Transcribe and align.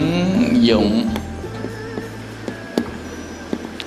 ứng 0.00 0.64
dụng. 0.64 1.08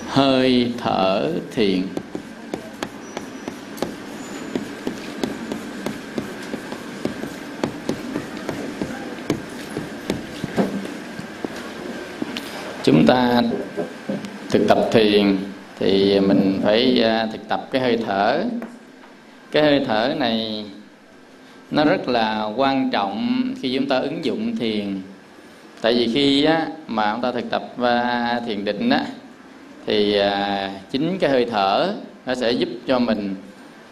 Hơi 0.08 0.72
thở 0.78 1.32
thiền 1.52 1.82
chúng 12.84 13.06
ta 13.06 13.42
thực 14.50 14.68
tập 14.68 14.78
thiền 14.92 15.38
thì 15.80 16.20
mình 16.20 16.60
phải 16.64 17.04
à, 17.04 17.28
thực 17.32 17.48
tập 17.48 17.68
cái 17.72 17.82
hơi 17.82 17.98
thở. 18.06 18.44
Cái 19.52 19.64
hơi 19.64 19.84
thở 19.88 20.14
này 20.18 20.66
nó 21.72 21.86
rất 21.86 22.10
là 22.10 22.50
quan 22.56 22.90
trọng 22.90 23.44
khi 23.62 23.76
chúng 23.76 23.88
ta 23.88 23.98
ứng 23.98 24.26
dụng 24.26 24.56
thiền 24.56 25.02
tại 25.82 25.94
vì 25.94 26.10
khi 26.14 26.44
á, 26.44 26.68
mà 26.88 27.12
chúng 27.14 27.22
ta 27.22 27.32
thực 27.32 27.50
tập 27.50 27.64
uh, 27.82 28.46
thiền 28.46 28.66
định 28.66 28.90
á, 28.90 29.06
thì 29.86 30.20
uh, 30.20 30.92
chính 30.92 31.18
cái 31.20 31.30
hơi 31.30 31.46
thở 31.46 31.94
nó 32.26 32.36
sẽ 32.36 32.52
giúp 32.52 32.70
cho 32.88 33.00
mình 33.00 33.36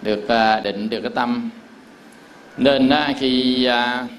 được 0.02 0.24
uh, 0.24 0.64
định 0.64 0.90
được 0.90 1.02
cái 1.02 1.12
tâm. 1.16 1.50
Nên 2.58 2.88
uh, 2.88 3.18
khi 3.20 3.68
uh, 3.70 4.10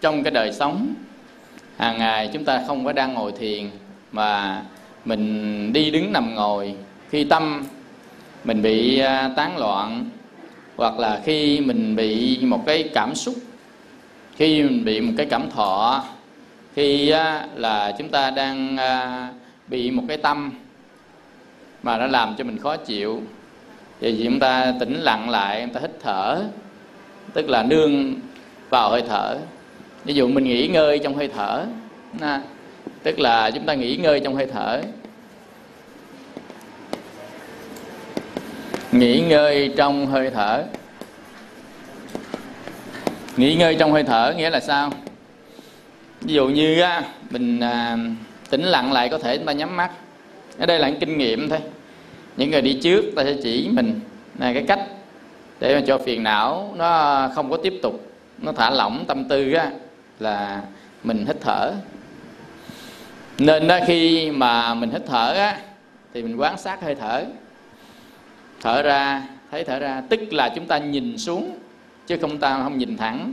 trong 0.00 0.22
cái 0.22 0.30
đời 0.30 0.52
sống 0.52 0.94
hàng 1.76 1.98
ngày 1.98 2.30
chúng 2.32 2.44
ta 2.44 2.62
không 2.66 2.84
có 2.84 2.92
đang 2.92 3.14
ngồi 3.14 3.32
thiền 3.32 3.70
mà 4.12 4.62
mình 5.04 5.72
đi 5.72 5.90
đứng 5.90 6.12
nằm 6.12 6.34
ngồi 6.34 6.74
khi 7.10 7.24
tâm 7.24 7.62
mình 8.44 8.62
bị 8.62 9.02
uh, 9.02 9.36
tán 9.36 9.58
loạn 9.58 10.10
hoặc 10.76 10.98
là 10.98 11.20
khi 11.24 11.60
mình 11.60 11.96
bị 11.96 12.38
một 12.42 12.62
cái 12.66 12.90
cảm 12.94 13.14
xúc 13.14 13.34
khi 14.36 14.62
mình 14.62 14.84
bị 14.84 15.00
một 15.00 15.12
cái 15.16 15.26
cảm 15.26 15.50
thọ 15.50 16.04
khi 16.74 17.12
là 17.54 17.92
chúng 17.98 18.08
ta 18.08 18.30
đang 18.30 18.76
bị 19.68 19.90
một 19.90 20.02
cái 20.08 20.16
tâm 20.16 20.52
mà 21.82 21.98
nó 21.98 22.06
làm 22.06 22.34
cho 22.38 22.44
mình 22.44 22.58
khó 22.58 22.76
chịu, 22.76 23.22
thì 24.00 24.20
chúng 24.24 24.40
ta 24.40 24.74
tĩnh 24.80 25.00
lặng 25.00 25.30
lại, 25.30 25.62
chúng 25.64 25.74
ta 25.74 25.80
hít 25.80 25.90
thở, 26.02 26.42
tức 27.32 27.48
là 27.48 27.62
nương 27.62 28.14
vào 28.70 28.90
hơi 28.90 29.02
thở. 29.08 29.38
Ví 30.04 30.14
dụ 30.14 30.28
mình 30.28 30.44
nghỉ 30.44 30.66
ngơi 30.66 30.98
trong 30.98 31.14
hơi 31.14 31.28
thở 31.28 31.64
tức 33.02 33.18
là 33.18 33.50
chúng 33.50 33.66
ta 33.66 33.74
nghỉ 33.74 33.96
ngơi 33.96 34.20
trong 34.20 34.34
hơi 34.34 34.46
thở. 34.46 34.82
Nghỉ 38.92 39.20
ngơi 39.20 39.72
trong 39.76 40.06
hơi 40.06 40.30
thở. 40.30 40.64
Nghỉ 43.36 43.54
ngơi 43.54 43.76
trong 43.78 43.92
hơi 43.92 44.02
thở 44.02 44.34
nghĩa 44.36 44.50
là 44.50 44.60
sao? 44.60 44.90
Ví 46.20 46.34
dụ 46.34 46.48
như 46.48 46.80
á, 46.80 47.02
mình 47.30 47.60
à, 47.60 47.96
tĩnh 48.50 48.62
lặng 48.62 48.92
lại 48.92 49.08
có 49.08 49.18
thể 49.18 49.36
chúng 49.36 49.46
ta 49.46 49.52
nhắm 49.52 49.76
mắt. 49.76 49.90
Ở 50.58 50.66
đây 50.66 50.78
là 50.78 50.88
những 50.88 51.00
kinh 51.00 51.18
nghiệm 51.18 51.48
thôi. 51.48 51.58
Những 52.36 52.50
người 52.50 52.62
đi 52.62 52.78
trước 52.82 53.04
ta 53.16 53.24
sẽ 53.24 53.36
chỉ 53.42 53.68
mình. 53.72 54.00
Là 54.38 54.52
cái 54.52 54.64
cách 54.68 54.80
để 55.60 55.74
mà 55.74 55.82
cho 55.86 55.98
phiền 55.98 56.22
não 56.22 56.74
nó 56.76 57.28
không 57.34 57.50
có 57.50 57.56
tiếp 57.56 57.74
tục 57.82 58.12
nó 58.38 58.52
thả 58.52 58.70
lỏng 58.70 59.04
tâm 59.08 59.24
tư 59.28 59.52
á 59.52 59.70
là 60.20 60.62
mình 61.04 61.24
hít 61.26 61.36
thở. 61.40 61.72
Nên 63.38 63.68
đó 63.68 63.78
khi 63.86 64.30
mà 64.30 64.74
mình 64.74 64.90
hít 64.90 65.02
thở 65.06 65.32
á 65.32 65.58
thì 66.14 66.22
mình 66.22 66.36
quan 66.36 66.58
sát 66.58 66.82
hơi 66.82 66.94
thở. 66.94 67.24
Thở 68.60 68.82
ra 68.82 69.22
thấy 69.50 69.64
thở 69.64 69.78
ra 69.78 70.02
tức 70.08 70.32
là 70.32 70.48
chúng 70.54 70.66
ta 70.66 70.78
nhìn 70.78 71.18
xuống 71.18 71.58
chứ 72.06 72.16
không 72.20 72.38
ta 72.38 72.62
không 72.62 72.78
nhìn 72.78 72.96
thẳng. 72.96 73.32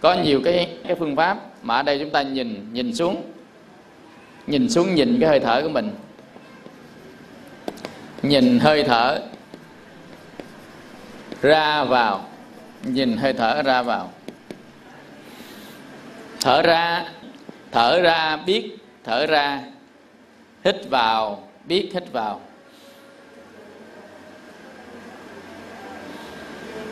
Có 0.00 0.14
nhiều 0.14 0.40
cái 0.44 0.68
cái 0.86 0.94
phương 0.94 1.16
pháp 1.16 1.38
mà 1.64 1.76
ở 1.76 1.82
đây 1.82 1.98
chúng 1.98 2.10
ta 2.10 2.22
nhìn 2.22 2.72
nhìn 2.72 2.94
xuống. 2.94 3.22
Nhìn 4.46 4.68
xuống 4.70 4.94
nhìn 4.94 5.16
cái 5.20 5.28
hơi 5.28 5.40
thở 5.40 5.62
của 5.62 5.68
mình. 5.68 5.90
Nhìn 8.22 8.58
hơi 8.58 8.84
thở 8.84 9.20
ra 11.42 11.84
vào. 11.84 12.28
Nhìn 12.82 13.16
hơi 13.16 13.32
thở 13.32 13.62
ra 13.62 13.82
vào. 13.82 14.12
Thở 16.40 16.62
ra 16.62 17.04
thở 17.72 18.00
ra 18.00 18.36
biết, 18.36 18.76
thở 19.04 19.26
ra 19.26 19.62
hít 20.64 20.76
vào, 20.90 21.48
biết 21.64 21.90
hít 21.94 22.12
vào. 22.12 22.40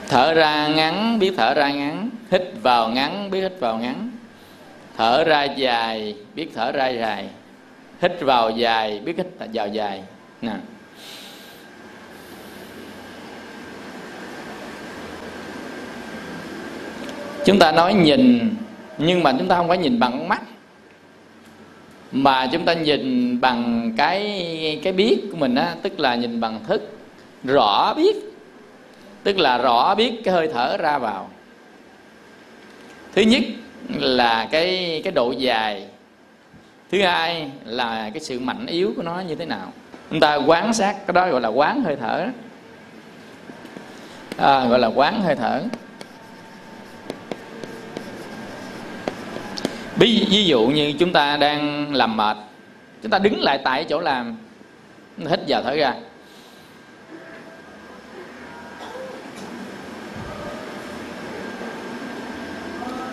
Thở 0.09 0.35
ra 0.35 0.69
ngắn, 0.69 1.19
biết 1.19 1.35
thở 1.37 1.55
ra 1.55 1.71
ngắn. 1.73 2.11
Hít 2.31 2.43
vào 2.63 2.89
ngắn, 2.89 3.31
biết 3.31 3.41
hít 3.41 3.61
vào 3.61 3.79
ngắn 3.79 4.12
thở 4.97 5.25
ra 5.25 5.45
dài, 5.45 6.15
biết 6.35 6.49
thở 6.55 6.73
ra 6.73 6.89
dài. 6.89 7.29
Hít 8.03 8.21
vào 8.21 8.51
dài, 8.51 9.01
biết 9.05 9.17
hít 9.17 9.27
vào 9.53 9.69
dài. 9.69 10.03
Nè. 10.43 10.53
Chúng 17.45 17.59
ta 17.59 17.73
nói 17.73 17.95
nhìn, 17.95 18.55
nhưng 18.99 19.23
mà 19.23 19.33
chúng 19.39 19.49
ta 19.49 19.57
không 19.57 19.69
phải 19.69 19.79
nhìn 19.79 19.99
bằng 19.99 20.29
mắt. 20.29 20.43
Mà 22.13 22.47
chúng 22.53 22.65
ta 22.65 22.73
nhìn 22.73 23.41
bằng 23.41 23.93
cái 23.97 24.81
cái 24.83 24.93
biết 24.93 25.21
của 25.31 25.37
mình 25.37 25.55
á, 25.55 25.75
tức 25.83 26.01
là 26.01 26.15
nhìn 26.15 26.41
bằng 26.41 26.61
thức. 26.67 26.99
Rõ 27.45 27.95
biết, 27.95 28.17
tức 29.23 29.39
là 29.39 29.59
rõ 29.59 29.95
biết 29.95 30.13
cái 30.25 30.35
hơi 30.35 30.49
thở 30.55 30.77
ra 30.77 30.99
vào. 30.99 31.31
Thứ 33.15 33.23
nhất 33.23 33.43
là 33.89 34.49
cái 34.51 35.01
cái 35.05 35.13
độ 35.13 35.33
dài. 35.33 35.87
Thứ 36.91 37.03
hai 37.03 37.51
là 37.65 38.11
cái 38.15 38.21
sự 38.21 38.41
mạnh 38.41 38.67
yếu 38.67 38.93
của 38.97 39.03
nó 39.03 39.21
như 39.21 39.35
thế 39.35 39.47
nào. 39.47 39.73
Chúng 40.11 40.21
ta 40.21 40.35
quán 40.35 40.75
sát 40.75 41.07
cái 41.07 41.13
đó 41.13 41.29
gọi 41.29 41.41
là 41.41 41.49
quán 41.49 41.83
hơi 41.85 41.97
thở. 41.97 42.27
À, 44.37 44.65
gọi 44.65 44.79
là 44.79 44.87
quán 44.87 45.23
hơi 45.23 45.37
thở. 45.37 45.63
Ví, 49.97 50.27
ví 50.31 50.45
dụ 50.45 50.67
như 50.67 50.93
chúng 50.99 51.13
ta 51.13 51.37
đang 51.37 51.95
làm 51.95 52.17
mệt 52.17 52.37
chúng 53.03 53.11
ta 53.11 53.19
đứng 53.19 53.41
lại 53.41 53.59
tại 53.65 53.85
chỗ 53.85 54.01
làm 54.01 54.37
hít 55.19 55.41
vào 55.49 55.63
thở 55.63 55.75
ra. 55.75 55.95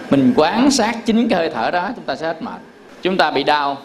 Mình 0.10 0.34
quán 0.36 0.72
sát 0.72 0.96
chính 1.06 1.30
cái 1.30 1.40
hơi 1.40 1.50
thở 1.50 1.72
đó 1.72 1.90
chúng 1.96 2.06
ta 2.06 2.16
sẽ 2.16 2.28
hết 2.28 2.42
mệt. 2.42 2.60
Chúng 3.02 3.18
ta 3.18 3.32
bị 3.32 3.44
đau. 3.44 3.78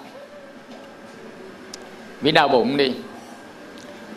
Bị 2.21 2.33
đau 2.33 2.49
bụng 2.49 2.77
đi. 2.77 2.95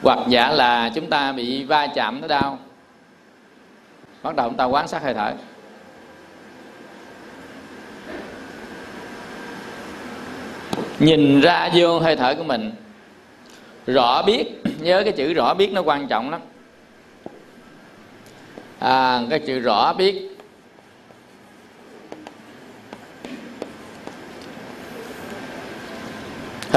Hoặc 0.03 0.19
giả 0.28 0.51
là 0.51 0.90
chúng 0.96 1.09
ta 1.09 1.31
bị 1.31 1.63
va 1.63 1.88
chạm 1.88 2.22
nó 2.22 2.28
đau. 2.28 2.59
Bắt 4.23 4.35
đầu 4.35 4.50
chúng 4.50 4.57
ta 4.57 4.66
quán 4.66 4.88
sát 4.88 5.03
hơi 5.03 5.13
thở. 5.13 5.34
Nhìn 11.00 11.41
ra 11.41 11.69
vô 11.75 12.00
hơi 12.00 12.16
thở 12.16 12.35
của 12.35 12.44
mình. 12.44 12.72
Rõ 13.88 14.22
biết 14.22 14.61
nhớ 14.79 15.02
cái 15.03 15.14
chữ 15.14 15.34
rõ 15.34 15.53
biết 15.53 15.72
nó 15.73 15.82
quan 15.82 16.08
trọng 16.08 16.29
lắm. 16.29 16.41
À, 18.79 19.22
cái 19.29 19.40
chữ 19.40 19.59
rõ 19.59 19.93
biết 19.93 20.36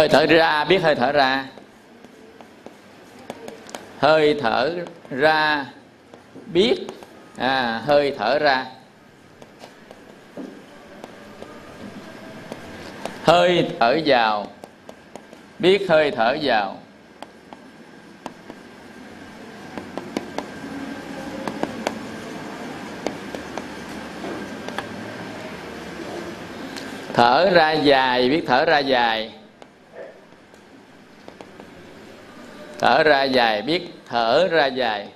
hơi 0.01 0.09
thở 0.09 0.27
ra 0.27 0.65
biết 0.65 0.79
hơi 0.83 0.95
thở 0.95 1.13
ra. 1.13 1.45
Hơi 3.99 4.39
thở 4.43 4.75
ra 5.11 5.67
biết. 6.47 6.77
À, 7.37 7.83
hơi 7.87 8.15
thở 8.19 8.39
ra. 8.39 8.67
Hơi 13.25 13.69
thở 13.81 13.99
vào 14.07 14.47
biết 15.59 15.87
hơi 15.89 16.11
thở 16.11 16.37
vào. 16.43 16.77
Thở 27.15 27.51
ra 27.51 27.73
dài 27.73 28.29
biết 28.29 28.45
thở 28.47 28.65
ra 28.65 28.79
dài. 28.79 29.40
Thở 32.81 33.03
ra 33.03 33.23
dài 33.23 33.63
biết 33.63 33.83
thở 34.09 34.49
ra 34.49 34.67
dài. 34.67 35.09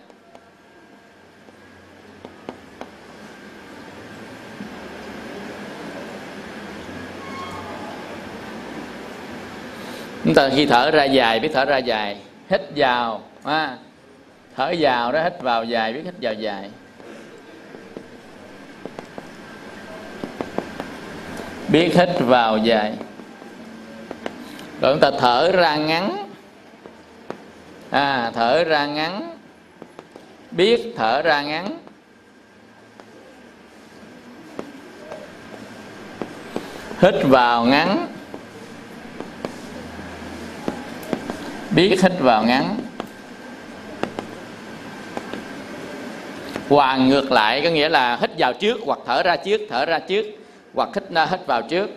Chúng 10.25 10.35
ta 10.35 10.49
khi 10.57 10.67
thở 10.67 10.91
ra 10.91 11.05
dài 11.05 11.41
biết 11.41 11.51
thở 11.55 11.65
ra 11.65 11.79
dài. 11.79 12.17
Hít 12.51 12.61
vào 12.77 13.23
à, 13.45 13.77
thở 14.57 14.75
vào 14.79 15.13
đó 15.13 15.23
hít 15.23 15.41
vào 15.41 15.65
dài 15.65 15.93
biết 15.93 16.03
hít 16.05 16.15
vào 16.21 16.35
dài. 16.35 16.71
Biết 21.69 21.95
hít 21.95 22.09
vào 22.19 22.59
dài. 22.59 22.93
Rồi 24.81 24.93
chúng 24.93 25.01
ta 25.01 25.11
thở 25.19 25.53
ra 25.53 25.77
ngắn 25.77 26.24
à, 27.95 28.31
thở 28.35 28.65
ra 28.65 28.87
ngắn. 28.87 29.37
Biết 30.51 30.95
thở 30.97 31.23
ra 31.23 31.43
ngắn. 31.43 31.79
Hít 37.01 37.15
vào 37.23 37.65
ngắn. 37.65 38.07
Biết 41.71 41.99
hít 42.03 42.13
vào 42.21 42.45
ngắn. 42.45 42.77
Hoàn 46.69 47.09
ngược 47.09 47.33
lại 47.33 47.61
có 47.65 47.71
nghĩa 47.71 47.89
là 47.89 48.17
hít 48.21 48.31
vào 48.39 48.53
trước 48.53 48.79
hoặc 48.85 48.99
thở 49.07 49.23
ra 49.23 49.37
trước 49.37 49.61
thở 49.71 49.87
ra 49.87 49.99
trước 49.99 50.25
hoặc 50.75 50.89
hít 50.95 51.05
hít 51.31 51.47
vào 51.47 51.63
trước. 51.63 51.91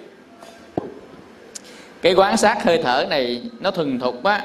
Cái 2.01 2.13
quán 2.13 2.37
sát 2.37 2.63
hơi 2.63 2.81
thở 2.83 3.05
này 3.09 3.41
nó 3.59 3.71
thuần 3.71 3.99
thục 3.99 4.23
á 4.23 4.41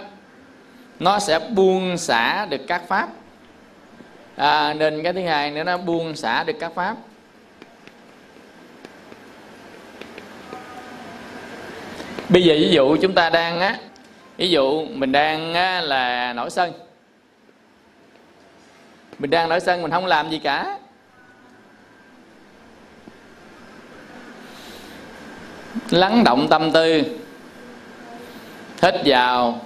nó 1.03 1.19
sẽ 1.19 1.39
buông 1.39 1.99
xả 1.99 2.47
được 2.47 2.61
các 2.67 2.83
pháp. 2.89 3.09
À, 4.37 4.75
nên 4.75 5.03
cái 5.03 5.13
thứ 5.13 5.21
hai 5.21 5.51
nữa 5.51 5.65
nó 5.65 5.77
buông 5.77 6.17
xả 6.17 6.45
được 6.45 6.57
các 6.61 6.73
pháp. 6.75 6.97
Bây 12.29 12.43
giờ 12.43 12.55
ví 12.55 12.69
dụ 12.71 12.97
chúng 12.97 13.15
ta 13.15 13.31
đang 13.31 13.61
á 13.61 13.77
ví 14.37 14.51
dụ 14.51 14.87
mình 14.87 15.13
đang 15.13 15.55
á, 15.55 15.81
là 15.81 16.33
nổi 16.33 16.51
sân. 16.51 16.73
Mình 19.19 19.31
đang 19.31 19.49
nổi 19.49 19.61
sân 19.61 19.83
mình 19.83 19.91
không 19.91 20.07
làm 20.07 20.31
gì 20.31 20.39
cả. 20.39 20.79
Lắng 25.91 26.25
động 26.25 26.47
tâm 26.51 26.73
tư. 26.73 27.03
Hít 28.83 28.95
vào 29.05 29.61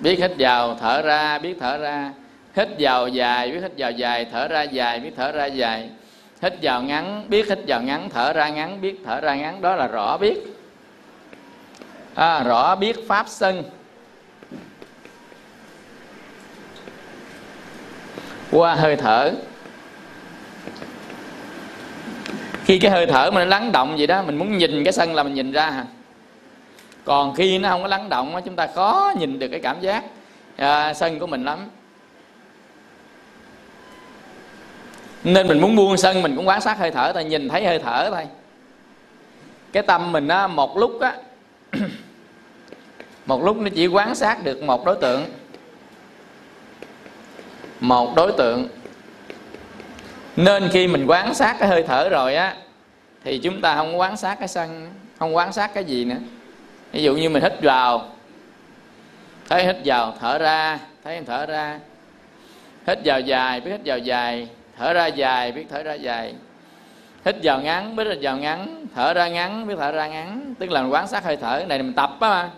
biết 0.00 0.18
hít 0.18 0.30
vào 0.38 0.76
thở 0.80 1.02
ra 1.02 1.38
biết 1.38 1.56
thở 1.60 1.78
ra. 1.78 2.12
Hít 2.56 2.68
vào 2.78 3.08
dài 3.08 3.50
biết 3.50 3.60
hít 3.62 3.72
vào 3.78 3.90
dài 3.90 4.26
thở 4.32 4.48
ra 4.48 4.62
dài 4.62 5.00
biết 5.00 5.10
thở 5.16 5.32
ra 5.32 5.46
dài. 5.46 5.90
Hít 6.42 6.52
vào 6.62 6.82
ngắn 6.82 7.24
biết 7.28 7.48
hít 7.48 7.58
vào 7.66 7.82
ngắn 7.82 8.08
thở 8.14 8.32
ra 8.32 8.48
ngắn 8.48 8.80
biết 8.80 9.00
thở 9.06 9.20
ra 9.20 9.34
ngắn. 9.34 9.60
Đó 9.60 9.76
là 9.76 9.86
rõ 9.86 10.16
biết. 10.16 10.38
À, 12.14 12.42
rõ 12.42 12.76
biết 12.76 12.96
pháp 13.08 13.28
sân. 13.28 13.62
Qua 18.50 18.74
hơi 18.74 18.96
thở. 18.96 19.32
Khi 22.64 22.78
cái 22.78 22.90
hơi 22.90 23.06
thở 23.06 23.30
mình 23.30 23.48
lắng 23.48 23.72
động 23.72 23.94
vậy 23.96 24.06
đó 24.06 24.22
mình 24.22 24.36
muốn 24.36 24.58
nhìn 24.58 24.84
cái 24.84 24.92
sân 24.92 25.14
là 25.14 25.22
mình 25.22 25.34
nhìn 25.34 25.52
ra 25.52 25.70
hả? 25.70 25.84
Còn 27.06 27.34
khi 27.34 27.58
nó 27.58 27.68
không 27.68 27.82
có 27.82 27.88
lắng 27.88 28.08
động 28.08 28.40
chúng 28.44 28.56
ta 28.56 28.66
khó 28.66 29.12
nhìn 29.18 29.38
được 29.38 29.48
cái 29.48 29.60
cảm 29.60 29.80
giác 29.80 30.04
à, 30.56 30.94
sân 30.94 31.18
của 31.18 31.26
mình 31.26 31.44
lắm. 31.44 31.58
Nên 35.24 35.48
mình 35.48 35.60
muốn 35.60 35.76
buông 35.76 35.96
sân 35.96 36.22
mình 36.22 36.36
cũng 36.36 36.48
quan 36.48 36.60
sát 36.60 36.78
hơi 36.78 36.90
thở 36.90 37.12
thôi 37.12 37.24
nhìn 37.24 37.48
thấy 37.48 37.66
hơi 37.66 37.78
thở 37.78 38.10
thôi. 38.10 38.26
Cái 39.72 39.82
tâm 39.82 40.12
mình 40.12 40.28
á 40.28 40.46
một 40.46 40.76
lúc 40.76 41.00
á 41.00 41.16
một 43.26 43.42
lúc 43.44 43.56
nó 43.56 43.68
chỉ 43.74 43.86
quan 43.86 44.14
sát 44.14 44.44
được 44.44 44.62
một 44.62 44.84
đối 44.84 44.96
tượng. 44.96 45.24
Một 47.80 48.16
đối 48.16 48.32
tượng. 48.32 48.68
Nên 50.36 50.68
khi 50.72 50.88
mình 50.88 51.06
quan 51.06 51.34
sát 51.34 51.56
cái 51.58 51.68
hơi 51.68 51.82
thở 51.82 52.08
rồi 52.08 52.34
á 52.34 52.56
thì 53.24 53.38
chúng 53.38 53.60
ta 53.60 53.76
không 53.76 53.98
quan 54.00 54.16
sát 54.16 54.38
cái 54.38 54.48
sân 54.48 54.92
không 55.18 55.36
quan 55.36 55.52
sát 55.52 55.74
cái 55.74 55.84
gì 55.84 56.04
nữa 56.04 56.16
ví 56.92 57.02
dụ 57.02 57.14
như 57.14 57.28
mình 57.28 57.42
hít 57.42 57.52
vào. 57.62 58.08
Thấy 59.48 59.64
hít 59.64 59.76
vào, 59.84 60.14
thở 60.20 60.38
ra. 60.38 60.78
Thấy 61.04 61.22
thở 61.26 61.46
ra. 61.46 61.78
Hít 62.86 62.98
vào 63.04 63.20
dài, 63.20 63.60
biết 63.60 63.70
hít 63.70 63.80
vào 63.84 63.98
dài. 63.98 64.48
Thở 64.78 64.92
ra 64.92 65.06
dài, 65.06 65.52
biết 65.52 65.66
thở 65.70 65.82
ra 65.82 65.94
dài. 65.94 66.34
Hít 67.24 67.36
vào 67.42 67.60
ngắn, 67.60 67.96
biết 67.96 68.04
hít 68.08 68.18
vào 68.22 68.36
ngắn. 68.36 68.86
Thở 68.94 69.14
ra 69.14 69.28
ngắn, 69.28 69.66
biết 69.66 69.74
thở 69.78 69.92
ra 69.92 70.06
ngắn. 70.06 70.54
Tức 70.58 70.70
là 70.70 70.82
mình 70.82 70.92
quan 70.92 71.08
sát 71.08 71.24
hơi 71.24 71.36
thở. 71.36 71.64
Này 71.68 71.78
mình 71.78 71.92
tập 71.92 72.10
á 72.20 72.28
mà. 72.28 72.50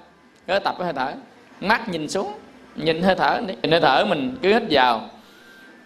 Cứ 0.46 0.58
tập 0.58 0.74
cái 0.78 0.84
hơi 0.84 0.94
thở. 0.94 1.12
Mắt 1.60 1.88
nhìn 1.88 2.08
xuống, 2.08 2.38
nhìn 2.74 3.02
hơi 3.02 3.14
thở. 3.14 3.40
Nhìn 3.62 3.70
hơi 3.70 3.80
thở 3.80 4.04
mình 4.04 4.36
cứ 4.42 4.52
hít 4.52 4.62
vào. 4.70 5.08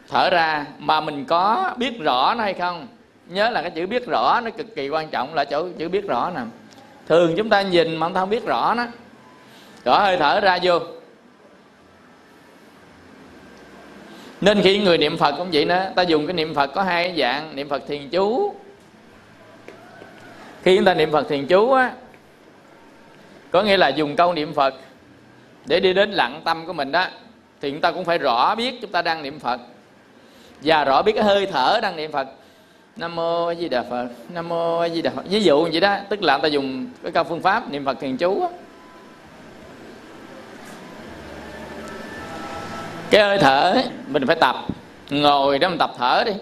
Thở 0.09 0.31
ra. 0.31 0.67
Mà 0.79 1.01
mình 1.01 1.25
có 1.25 1.75
biết 1.77 2.01
rõ 2.01 2.35
nó 2.35 2.45
hay 2.45 2.55
không? 2.55 2.87
Nhớ 3.27 3.51
là 3.51 3.63
cái 3.63 3.71
chữ 3.71 3.87
biết 3.87 4.07
rõ 4.07 4.41
nó 4.45 4.51
cực 4.51 4.77
kỳ 4.77 4.89
quan 4.89 5.09
trọng 5.09 5.35
là 5.35 5.45
chỗ 5.45 5.69
chữ 5.79 5.89
biết 5.89 6.09
rõ 6.09 6.31
nè 6.35 6.41
thường 7.13 7.35
chúng 7.37 7.49
ta 7.49 7.63
nhìn 7.63 7.97
mà 7.97 8.09
không 8.15 8.31
biết 8.31 8.47
rõ 8.47 8.75
nó. 8.77 8.87
Rõ 9.85 9.99
hơi 9.99 10.17
thở 10.17 10.41
ra 10.41 10.59
vô. 10.63 10.79
Nên 14.41 14.63
khi 14.63 14.79
người 14.79 14.99
niệm 14.99 15.17
phật 15.17 15.35
cũng 15.39 15.49
vậy 15.53 15.65
đó 15.65 15.85
ta 15.97 16.03
dùng 16.03 16.27
cái 16.27 16.35
niệm 16.35 16.55
phật 16.55 16.67
có 16.67 16.83
hai 16.83 17.15
dạng, 17.19 17.57
niệm 17.57 17.69
phật 17.69 17.83
thiền 17.89 18.09
chú. 18.11 18.55
Khi 20.63 20.77
chúng 20.77 20.85
ta 20.85 20.95
niệm 20.95 21.13
phật 21.13 21.29
thiền 21.29 21.47
chú 21.47 21.73
á, 21.73 21.93
có 23.51 23.63
nghĩa 23.63 23.77
là 23.77 23.89
dùng 23.89 24.17
câu 24.17 24.33
niệm 24.33 24.55
phật 24.55 24.75
để 25.67 25.81
đi 25.81 25.93
đến 25.93 26.11
lặng 26.11 26.41
tâm 26.45 26.67
của 26.67 26.73
mình 26.73 26.93
đó, 26.93 27.07
thì 27.61 27.71
chúng 27.71 27.81
ta 27.81 27.91
cũng 27.91 28.05
phải 28.05 28.19
rõ 28.19 28.55
biết 28.55 28.79
chúng 28.81 28.93
ta 28.93 29.03
đang 29.03 29.23
niệm 29.23 29.41
phật. 29.41 29.61
Và 30.63 30.85
rõ 30.85 31.03
biết 31.03 31.13
cái 31.13 31.25
hơi 31.25 31.47
thở 31.47 31.79
đang 31.83 31.97
niệm 31.97 32.13
phật 32.13 32.29
nam 32.97 33.17
mô 33.17 33.47
a 33.47 33.55
di 33.55 33.69
đà 33.69 33.83
phật. 33.83 34.09
Nam 34.29 34.49
mô 34.49 34.79
a 34.79 34.89
di 34.89 35.03
đà 35.03 35.11
phật. 35.11 35.23
Ví 35.29 35.43
dụ 35.43 35.63
vậy 35.63 35.81
đó, 35.81 35.97
tức 36.09 36.23
là 36.23 36.39
ta 36.39 36.49
dùng 36.49 36.87
cái 37.03 37.13
câu 37.13 37.25
phương 37.25 37.43
pháp 37.43 37.71
niệm 37.71 37.85
phật 37.85 38.01
thiền 38.01 38.17
chú 38.17 38.49
cái 43.11 43.23
hơi 43.23 43.39
thở 43.39 43.83
mình 44.07 44.27
phải 44.27 44.37
tập. 44.37 44.57
Ngồi 45.11 45.59
đó 45.59 45.69
mình 45.69 45.79
tập 45.79 45.93
thở 45.99 46.23
đi. 46.27 46.33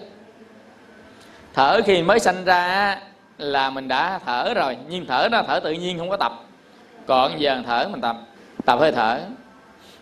Thở 1.53 1.81
khi 1.85 2.03
mới 2.03 2.19
sanh 2.19 2.45
ra 2.45 2.97
là 3.37 3.69
mình 3.69 3.87
đã 3.87 4.19
thở 4.25 4.53
rồi. 4.53 4.77
Nhưng 4.89 5.05
thở 5.05 5.27
nó 5.31 5.43
thở 5.47 5.59
tự 5.59 5.71
nhiên 5.71 5.97
không 5.97 6.09
có 6.09 6.17
tập. 6.17 6.43
Còn 7.07 7.41
giờ 7.41 7.61
thở 7.65 7.87
mình 7.91 8.01
tập. 8.01 8.17
Tập 8.65 8.79
hơi 8.79 8.91
thở. 8.91 9.19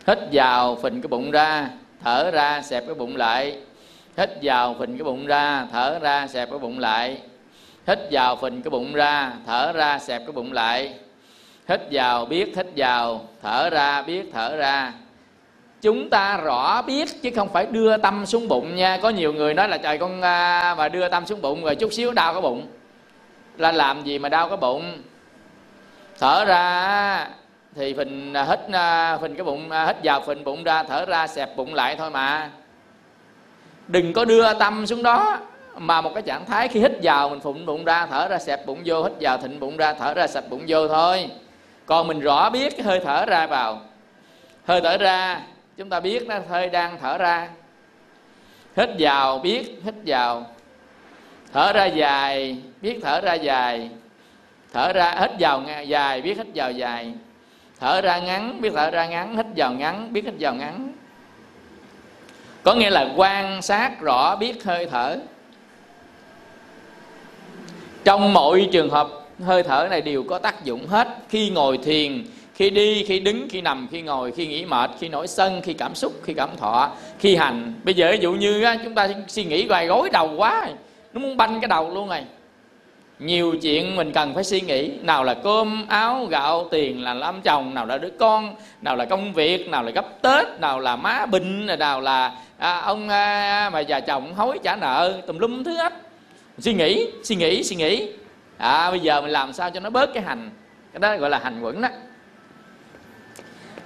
Hít 0.07 0.19
vào 0.31 0.75
phình 0.75 1.01
cái 1.01 1.07
bụng 1.07 1.31
ra, 1.31 1.69
thở 2.03 2.31
ra, 2.31 2.61
xẹp 2.61 2.83
cái 2.85 2.95
bụng 2.95 3.15
lại 3.15 3.57
hít 4.19 4.29
vào 4.41 4.75
phình 4.79 4.97
cái 4.97 5.03
bụng 5.03 5.25
ra 5.25 5.67
thở 5.71 5.99
ra 5.99 6.27
xẹp 6.27 6.49
cái 6.49 6.59
bụng 6.59 6.79
lại. 6.79 7.21
Hít 7.87 7.99
vào 8.11 8.35
phình 8.35 8.61
cái 8.61 8.69
bụng 8.69 8.93
ra 8.93 9.31
thở 9.45 9.71
ra 9.71 9.99
xẹp 9.99 10.21
cái 10.25 10.31
bụng 10.31 10.53
lại. 10.53 10.93
Hít 11.67 11.81
vào 11.91 12.25
biết 12.25 12.53
hít 12.55 12.65
vào 12.75 13.21
thở 13.41 13.69
ra 13.69 14.01
biết 14.01 14.29
thở 14.33 14.55
ra. 14.55 14.93
Chúng 15.81 16.09
ta 16.09 16.37
rõ 16.37 16.81
biết 16.81 17.21
chứ 17.21 17.29
không 17.35 17.49
phải 17.49 17.65
đưa 17.65 17.97
tâm 17.97 18.25
xuống 18.25 18.47
bụng 18.47 18.75
nha. 18.75 18.97
Có 19.01 19.09
nhiều 19.09 19.33
người 19.33 19.53
nói 19.53 19.69
là 19.69 19.77
trời 19.77 19.97
con 19.97 20.21
à, 20.21 20.75
mà 20.77 20.89
đưa 20.89 21.09
tâm 21.09 21.25
xuống 21.25 21.41
bụng 21.41 21.63
rồi 21.63 21.75
chút 21.75 21.93
xíu 21.93 22.13
đau 22.13 22.33
cái 22.33 22.41
bụng. 22.41 22.67
Là 23.57 23.71
làm 23.71 24.03
gì 24.03 24.19
mà 24.19 24.29
đau 24.29 24.47
cái 24.47 24.57
bụng? 24.57 24.97
Thở 26.19 26.45
ra 26.45 27.27
thì 27.75 27.93
phình 27.93 28.33
à, 28.33 28.43
hít 28.43 28.59
à, 28.71 29.17
phình 29.17 29.35
cái 29.35 29.43
bụng 29.43 29.69
à, 29.71 29.85
hít 29.85 29.95
vào 30.03 30.21
phình 30.21 30.43
bụng 30.43 30.63
ra 30.63 30.83
thở 30.83 31.05
ra 31.05 31.27
xẹp 31.27 31.55
bụng 31.55 31.73
lại 31.73 31.95
thôi 31.95 32.09
mà 32.09 32.49
đừng 33.89 34.13
có 34.13 34.25
đưa 34.25 34.53
tâm 34.53 34.85
xuống 34.85 35.03
đó. 35.03 35.39
Mà 35.77 36.01
một 36.01 36.11
cái 36.13 36.23
trạng 36.23 36.45
thái 36.45 36.67
khi 36.67 36.79
hít 36.79 36.91
vào 37.03 37.29
mình 37.29 37.39
phụng 37.39 37.65
bụng 37.65 37.85
ra, 37.85 38.05
thở 38.05 38.27
ra, 38.27 38.37
xẹp 38.37 38.65
bụng 38.65 38.81
vô, 38.85 39.03
hít 39.03 39.11
vào 39.19 39.37
thịnh 39.37 39.59
bụng 39.59 39.77
ra, 39.77 39.93
thở 39.93 40.13
ra 40.13 40.27
sạch 40.27 40.43
bụng 40.49 40.63
vô 40.67 40.87
thôi. 40.87 41.29
Còn 41.85 42.07
mình 42.07 42.19
rõ 42.19 42.49
biết 42.49 42.77
cái 42.77 42.85
hơi 42.85 43.01
thở 43.05 43.25
ra 43.25 43.47
vào. 43.47 43.81
Hơi 44.65 44.81
thở 44.81 44.97
ra, 44.97 45.41
chúng 45.77 45.89
ta 45.89 45.99
biết 45.99 46.27
nó 46.27 46.35
hơi 46.49 46.69
đang 46.69 46.97
thở 47.01 47.17
ra. 47.17 47.49
Hít 48.77 48.89
vào, 48.99 49.39
biết, 49.39 49.81
hít 49.83 49.93
vào. 50.05 50.45
Thở 51.53 51.73
ra 51.73 51.85
dài, 51.85 52.57
biết 52.81 52.99
thở 53.03 53.21
ra 53.21 53.33
dài. 53.33 53.89
Thở 54.73 54.93
ra, 54.93 55.15
hít 55.19 55.31
vào 55.39 55.63
dài, 55.87 56.21
biết 56.21 56.37
hít 56.37 56.47
vào 56.55 56.71
dài. 56.71 57.13
Thở 57.79 58.01
ra 58.01 58.19
ngắn, 58.19 58.61
biết 58.61 58.71
thở 58.75 58.91
ra 58.91 59.05
ngắn, 59.05 59.35
hít 59.37 59.45
vào 59.55 59.71
ngắn, 59.73 60.13
biết 60.13 60.25
hít 60.25 60.33
vào 60.39 60.55
ngắn 60.55 60.93
có 62.69 62.75
nghĩa 62.75 62.89
là 62.89 63.09
quan 63.15 63.61
sát 63.61 64.01
rõ, 64.01 64.35
biết 64.35 64.63
hơi 64.63 64.87
thở. 64.91 65.17
Trong 68.03 68.33
mọi 68.33 68.69
trường 68.71 68.89
hợp, 68.89 69.09
hơi 69.43 69.63
thở 69.63 69.87
này 69.89 70.01
đều 70.01 70.23
có 70.23 70.39
tác 70.39 70.65
dụng 70.65 70.87
hết. 70.87 71.07
Khi 71.29 71.49
ngồi 71.49 71.77
thiền, 71.77 72.23
khi 72.55 72.69
đi, 72.69 73.03
khi 73.03 73.19
đứng, 73.19 73.47
khi 73.49 73.61
nằm, 73.61 73.87
khi 73.91 74.01
ngồi, 74.01 74.31
khi 74.31 74.47
nghỉ 74.47 74.65
mệt, 74.65 74.91
khi 74.99 75.09
nổi 75.09 75.27
sân, 75.27 75.61
khi 75.61 75.73
cảm 75.73 75.95
xúc, 75.95 76.13
khi 76.23 76.33
cảm 76.33 76.49
thọ, 76.57 76.91
khi 77.19 77.35
hành. 77.35 77.73
Bây 77.83 77.93
giờ 77.93 78.09
ví 78.11 78.17
dụ 78.21 78.33
như 78.33 78.65
chúng 78.83 78.95
ta 78.95 79.07
suy 79.27 79.43
nghĩ 79.43 79.67
hoài 79.67 79.87
gối 79.87 80.09
đầu 80.13 80.33
quá, 80.37 80.67
nó 81.13 81.21
muốn 81.21 81.37
banh 81.37 81.61
cái 81.61 81.67
đầu 81.67 81.93
luôn 81.93 82.09
này 82.09 82.25
nhiều 83.19 83.55
chuyện 83.61 83.95
mình 83.95 84.11
cần 84.11 84.33
phải 84.33 84.43
suy 84.43 84.61
nghĩ. 84.61 84.91
Nào 85.01 85.23
là 85.23 85.33
cơm, 85.33 85.85
áo, 85.89 86.25
gạo, 86.25 86.67
tiền 86.71 87.03
là 87.03 87.13
làm 87.13 87.41
chồng, 87.41 87.73
nào 87.73 87.85
là 87.85 87.97
đứa 87.97 88.09
con, 88.19 88.55
nào 88.81 88.95
là 88.95 89.05
công 89.05 89.33
việc, 89.33 89.69
nào 89.69 89.83
là 89.83 89.91
gấp 89.91 90.21
tết, 90.21 90.47
nào 90.59 90.79
là 90.79 90.95
má 90.95 91.25
bệnh 91.25 91.65
nào 91.79 92.01
là 92.01 92.31
à, 92.59 92.77
ông 92.77 93.09
à, 93.09 93.69
mà 93.73 93.79
già 93.79 93.99
chồng 93.99 94.33
hối 94.33 94.59
trả 94.63 94.75
nợ 94.75 95.21
tùm 95.27 95.37
lum 95.37 95.63
thứ 95.63 95.77
hết. 95.77 95.93
Suy 96.59 96.73
nghĩ 96.73 97.11
suy 97.23 97.35
nghĩ 97.35 97.63
suy 97.63 97.75
nghĩ. 97.75 98.11
À 98.57 98.91
bây 98.91 98.99
giờ 98.99 99.21
mình 99.21 99.31
làm 99.31 99.53
sao 99.53 99.71
cho 99.71 99.79
nó 99.79 99.89
bớt 99.89 100.13
cái 100.13 100.23
hành 100.23 100.49
cái 100.93 100.99
đó 100.99 101.17
gọi 101.17 101.29
là 101.29 101.39
hành 101.39 101.61
quẩn 101.61 101.81
đó. 101.81 101.89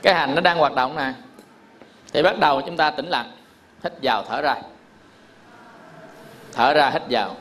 Cái 0.02 0.14
hành 0.14 0.36
nó 0.36 0.42
đang 0.42 0.58
hoạt 0.58 0.76
động 0.76 0.96
nè. 0.96 1.14
Thì 2.14 2.24
bắt 2.24 2.40
đầu 2.40 2.62
chúng 2.62 2.78
ta 2.78 2.92
tĩnh 2.92 3.08
lặng 3.08 3.32
hít 3.84 3.94
vào 4.02 4.24
thở 4.30 4.42
ra. 4.42 4.56
Thở 6.54 6.74
ra 6.74 6.90
hít 6.90 7.02
vào. 7.10 7.36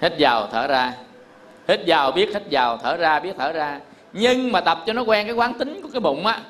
Hít 0.00 0.12
vào 0.18 0.48
thở 0.52 0.66
ra. 0.66 0.92
Hít 1.68 1.80
vào 1.86 2.12
biết 2.12 2.28
hít 2.34 2.42
vào 2.50 2.76
thở 2.76 2.96
ra 2.96 3.20
biết 3.20 3.32
thở 3.38 3.52
ra. 3.52 3.80
Nhưng 4.12 4.52
mà 4.52 4.60
tập 4.60 4.78
cho 4.86 4.92
nó 4.92 5.02
quen 5.02 5.26
cái 5.26 5.34
quán 5.34 5.58
tính 5.58 5.80
của 5.82 5.88
cái 5.92 6.00
bụng 6.00 6.26
á 6.26 6.40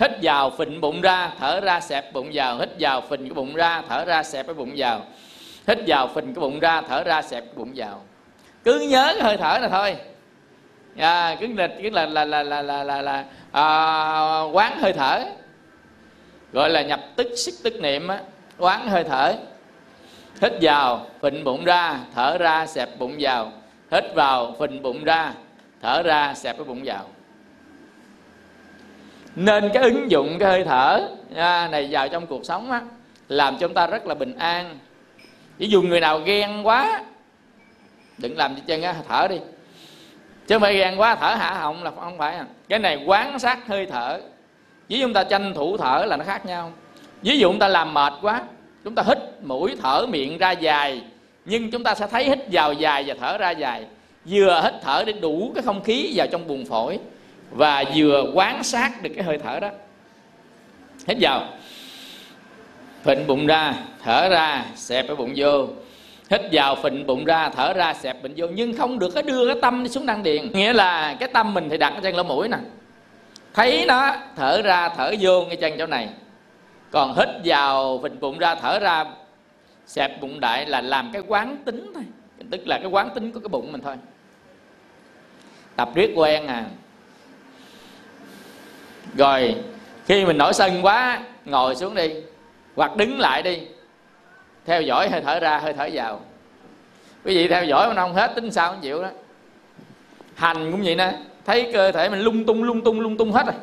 hít 0.00 0.10
vào 0.22 0.50
phình 0.50 0.80
bụng 0.80 1.00
ra 1.00 1.30
thở 1.40 1.60
ra 1.60 1.80
xẹp 1.80 2.12
bụng 2.12 2.30
vào. 2.32 2.58
Hít 2.58 2.68
vào 2.78 3.00
phình 3.00 3.24
cái 3.24 3.34
bụng 3.34 3.54
ra 3.54 3.82
thở 3.88 4.04
ra 4.04 4.22
xẹp 4.22 4.46
cái 4.46 4.54
bụng 4.54 4.72
vào. 4.76 5.02
Hít 5.66 5.78
vào 5.86 6.08
phình 6.08 6.34
cái 6.34 6.40
bụng 6.40 6.60
ra 6.60 6.82
thở 6.88 7.04
ra 7.04 7.22
xẹp 7.22 7.44
cái 7.44 7.54
bụng 7.56 7.72
vào. 7.76 8.02
Cứ 8.64 8.80
nhớ 8.90 9.12
cái 9.14 9.22
hơi 9.22 9.36
thở 9.36 9.58
này 9.60 9.70
thôi. 9.70 9.96
À, 10.96 11.36
cứ 11.40 11.46
là 11.56 11.68
cứ 11.82 11.90
là 11.90 12.06
là 12.06 12.24
là 12.24 12.42
là 12.42 12.62
là 12.62 12.84
là, 12.84 13.02
là 13.02 13.24
à, 13.52 13.64
quán 14.52 14.78
hơi 14.80 14.92
thở. 14.92 15.24
Gọi 16.52 16.70
là 16.70 16.82
nhập 16.82 17.00
tức 17.16 17.28
sức 17.36 17.54
tức 17.64 17.80
niệm 17.80 18.08
á. 18.08 18.20
Quán 18.58 18.88
hơi 18.88 19.04
thở. 19.04 19.34
Hít 20.42 20.52
vào 20.60 21.06
phình 21.22 21.44
bụng 21.44 21.64
ra 21.64 21.98
thở 22.14 22.38
ra 22.38 22.66
xẹp 22.66 22.88
bụng 22.98 23.16
vào. 23.20 23.52
Hít 23.92 24.04
vào 24.14 24.56
phình 24.58 24.82
bụng 24.82 25.04
ra 25.04 25.32
thở 25.82 26.02
ra 26.02 26.34
xẹp 26.34 26.56
cái 26.56 26.64
bụng 26.64 26.80
vào 26.84 27.04
nên 29.36 29.70
cái 29.74 29.82
ứng 29.82 30.10
dụng 30.10 30.36
cái 30.38 30.48
hơi 30.48 30.64
thở 30.64 31.08
à, 31.34 31.68
này 31.68 31.88
vào 31.90 32.08
trong 32.08 32.26
cuộc 32.26 32.44
sống 32.44 32.70
á 32.70 32.80
làm 33.28 33.58
cho 33.58 33.66
chúng 33.66 33.74
ta 33.74 33.86
rất 33.86 34.06
là 34.06 34.14
bình 34.14 34.36
an. 34.38 34.78
Ví 35.58 35.68
dụ 35.68 35.82
người 35.82 36.00
nào 36.00 36.18
ghen 36.18 36.66
quá 36.66 37.02
đừng 38.18 38.36
làm 38.36 38.54
gì 38.54 38.62
chân 38.66 38.82
á 38.82 38.94
thở 39.08 39.28
đi. 39.28 39.36
Chứ 40.46 40.54
không 40.54 40.62
phải 40.62 40.74
ghen 40.74 41.00
quá 41.00 41.14
thở 41.14 41.34
hạ 41.34 41.54
họng 41.54 41.84
là 41.84 41.90
không 42.00 42.18
phải 42.18 42.36
à. 42.36 42.44
cái 42.68 42.78
này 42.78 43.04
quán 43.06 43.38
sát 43.38 43.66
hơi 43.66 43.86
thở. 43.86 44.20
Ví 44.88 44.98
dụ 44.98 45.06
chúng 45.06 45.14
ta 45.14 45.24
tranh 45.24 45.54
thủ 45.54 45.76
thở 45.76 46.04
là 46.08 46.16
nó 46.16 46.24
khác 46.24 46.46
nhau. 46.46 46.72
Ví 47.22 47.38
dụ 47.38 47.48
chúng 47.48 47.58
ta 47.58 47.68
làm 47.68 47.94
mệt 47.94 48.12
quá 48.22 48.42
chúng 48.84 48.94
ta 48.94 49.02
hít 49.06 49.18
mũi 49.42 49.76
thở 49.82 50.06
miệng 50.06 50.38
ra 50.38 50.50
dài 50.50 51.02
nhưng 51.44 51.70
chúng 51.70 51.84
ta 51.84 51.94
sẽ 51.94 52.06
thấy 52.06 52.24
hít 52.24 52.38
vào 52.52 52.72
dài 52.72 53.04
và 53.06 53.14
thở 53.20 53.38
ra 53.38 53.50
dài. 53.50 53.84
Vừa 54.24 54.60
hít 54.64 54.74
thở 54.82 55.04
để 55.06 55.12
đủ 55.12 55.52
cái 55.54 55.62
không 55.62 55.82
khí 55.82 56.12
vào 56.14 56.26
trong 56.26 56.46
buồng 56.46 56.66
phổi 56.66 56.98
và 57.50 57.84
vừa 57.94 58.32
quán 58.34 58.64
sát 58.64 59.02
được 59.02 59.10
cái 59.14 59.24
hơi 59.24 59.38
thở 59.38 59.60
đó. 59.60 59.68
Hít 61.06 61.16
vào 61.20 61.44
phình 63.02 63.26
bụng 63.26 63.46
ra, 63.46 63.74
thở 64.02 64.28
ra, 64.28 64.64
xẹp 64.74 65.06
cái 65.06 65.16
bụng 65.16 65.32
vô. 65.36 65.66
Hít 66.30 66.40
vào 66.52 66.76
phình 66.76 67.06
bụng 67.06 67.24
ra, 67.24 67.48
thở 67.48 67.72
ra, 67.72 67.94
xẹp 67.94 68.22
bệnh 68.22 68.34
vô. 68.36 68.46
Nhưng 68.54 68.76
không 68.76 68.98
được 68.98 69.10
cái 69.14 69.22
đưa 69.22 69.46
cái 69.46 69.56
tâm 69.62 69.82
đi 69.82 69.88
xuống 69.88 70.06
đăng 70.06 70.22
điện 70.22 70.50
nghĩa 70.52 70.72
là 70.72 71.16
cái 71.20 71.28
tâm 71.32 71.54
mình 71.54 71.68
thì 71.70 71.78
đặt 71.78 71.94
ở 71.94 72.00
trên 72.02 72.14
lỗ 72.14 72.22
mũi 72.22 72.48
nè. 72.48 72.58
Thấy 73.54 73.84
nó, 73.88 74.16
thở 74.36 74.62
ra, 74.62 74.88
thở 74.88 75.14
vô 75.20 75.44
ngay 75.44 75.56
chân 75.56 75.72
chỗ 75.78 75.86
này. 75.86 76.08
Còn 76.90 77.14
hít 77.16 77.28
vào, 77.44 78.00
phình 78.02 78.20
bụng 78.20 78.38
ra, 78.38 78.54
thở 78.54 78.78
ra, 78.78 79.04
xẹp 79.86 80.20
bụng 80.20 80.40
đại 80.40 80.66
là 80.66 80.80
làm 80.80 81.10
cái 81.12 81.22
quán 81.26 81.56
tính 81.64 81.90
thôi. 81.94 82.04
Tức 82.50 82.60
là 82.66 82.78
cái 82.78 82.88
quán 82.88 83.10
tính 83.14 83.32
của 83.32 83.40
cái 83.40 83.48
bụng 83.48 83.72
mình 83.72 83.80
thôi. 83.80 83.96
Tập 85.76 85.90
riết 85.94 86.12
quen 86.14 86.46
à 86.46 86.64
rồi, 89.14 89.56
khi 90.06 90.24
mình 90.24 90.38
nổi 90.38 90.52
sân 90.54 90.84
quá, 90.84 91.20
ngồi 91.44 91.76
xuống 91.76 91.94
đi, 91.94 92.14
hoặc 92.76 92.96
đứng 92.96 93.20
lại 93.20 93.42
đi. 93.42 93.60
Theo 94.66 94.82
dõi 94.82 95.08
hơi 95.08 95.20
thở 95.20 95.40
ra, 95.40 95.58
hơi 95.58 95.72
thở 95.72 95.88
vào. 95.92 96.20
Quý 97.24 97.34
vị 97.34 97.48
theo 97.48 97.64
dõi 97.64 97.88
mà 97.88 97.94
nó 97.94 98.02
không 98.02 98.14
hết, 98.14 98.32
tính 98.34 98.50
sao 98.50 98.70
không 98.70 98.80
chịu 98.80 99.02
đó. 99.02 99.08
Hành 100.34 100.70
cũng 100.70 100.82
vậy 100.84 100.94
nè, 100.94 101.12
thấy 101.46 101.70
cơ 101.72 101.92
thể 101.92 102.08
mình 102.08 102.20
lung 102.20 102.46
tung 102.46 102.62
lung 102.62 102.84
tung 102.84 103.00
lung 103.00 103.16
tung 103.16 103.32
hết 103.32 103.46
rồi. 103.46 103.54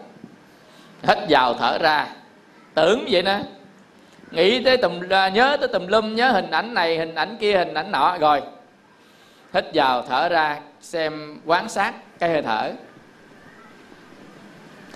Hết 1.04 1.26
vào 1.30 1.54
thở 1.54 1.78
ra. 1.78 2.08
Tưởng 2.74 3.06
vậy 3.10 3.24
nè. 3.24 3.40
Nghĩ 4.32 4.64
tới 4.64 4.78
tùm 4.78 5.10
à, 5.10 5.30
nhớ 5.30 5.58
tới 5.60 5.68
tùm 5.68 5.88
lum, 5.88 6.16
nhớ 6.16 6.32
hình 6.32 6.52
ảnh 6.52 6.74
này, 6.74 6.98
hình 6.98 7.16
ảnh 7.16 7.38
kia, 7.40 7.58
hình 7.58 7.74
ảnh 7.74 7.92
nọ. 7.92 8.18
Rồi, 8.20 8.42
hít 9.54 9.66
vào 9.74 10.02
thở 10.02 10.30
ra, 10.30 10.60
xem 10.82 11.42
quán 11.46 11.70
sát 11.70 11.94
cái 12.20 12.30
hơi 12.30 12.42
thở 12.42 12.72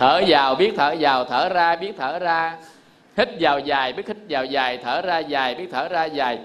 thở 0.01 0.22
vào 0.27 0.55
biết 0.55 0.74
thở 0.77 0.96
vào 1.00 1.25
thở 1.25 1.50
ra 1.50 1.75
biết 1.75 1.91
thở 1.98 2.20
ra. 2.20 2.58
Hít 3.17 3.29
vào 3.39 3.60
dài 3.60 3.93
biết 3.93 4.08
hít 4.08 4.17
vào 4.29 4.46
dài 4.46 4.77
thở 4.84 5.01
ra 5.01 5.20
dài 5.20 5.55
biết 5.55 5.67
thở 5.72 5.88
ra 5.88 6.05
dài. 6.05 6.39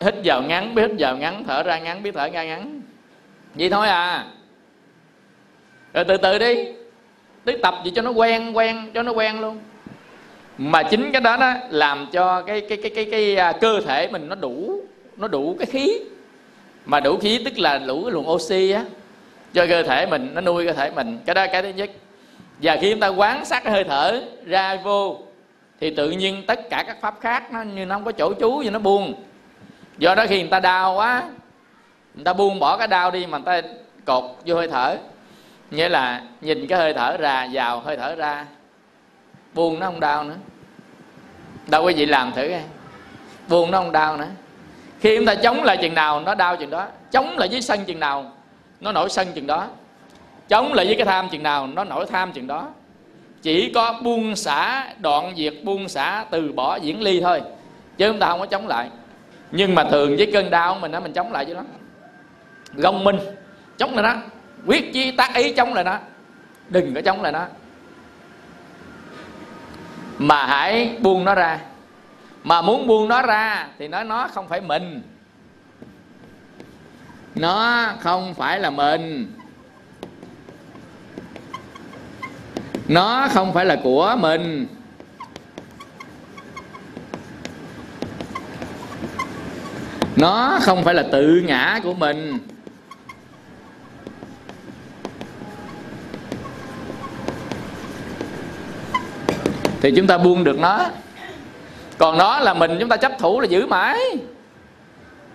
Hít 0.00 0.14
vào 0.24 0.42
ngắn 0.42 0.74
biết 0.74 0.82
hít 0.82 0.90
vào 0.98 1.16
ngắn 1.16 1.44
thở 1.46 1.62
ra 1.62 1.78
ngắn 1.78 2.02
biết 2.02 2.14
thở 2.14 2.28
ra 2.28 2.44
ngắn. 2.44 2.80
Vậy 3.54 3.70
thôi 3.70 3.88
à. 3.88 4.26
Rồi 5.94 6.04
từ 6.04 6.16
từ 6.16 6.38
đi. 6.38 6.66
Tới 7.44 7.58
tập 7.62 7.74
gì 7.84 7.92
cho 7.94 8.02
nó 8.02 8.10
quen 8.10 8.56
quen 8.56 8.90
cho 8.94 9.02
nó 9.02 9.12
quen 9.12 9.40
luôn. 9.40 9.58
Mà 10.58 10.82
chính 10.82 11.12
cái 11.12 11.20
đó 11.20 11.36
đó 11.36 11.54
làm 11.70 12.06
cho 12.12 12.42
cái 12.42 12.60
cái 12.60 12.78
cái 12.82 12.92
cái 12.94 13.04
cái, 13.10 13.34
cái 13.36 13.54
cơ 13.60 13.80
thể 13.80 14.08
mình 14.08 14.28
nó 14.28 14.34
đủ 14.34 14.80
nó 15.16 15.28
đủ 15.28 15.56
cái 15.58 15.66
khí. 15.66 16.00
Mà 16.84 17.00
đủ 17.00 17.18
khí 17.18 17.42
tức 17.44 17.58
là 17.58 17.78
đủ 17.78 18.02
cái 18.02 18.12
luồng 18.12 18.30
oxy 18.30 18.70
á. 18.70 18.84
Cho 19.54 19.66
cơ 19.66 19.82
thể 19.82 20.06
mình 20.06 20.30
nó 20.34 20.40
nuôi 20.40 20.66
cơ 20.66 20.72
thể 20.72 20.90
mình. 20.90 21.18
Cái 21.26 21.34
đó 21.34 21.46
cái 21.52 21.62
thứ 21.62 21.68
nhất 21.68 21.90
và 22.62 22.76
khi 22.80 22.90
chúng 22.90 23.00
ta 23.00 23.08
quán 23.08 23.44
sát 23.44 23.64
cái 23.64 23.72
hơi 23.72 23.84
thở 23.84 24.22
ra 24.44 24.76
vô, 24.84 25.18
thì 25.80 25.94
tự 25.94 26.10
nhiên 26.10 26.44
tất 26.46 26.70
cả 26.70 26.84
các 26.86 27.00
pháp 27.00 27.14
khác 27.20 27.52
nó 27.52 27.62
như 27.62 27.86
nó 27.86 27.94
không 27.94 28.04
có 28.04 28.12
chỗ 28.12 28.34
trú 28.40 28.50
như 28.50 28.70
nó 28.70 28.78
buông. 28.78 29.14
Do 29.98 30.14
đó 30.14 30.26
khi 30.28 30.40
người 30.40 30.50
ta 30.50 30.60
đau 30.60 30.94
quá, 30.94 31.22
người 32.14 32.24
ta 32.24 32.32
buông 32.32 32.58
bỏ 32.58 32.76
cái 32.76 32.88
đau 32.88 33.10
đi 33.10 33.26
mà 33.26 33.38
người 33.38 33.62
ta 33.62 33.68
cột 34.04 34.24
vô 34.46 34.56
hơi 34.56 34.68
thở. 34.68 34.96
Nghĩa 35.70 35.88
là 35.88 36.22
nhìn 36.40 36.66
cái 36.66 36.78
hơi 36.78 36.94
thở 36.94 37.16
ra, 37.16 37.48
vào 37.52 37.80
hơi 37.80 37.96
thở 37.96 38.14
ra, 38.14 38.46
buông 39.54 39.78
nó 39.78 39.86
không 39.86 40.00
đau 40.00 40.24
nữa. 40.24 40.36
Đâu 41.66 41.84
quý 41.84 41.94
vị 41.94 42.06
làm 42.06 42.32
thử 42.32 42.48
coi 42.48 42.62
buông 43.48 43.70
nó 43.70 43.78
không 43.78 43.92
đau 43.92 44.16
nữa. 44.16 44.28
Khi 45.00 45.16
chúng 45.16 45.26
ta 45.26 45.34
chống 45.34 45.62
lại 45.62 45.76
chừng 45.76 45.94
nào, 45.94 46.20
nó 46.20 46.34
đau 46.34 46.56
chừng 46.56 46.70
đó. 46.70 46.86
Chống 47.10 47.38
lại 47.38 47.48
với 47.52 47.62
sân 47.62 47.84
chừng 47.84 48.00
nào, 48.00 48.32
nó 48.80 48.92
nổi 48.92 49.10
sân 49.10 49.26
chừng 49.34 49.46
đó 49.46 49.68
chống 50.52 50.72
lại 50.72 50.86
với 50.86 50.96
cái 50.96 51.06
tham 51.06 51.28
chừng 51.28 51.42
nào, 51.42 51.66
nó 51.66 51.84
nổi 51.84 52.06
tham 52.06 52.32
chừng 52.32 52.46
đó. 52.46 52.68
Chỉ 53.42 53.72
có 53.74 54.00
buông 54.02 54.36
xả 54.36 54.86
đoạn 54.98 55.32
diệt, 55.36 55.54
buông 55.62 55.88
xả 55.88 56.24
từ 56.30 56.52
bỏ 56.52 56.76
diễn 56.76 57.02
ly 57.02 57.20
thôi, 57.20 57.42
chứ 57.96 58.08
chúng 58.08 58.18
ta 58.18 58.28
không 58.28 58.40
có 58.40 58.46
chống 58.46 58.68
lại. 58.68 58.88
Nhưng 59.50 59.74
mà 59.74 59.84
thường 59.84 60.16
với 60.16 60.30
cơn 60.32 60.50
đau 60.50 60.78
mình 60.80 60.92
á, 60.92 61.00
mình 61.00 61.12
chống 61.12 61.32
lại 61.32 61.44
chứ 61.44 61.54
lắm. 61.54 61.66
Gông 62.72 63.04
minh, 63.04 63.18
chống 63.78 63.94
lại 63.94 64.02
nó 64.02 64.22
quyết 64.66 64.92
chi 64.92 65.10
tác 65.10 65.34
ý 65.34 65.52
chống 65.52 65.74
lại 65.74 65.84
nó 65.84 65.98
đừng 66.68 66.94
có 66.94 67.00
chống 67.00 67.22
lại 67.22 67.32
nó 67.32 67.46
mà 70.18 70.46
hãy 70.46 70.96
buông 71.00 71.24
nó 71.24 71.34
ra. 71.34 71.58
Mà 72.44 72.62
muốn 72.62 72.86
buông 72.86 73.08
nó 73.08 73.22
ra 73.22 73.68
thì 73.78 73.88
nói 73.88 74.04
nó 74.04 74.28
không 74.34 74.48
phải 74.48 74.60
mình. 74.60 75.02
Nó 77.34 77.86
không 78.00 78.34
phải 78.34 78.60
là 78.60 78.70
mình. 78.70 79.32
Nó 82.92 83.28
không 83.30 83.52
phải 83.52 83.64
là 83.64 83.76
của 83.82 84.16
mình. 84.18 84.66
Nó 90.16 90.58
không 90.62 90.84
phải 90.84 90.94
là 90.94 91.04
tự 91.12 91.42
ngã 91.46 91.80
của 91.82 91.94
mình. 91.94 92.38
Thì 99.80 99.92
chúng 99.96 100.06
ta 100.06 100.18
buông 100.18 100.44
được 100.44 100.58
nó. 100.58 100.86
Còn 101.98 102.18
nó 102.18 102.40
là 102.40 102.54
mình, 102.54 102.76
chúng 102.80 102.88
ta 102.88 102.96
chấp 102.96 103.12
thủ 103.18 103.40
là 103.40 103.46
giữ 103.46 103.66
mãi. 103.66 103.98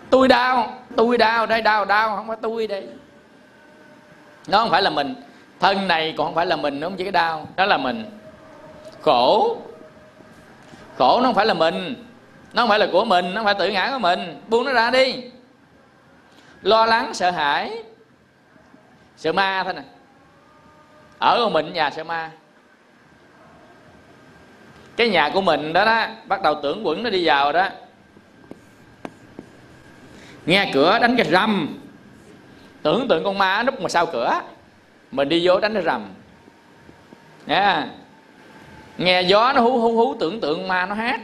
Tôi 0.10 0.28
đau 0.28 0.74
tôi 0.96 1.18
đau 1.18 1.46
đây, 1.46 1.62
đau 1.62 1.86
đau, 1.86 2.16
không 2.16 2.28
phải 2.28 2.38
tôi 2.42 2.68
đây. 2.68 2.88
Nó 4.48 4.58
không 4.58 4.70
phải 4.70 4.82
là 4.82 4.90
mình 4.90 5.16
thân 5.60 5.88
này 5.88 6.14
còn 6.18 6.28
không 6.28 6.36
phải 6.36 6.46
là 6.46 6.56
mình 6.56 6.80
nó 6.80 6.88
không 6.88 6.98
chỉ 6.98 7.04
cái 7.04 7.12
đau, 7.12 7.48
đó 7.56 7.66
là 7.66 7.78
mình. 7.78 8.20
Khổ. 9.02 9.58
Khổ 10.98 11.20
nó 11.20 11.28
không 11.28 11.36
phải 11.36 11.46
là 11.46 11.54
mình, 11.54 12.06
nó 12.54 12.62
không 12.62 12.70
phải 12.70 12.80
là 12.80 12.88
của 12.92 13.06
mình, 13.06 13.34
nó 13.34 13.36
không 13.36 13.46
phải 13.46 13.56
tự 13.60 13.70
ngã 13.70 13.92
của 13.92 14.00
mình. 14.00 14.42
Buông 14.48 14.66
nó 14.66 14.74
ra 14.74 14.92
đi. 14.92 15.24
Lo 16.62 16.86
lắng, 16.86 17.14
sợ 17.14 17.32
hãi. 17.32 17.84
Sợ 19.18 19.34
ma 19.34 19.64
thôi 19.64 19.74
nè. 19.74 19.82
Ở 21.20 21.44
của 21.44 21.50
mình 21.50 21.74
nhà 21.74 21.90
sợ 21.90 22.04
ma. 22.04 22.32
Cái 24.96 25.10
nhà 25.10 25.30
của 25.34 25.42
mình 25.42 25.74
đó 25.74 25.86
đó, 25.86 26.06
bắt 26.26 26.42
đầu 26.42 26.56
tưởng 26.64 26.88
quẩn 26.88 27.04
nó 27.04 27.10
đi 27.10 27.28
vào 27.28 27.54
đó. 27.54 27.70
Nghe 30.46 30.72
cửa 30.74 31.00
đánh 31.00 31.16
cái 31.16 31.26
rầm 31.32 31.80
tưởng 32.82 33.08
tượng 33.08 33.24
con 33.24 33.38
ma 33.38 33.64
núp 33.64 33.80
ngoài 33.80 33.90
sau 33.90 34.06
cửa 34.06 34.42
mình 35.12 35.30
đi 35.30 35.48
vô 35.48 35.60
đánh 35.60 35.74
nó 35.74 35.82
rầm. 35.82 36.08
Nha. 37.46 37.88
Nghe 38.98 39.22
gió 39.22 39.54
nó 39.54 39.62
hú 39.62 39.80
hú 39.80 39.96
hú 39.96 40.16
tưởng 40.20 40.42
tượng 40.42 40.68
ma 40.68 40.86
nó 40.86 40.96
hát. 40.96 41.22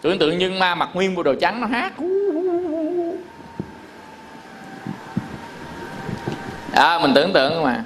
Tưởng 0.00 0.18
tượng 0.18 0.38
nhưng 0.38 0.58
ma 0.58 0.74
mặc 0.74 0.88
nguyên 0.92 1.14
bộ 1.14 1.22
đồ 1.22 1.34
trắng 1.40 1.60
nó 1.60 1.66
hát. 1.66 1.92
À, 6.72 6.98
mình 6.98 7.12
tưởng 7.14 7.32
tượng 7.32 7.62
mà. 7.62 7.84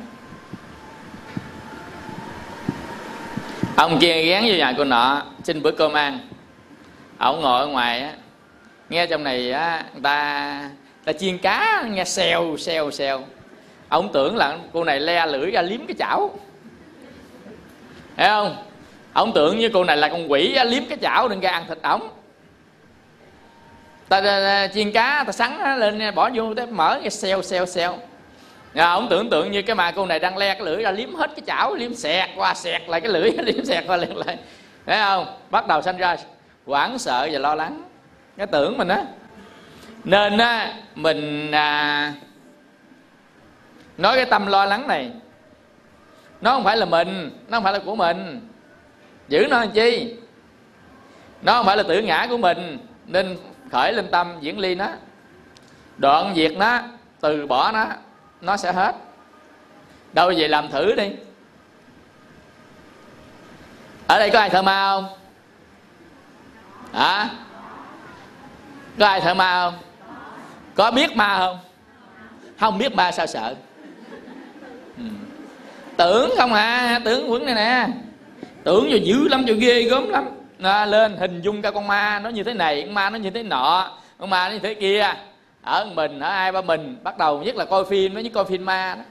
Ông 3.76 3.98
kia 4.00 4.22
ghé 4.22 4.40
vô 4.40 4.54
nhà 4.54 4.74
cô 4.78 4.84
nọ 4.84 5.22
xin 5.44 5.62
bữa 5.62 5.70
cơm 5.70 5.92
ăn. 5.92 6.18
Ông 7.18 7.40
ngồi 7.40 7.60
ở 7.60 7.66
ngoài 7.66 8.00
á 8.00 8.12
nghe 8.88 9.06
trong 9.06 9.24
này 9.24 9.52
á 9.52 9.84
người 9.92 10.02
ta 10.02 10.70
ta 11.04 11.12
chiên 11.12 11.38
cá 11.38 11.84
nghe 11.90 12.04
xèo 12.04 12.56
xèo 12.58 12.90
xèo 12.90 13.24
ông 13.92 14.12
tưởng 14.12 14.36
là 14.36 14.58
cô 14.72 14.84
này 14.84 15.00
le 15.00 15.26
lưỡi 15.26 15.50
ra 15.50 15.62
liếm 15.62 15.86
cái 15.86 15.94
chảo. 15.98 16.30
Thấy 18.16 18.28
không? 18.28 18.56
Ông 19.12 19.32
tưởng 19.34 19.58
như 19.58 19.70
cô 19.72 19.84
này 19.84 19.96
là 19.96 20.08
con 20.08 20.32
quỷ 20.32 20.56
liếm 20.64 20.82
cái 20.88 20.98
chảo 21.02 21.28
đừng 21.28 21.40
ra 21.40 21.50
ăn 21.50 21.64
thịt 21.68 21.78
ổng. 21.82 22.08
Ta, 24.08 24.20
ta 24.20 24.68
chiên 24.74 24.92
cá 24.92 25.24
ta 25.26 25.32
sắn 25.32 25.78
lên 25.78 26.14
bỏ 26.14 26.30
vô 26.34 26.54
tới 26.54 26.66
mở 26.66 26.98
cái 27.00 27.10
xeo 27.10 27.42
xeo 27.42 27.66
xeo. 27.66 27.98
à, 28.74 28.90
ông 28.90 29.08
tưởng 29.10 29.30
tượng 29.30 29.52
như 29.52 29.62
cái 29.62 29.76
mà 29.76 29.90
cô 29.90 30.06
này 30.06 30.18
đang 30.18 30.36
le 30.36 30.54
cái 30.54 30.62
lưỡi 30.62 30.82
ra 30.82 30.90
liếm 30.90 31.14
hết 31.14 31.30
cái 31.36 31.42
chảo 31.46 31.74
liếm 31.74 31.94
xẹt 31.94 32.30
qua 32.36 32.54
xẹt 32.54 32.82
lại 32.88 33.00
cái 33.00 33.12
lưỡi 33.12 33.30
liếm 33.38 33.64
xẹt 33.64 33.84
qua 33.86 33.96
liếm 33.96 34.14
lại. 34.14 34.36
Thấy 34.86 34.98
không? 34.98 35.26
Bắt 35.50 35.66
đầu 35.66 35.82
sanh 35.82 35.96
ra 35.96 36.16
hoảng 36.66 36.98
sợ 36.98 37.28
và 37.32 37.38
lo 37.38 37.54
lắng. 37.54 37.82
Cái 38.36 38.46
tưởng 38.46 38.78
mình 38.78 38.88
á 38.88 39.04
nên 40.04 40.38
á 40.38 40.74
mình 40.94 41.50
à, 41.50 42.12
nói 43.98 44.16
cái 44.16 44.24
tâm 44.24 44.46
lo 44.46 44.64
lắng 44.64 44.88
này. 44.88 45.10
Nó 46.40 46.52
không 46.52 46.64
phải 46.64 46.76
là 46.76 46.84
mình, 46.84 47.30
nó 47.48 47.56
không 47.56 47.64
phải 47.64 47.72
là 47.72 47.78
của 47.78 47.96
mình. 47.96 48.48
Giữ 49.28 49.46
nó 49.50 49.58
làm 49.58 49.70
chi? 49.70 50.16
Nó 51.42 51.52
không 51.52 51.66
phải 51.66 51.76
là 51.76 51.82
tự 51.82 52.02
ngã 52.02 52.26
của 52.30 52.38
mình, 52.38 52.78
nên 53.06 53.38
khởi 53.72 53.92
lên 53.92 54.10
tâm, 54.10 54.36
diễn 54.40 54.58
ly 54.58 54.74
nó. 54.74 54.88
Đoạn 55.98 56.32
diệt 56.36 56.52
nó, 56.56 56.80
từ 57.20 57.46
bỏ 57.46 57.72
nó 57.72 57.86
nó 58.40 58.56
sẽ 58.56 58.72
hết. 58.72 58.94
Đâu 60.12 60.32
vậy 60.36 60.48
làm 60.48 60.68
thử 60.68 60.94
đi. 60.94 61.10
Ở 64.06 64.18
đây 64.18 64.30
có 64.30 64.38
ai 64.38 64.50
thợ 64.50 64.62
ma 64.62 64.86
không? 64.86 65.08
Hả? 66.92 67.28
Có 68.98 69.06
ai 69.06 69.20
thợ 69.20 69.34
ma 69.34 69.64
không? 69.64 69.78
Có 70.74 70.90
biết 70.90 71.16
ma 71.16 71.38
không? 71.38 71.58
Không 72.60 72.78
biết 72.78 72.94
ma 72.94 73.12
sao 73.12 73.26
sợ 73.26 73.54
tưởng 75.96 76.30
không 76.36 76.52
à 76.52 77.00
tưởng 77.04 77.30
quấn 77.30 77.46
này 77.46 77.54
nè. 77.54 77.86
Tưởng 78.64 78.88
vô 78.90 78.96
dữ 78.96 79.28
lắm 79.28 79.44
vô 79.46 79.54
ghê 79.58 79.82
gớm 79.82 80.08
lắm. 80.08 80.28
À, 80.62 80.86
lên 80.86 81.16
hình 81.16 81.40
dung 81.40 81.62
cái 81.62 81.72
con 81.72 81.86
ma 81.86 82.20
nó 82.22 82.30
như 82.30 82.42
thế 82.42 82.54
này 82.54 82.82
con 82.82 82.94
ma 82.94 83.10
nó 83.10 83.18
như 83.18 83.30
thế 83.30 83.42
nọ 83.42 83.90
con 84.18 84.30
ma 84.30 84.48
nó 84.48 84.52
như 84.52 84.58
thế 84.58 84.74
kia. 84.74 85.14
Ở 85.62 85.86
mình 85.94 86.20
ở 86.20 86.28
ai 86.28 86.52
ba 86.52 86.60
mình 86.60 86.96
bắt 87.02 87.18
đầu 87.18 87.42
nhất 87.42 87.56
là 87.56 87.64
coi 87.64 87.84
phim 87.84 88.14
nó 88.14 88.20
như 88.20 88.28
coi 88.28 88.44
phim 88.44 88.64
ma 88.64 88.94
đó. 88.98 89.04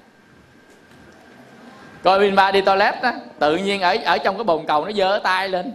Coi 2.03 2.19
phim 2.19 2.35
ma 2.35 2.51
đi 2.51 2.61
toilet 2.61 2.95
đó 3.03 3.11
tự 3.39 3.57
nhiên 3.57 3.81
ở 3.81 3.97
ở 4.05 4.17
trong 4.17 4.37
cái 4.37 4.43
bồn 4.43 4.65
cầu 4.65 4.85
nó 4.85 4.91
giơ 4.91 5.19
tay 5.23 5.49
lên. 5.49 5.73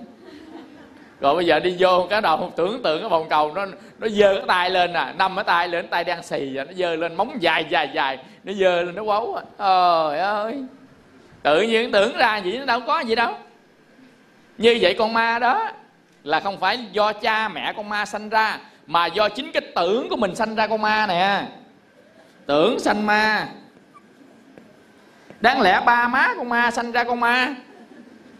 Rồi 1.20 1.34
bây 1.34 1.46
giờ 1.46 1.60
đi 1.60 1.76
vô 1.78 2.06
cái 2.10 2.20
đầu 2.20 2.52
tưởng 2.56 2.82
tượng 2.82 3.00
cái 3.00 3.08
bồn 3.08 3.28
cầu 3.28 3.54
nó 3.54 3.66
nó 3.98 4.08
giơ 4.08 4.34
cái 4.34 4.44
tay 4.46 4.70
lên 4.70 4.92
à 4.92 5.14
nằm 5.18 5.34
cái 5.36 5.44
tay 5.44 5.68
lên 5.68 5.88
tay 5.88 6.04
đang 6.04 6.22
xì 6.22 6.50
và 6.54 6.64
nó 6.64 6.72
giơ 6.72 6.96
lên 6.96 7.14
móng 7.14 7.36
dài 7.40 7.66
dài 7.70 7.90
dài 7.94 8.18
nó 8.44 8.52
giơ 8.52 8.82
lên 8.82 8.94
nó 8.94 9.02
quấu 9.02 9.34
à. 9.34 9.42
Trời 9.58 10.18
ơi 10.18 10.64
tự 11.46 11.62
nhiên 11.62 11.92
tưởng 11.92 12.16
ra 12.16 12.36
gì 12.36 12.58
nó 12.58 12.64
đâu 12.64 12.80
có 12.80 13.00
gì 13.00 13.14
đâu. 13.14 13.34
Như 14.58 14.78
vậy 14.80 14.94
con 14.98 15.12
ma 15.12 15.38
đó 15.38 15.70
là 16.24 16.40
không 16.40 16.60
phải 16.60 16.78
do 16.92 17.12
cha 17.12 17.48
mẹ 17.48 17.72
con 17.76 17.88
ma 17.88 18.04
sanh 18.04 18.28
ra, 18.28 18.58
mà 18.86 19.06
do 19.06 19.28
chính 19.28 19.52
cái 19.52 19.62
tưởng 19.74 20.08
của 20.08 20.16
mình 20.16 20.34
sanh 20.34 20.54
ra 20.54 20.66
con 20.66 20.82
ma 20.82 21.06
nè. 21.06 21.42
Tưởng 22.46 22.78
sanh 22.78 23.06
ma. 23.06 23.48
Đáng 25.40 25.60
lẽ 25.60 25.80
ba 25.86 26.08
má 26.08 26.34
con 26.36 26.48
ma 26.48 26.70
sanh 26.70 26.92
ra 26.92 27.04
con 27.04 27.20
ma. 27.20 27.54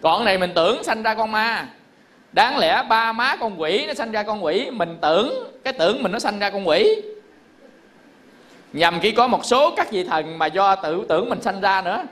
Còn 0.03 0.25
này 0.25 0.39
mình 0.39 0.53
tưởng 0.55 0.85
sanh 0.85 1.03
ra 1.03 1.15
con 1.15 1.33
ma. 1.33 1.67
Đáng 2.33 2.59
lẽ 2.59 2.83
ba 2.89 3.13
má 3.13 3.37
con 3.37 3.61
quỷ 3.61 3.85
nó 3.87 3.95
sanh 3.95 4.13
ra 4.13 4.23
con 4.23 4.45
quỷ, 4.45 4.71
mình 4.71 4.99
tưởng 5.03 5.53
cái 5.65 5.73
tưởng 5.73 6.03
mình 6.03 6.13
nó 6.13 6.19
sanh 6.19 6.39
ra 6.39 6.51
con 6.51 6.69
quỷ. 6.69 7.03
Nhằm 8.73 9.01
khi 9.01 9.13
có 9.13 9.27
một 9.27 9.45
số 9.45 9.75
các 9.77 9.91
vị 9.91 10.05
thần 10.05 10.39
mà 10.39 10.47
do 10.47 10.75
tự 10.77 11.07
tưởng 11.09 11.29
mình 11.31 11.43
sanh 11.43 11.61
ra 11.61 11.83
nữa 11.83 12.03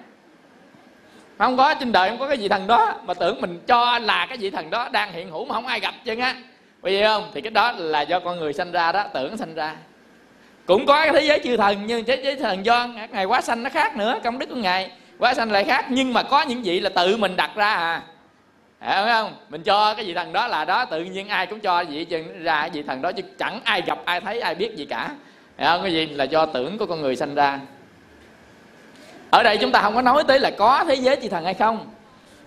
không 1.38 1.57
có, 1.57 1.75
trên 1.75 1.92
đời 1.92 2.09
không 2.09 2.18
có 2.18 2.29
cái 2.29 2.37
vị 2.37 2.49
thần 2.49 2.66
đó. 2.66 2.94
Mà 3.05 3.14
tưởng 3.14 3.40
mình 3.40 3.61
cho 3.66 3.99
là 3.99 4.27
cái 4.27 4.38
vị 4.38 4.51
thần 4.51 4.70
đó 4.70 4.88
đang 4.92 5.12
hiện 5.12 5.31
hữu 5.31 5.44
mà 5.44 5.55
không 5.55 5.66
ai 5.66 5.81
gặp 5.81 5.94
chân 6.05 6.20
á 6.20 6.35
bởi 6.85 6.92
vì 6.92 7.03
không? 7.03 7.31
Thì 7.35 7.40
cái 7.40 7.51
đó 7.51 7.73
là 7.73 8.03
do 8.03 8.20
con 8.20 8.38
người 8.38 8.53
sanh 8.53 8.73
ra 8.73 8.92
đó, 8.92 9.05
tưởng 9.14 9.37
sanh 9.37 9.55
ra. 9.55 9.75
Cũng 10.66 10.87
có 10.87 10.94
cái 10.94 11.12
thế 11.12 11.20
giới 11.20 11.40
chư 11.44 11.57
thần, 11.57 11.87
nhưng 11.87 12.05
thế 12.05 12.20
giới 12.25 12.37
thần 12.37 12.64
do 12.64 12.87
ngày 13.11 13.25
quá 13.25 13.40
sanh 13.40 13.62
nó 13.62 13.70
khác 13.70 13.97
nữa, 13.97 14.18
công 14.25 14.38
đức 14.38 14.47
của 14.47 14.57
ngài. 14.57 14.90
Quá 15.18 15.35
sanh 15.35 15.53
lại 15.53 15.64
khác, 15.64 15.87
nhưng 15.88 16.12
mà 16.12 16.23
có 16.23 16.42
những 16.42 16.62
vị 16.62 16.81
là 16.81 16.90
tự 16.90 17.16
mình 17.16 17.37
đặt 17.37 17.51
ra 17.57 17.75
à. 17.75 18.03
Hiểu 18.81 19.05
không? 19.07 19.35
Mình 19.49 19.62
cho 19.62 19.94
cái 19.94 20.05
vị 20.05 20.14
thần 20.14 20.33
đó 20.33 20.47
là 20.47 20.64
đó, 20.64 20.85
Tự 20.85 21.05
nhiên 21.05 21.29
ai 21.29 21.47
cũng 21.47 21.61
cho 21.61 21.85
vị 21.85 22.07
ra 22.42 22.61
cái 22.61 22.70
vị 22.70 22.83
thần 22.83 23.03
đó, 23.03 23.12
Chứ 23.12 23.23
chẳng 23.38 23.61
ai 23.64 23.83
gặp, 23.87 23.99
ai 24.05 24.20
thấy, 24.20 24.40
ai 24.40 24.55
biết 24.55 24.77
gì 24.77 24.85
cả. 24.85 25.11
Hiểu 25.59 25.68
không? 25.68 25.83
Cái 25.83 25.92
gì 25.92 26.07
là 26.07 26.25
do 26.25 26.47
tưởng 26.47 26.79
của 26.79 26.87
con 26.87 27.03
người 27.03 27.16
sanh 27.16 27.35
ra. 27.35 27.61
Ở 29.30 29.42
đây 29.42 29.58
chúng 29.60 29.72
ta 29.72 29.82
không 29.82 29.94
có 29.94 30.02
nói 30.02 30.24
tới 30.28 30.40
là 30.40 30.50
có 30.50 30.84
thế 30.88 30.94
giới 30.94 31.16
chư 31.22 31.28
thần 31.28 31.44
hay 31.44 31.54
không 31.54 31.87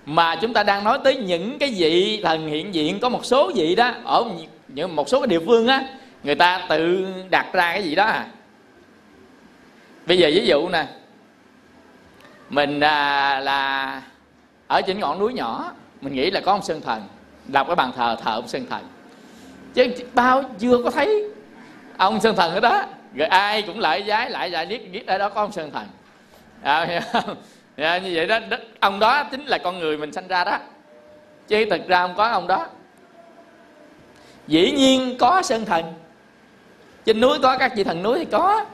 Mà 0.06 0.36
chúng 0.36 0.54
ta 0.54 0.64
đang 0.64 0.84
nói 0.84 1.00
tới 1.04 1.16
những 1.16 1.60
cái 1.60 1.74
vị 1.78 2.22
thần 2.24 2.48
hiện 2.48 2.74
diện. 2.76 3.00
Có 3.00 3.10
một 3.10 3.26
số 3.26 3.52
vị 3.56 3.76
đó 3.76 3.92
Ở 4.04 4.26
những 4.68 4.96
một 4.96 5.10
số 5.10 5.20
cái 5.20 5.28
địa 5.28 5.40
phương 5.46 5.68
á 5.68 5.84
Người 6.24 6.36
ta 6.36 6.66
tự 6.70 7.08
đặt 7.30 7.54
ra 7.54 7.74
cái 7.74 7.84
gì 7.84 7.96
đó 7.96 8.04
à. 8.04 8.28
Bây 10.06 10.18
giờ 10.18 10.30
ví 10.34 10.46
dụ 10.46 10.70
nè 10.70 10.86
Mình 12.50 12.80
à, 12.80 13.40
là 13.40 14.02
Ở 14.68 14.82
trên 14.82 15.00
ngọn 15.00 15.20
núi 15.20 15.34
nhỏ 15.34 15.72
mình 16.02 16.14
nghĩ 16.14 16.32
là 16.32 16.40
có 16.40 16.52
ông 16.52 16.62
sơn 16.62 16.82
thần 16.82 17.02
đọc 17.48 17.68
cái 17.68 17.76
bàn 17.76 17.92
thờ 17.96 18.16
thờ 18.24 18.32
ông 18.32 18.48
sơn 18.48 18.66
thần. 18.70 18.88
Chứ 19.74 19.88
bao 20.14 20.44
chưa 20.60 20.84
có 20.84 20.92
thấy 20.92 21.24
ông 21.98 22.22
sơn 22.22 22.36
thần 22.36 22.54
ở 22.54 22.60
đó. 22.60 22.84
Rồi 23.14 23.28
ai 23.28 23.62
cũng 23.62 23.80
lại 23.80 24.04
giái 24.08 24.30
lại 24.30 24.50
lại 24.50 24.66
biết 24.66 24.92
biết 24.92 25.08
ở 25.08 25.18
đó 25.18 25.30
có 25.30 25.42
ông 25.42 25.52
sơn 25.52 25.72
thần 25.72 25.86
à, 26.62 26.86
hiểu 26.86 27.00
không? 27.12 27.36
À, 27.78 27.98
như 27.98 28.12
vậy 28.14 28.28
đó, 28.28 28.40
đó 28.50 28.58
ông 28.80 29.00
đó 29.00 29.24
chính 29.24 29.46
là 29.46 29.58
con 29.58 29.80
người 29.80 29.98
mình 29.98 30.12
sanh 30.12 30.28
ra 30.28 30.44
đó. 30.44 30.58
Chứ 31.48 31.66
thật 31.70 31.82
ra 31.88 32.02
không 32.08 32.16
có 32.16 32.28
ông 32.28 32.48
đó. 32.48 32.68
Dĩ 34.48 34.72
nhiên 34.72 35.18
có 35.20 35.42
sơn 35.42 35.66
thần. 35.66 35.94
Trên 37.06 37.22
núi 37.22 37.40
có 37.44 37.58
các 37.58 37.72
vị 37.76 37.84
thần 37.84 38.04
núi 38.04 38.20
thì 38.20 38.26
có. 38.26 38.66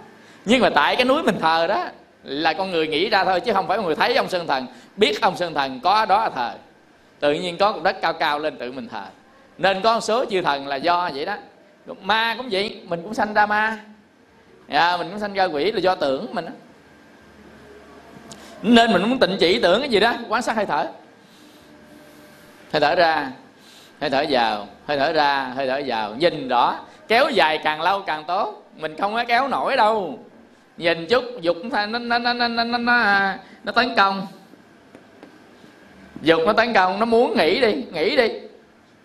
Nhưng 0.45 0.61
mà 0.61 0.69
tại 0.69 0.95
cái 0.95 1.05
núi 1.05 1.23
mình 1.23 1.39
thờ 1.39 1.67
đó 1.67 1.85
là 2.23 2.53
con 2.53 2.71
người 2.71 2.87
nghĩ 2.87 3.09
ra 3.09 3.25
thôi 3.25 3.39
chứ 3.39 3.53
không 3.53 3.67
phải 3.67 3.77
con 3.77 3.85
người 3.85 3.95
thấy 3.95 4.15
ông 4.15 4.29
sơn 4.29 4.47
thần. 4.47 4.67
Biết 4.95 5.21
ông 5.21 5.37
sơn 5.37 5.53
thần 5.53 5.79
có 5.83 6.05
đó 6.05 6.23
là 6.23 6.29
thờ. 6.29 6.53
Tự 7.19 7.33
nhiên 7.33 7.57
có 7.57 7.71
cục 7.71 7.83
đất 7.83 8.01
cao 8.01 8.13
cao 8.13 8.39
lên 8.39 8.57
tự 8.57 8.71
mình 8.71 8.89
thờ. 8.89 9.03
Nên 9.57 9.81
có 9.81 9.93
một 9.93 10.01
số 10.01 10.25
chư 10.25 10.41
thần 10.41 10.67
là 10.67 10.75
do 10.75 11.09
vậy 11.15 11.25
đó. 11.25 11.35
Ma 12.01 12.35
cũng 12.37 12.47
vậy 12.51 12.81
mình 12.87 13.01
cũng 13.03 13.13
sanh 13.13 13.33
ra 13.33 13.45
ma. 13.45 13.79
À, 14.67 14.97
mình 14.97 15.09
cũng 15.09 15.19
sanh 15.19 15.33
ra 15.33 15.43
quỷ 15.43 15.71
là 15.71 15.79
do 15.79 15.95
tưởng 15.95 16.27
mình 16.33 16.45
đó 16.45 16.51
nên 18.63 18.93
mình 18.93 19.09
muốn 19.09 19.19
tịnh 19.19 19.37
chỉ 19.39 19.59
tưởng 19.59 19.79
cái 19.79 19.89
gì 19.89 19.99
đó 19.99 20.13
quan 20.29 20.41
sát 20.41 20.55
hơi 20.55 20.65
thở. 20.65 20.87
Hơi 22.71 22.79
thở 22.81 22.95
ra 22.95 23.31
hơi 24.01 24.09
thở 24.09 24.25
vào 24.29 24.67
hơi 24.87 24.97
thở 24.97 25.13
ra 25.13 25.51
hơi 25.55 25.67
thở 25.67 25.81
vào. 25.85 26.15
Nhìn 26.15 26.47
rõ 26.47 26.79
kéo 27.07 27.29
dài 27.29 27.57
càng 27.57 27.81
lâu 27.81 28.01
càng 28.01 28.23
tốt. 28.27 28.63
Mình 28.77 28.97
không 28.97 29.13
có 29.13 29.23
kéo 29.27 29.47
nổi 29.47 29.77
đâu. 29.77 30.19
Nhìn 30.77 31.07
chút 31.07 31.23
dục 31.41 31.57
nó 31.63 31.85
nó 31.85 31.99
nó 31.99 32.17
nó 32.17 32.33
nó 32.33 32.47
nó, 32.63 32.77
nó, 32.77 33.33
nó 33.63 33.71
tấn 33.71 33.95
công. 33.95 34.27
Dục 36.21 36.41
nó 36.45 36.53
tấn 36.53 36.73
công 36.73 36.99
nó 36.99 37.05
muốn 37.05 37.37
nghỉ 37.37 37.61
đi 37.61 37.83
nghỉ 37.93 38.15
đi. 38.15 38.29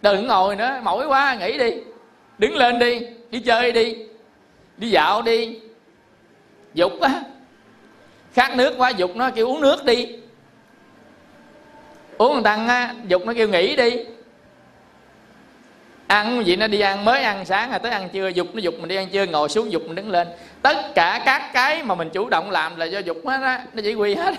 Đừng 0.03 0.27
ngồi 0.27 0.57
nữa 0.57 0.81
mỏi 0.83 1.07
quá 1.07 1.37
nghỉ 1.40 1.59
đi. 1.59 1.71
Đứng 2.38 2.57
lên 2.57 2.79
đi 2.79 3.01
đi 3.31 3.40
chơi 3.40 3.73
đi 3.73 3.97
đi 4.77 4.90
dạo 4.90 5.23
đi. 5.23 5.59
Dục 6.75 7.01
á 7.01 7.23
khát 8.38 8.57
nước 8.57 8.74
quá 8.79 8.90
dục 8.90 9.16
nó 9.16 9.31
kêu 9.31 9.46
uống 9.46 9.61
nước 9.61 9.85
đi. 9.85 10.07
Uống 12.18 12.35
một 12.35 12.40
tăng 12.44 12.68
á 12.68 12.94
dục 13.07 13.27
nó 13.27 13.33
kêu 13.37 13.48
nghỉ 13.48 13.77
đi. 13.77 14.05
Ăn 16.07 16.46
gì 16.46 16.57
nó 16.57 16.66
đi 16.66 16.81
ăn 16.81 17.05
mới 17.05 17.22
ăn 17.22 17.44
sáng 17.44 17.70
rồi 17.70 17.79
tới 17.79 17.92
ăn 17.92 18.09
trưa 18.12 18.29
dục 18.29 18.46
nó 18.55 18.61
dục 18.61 18.74
mình 18.79 18.88
đi 18.88 18.96
ăn 18.96 19.09
trưa 19.12 19.27
ngồi 19.27 19.48
xuống 19.48 19.72
dục 19.72 19.83
mình 19.87 19.94
đứng 19.94 20.11
lên. 20.11 20.29
Tất 20.62 20.77
cả 20.94 21.22
các 21.24 21.51
cái 21.53 21.83
mà 21.83 21.94
mình 21.94 22.11
chủ 22.11 22.29
động 22.29 22.51
làm 22.51 22.77
là 22.77 22.85
do 22.85 22.98
dục 22.98 23.16
hết 23.27 23.40
á 23.42 23.64
nó 23.74 23.83
chỉ 23.85 23.94
quy 23.94 24.14
hết 24.14 24.35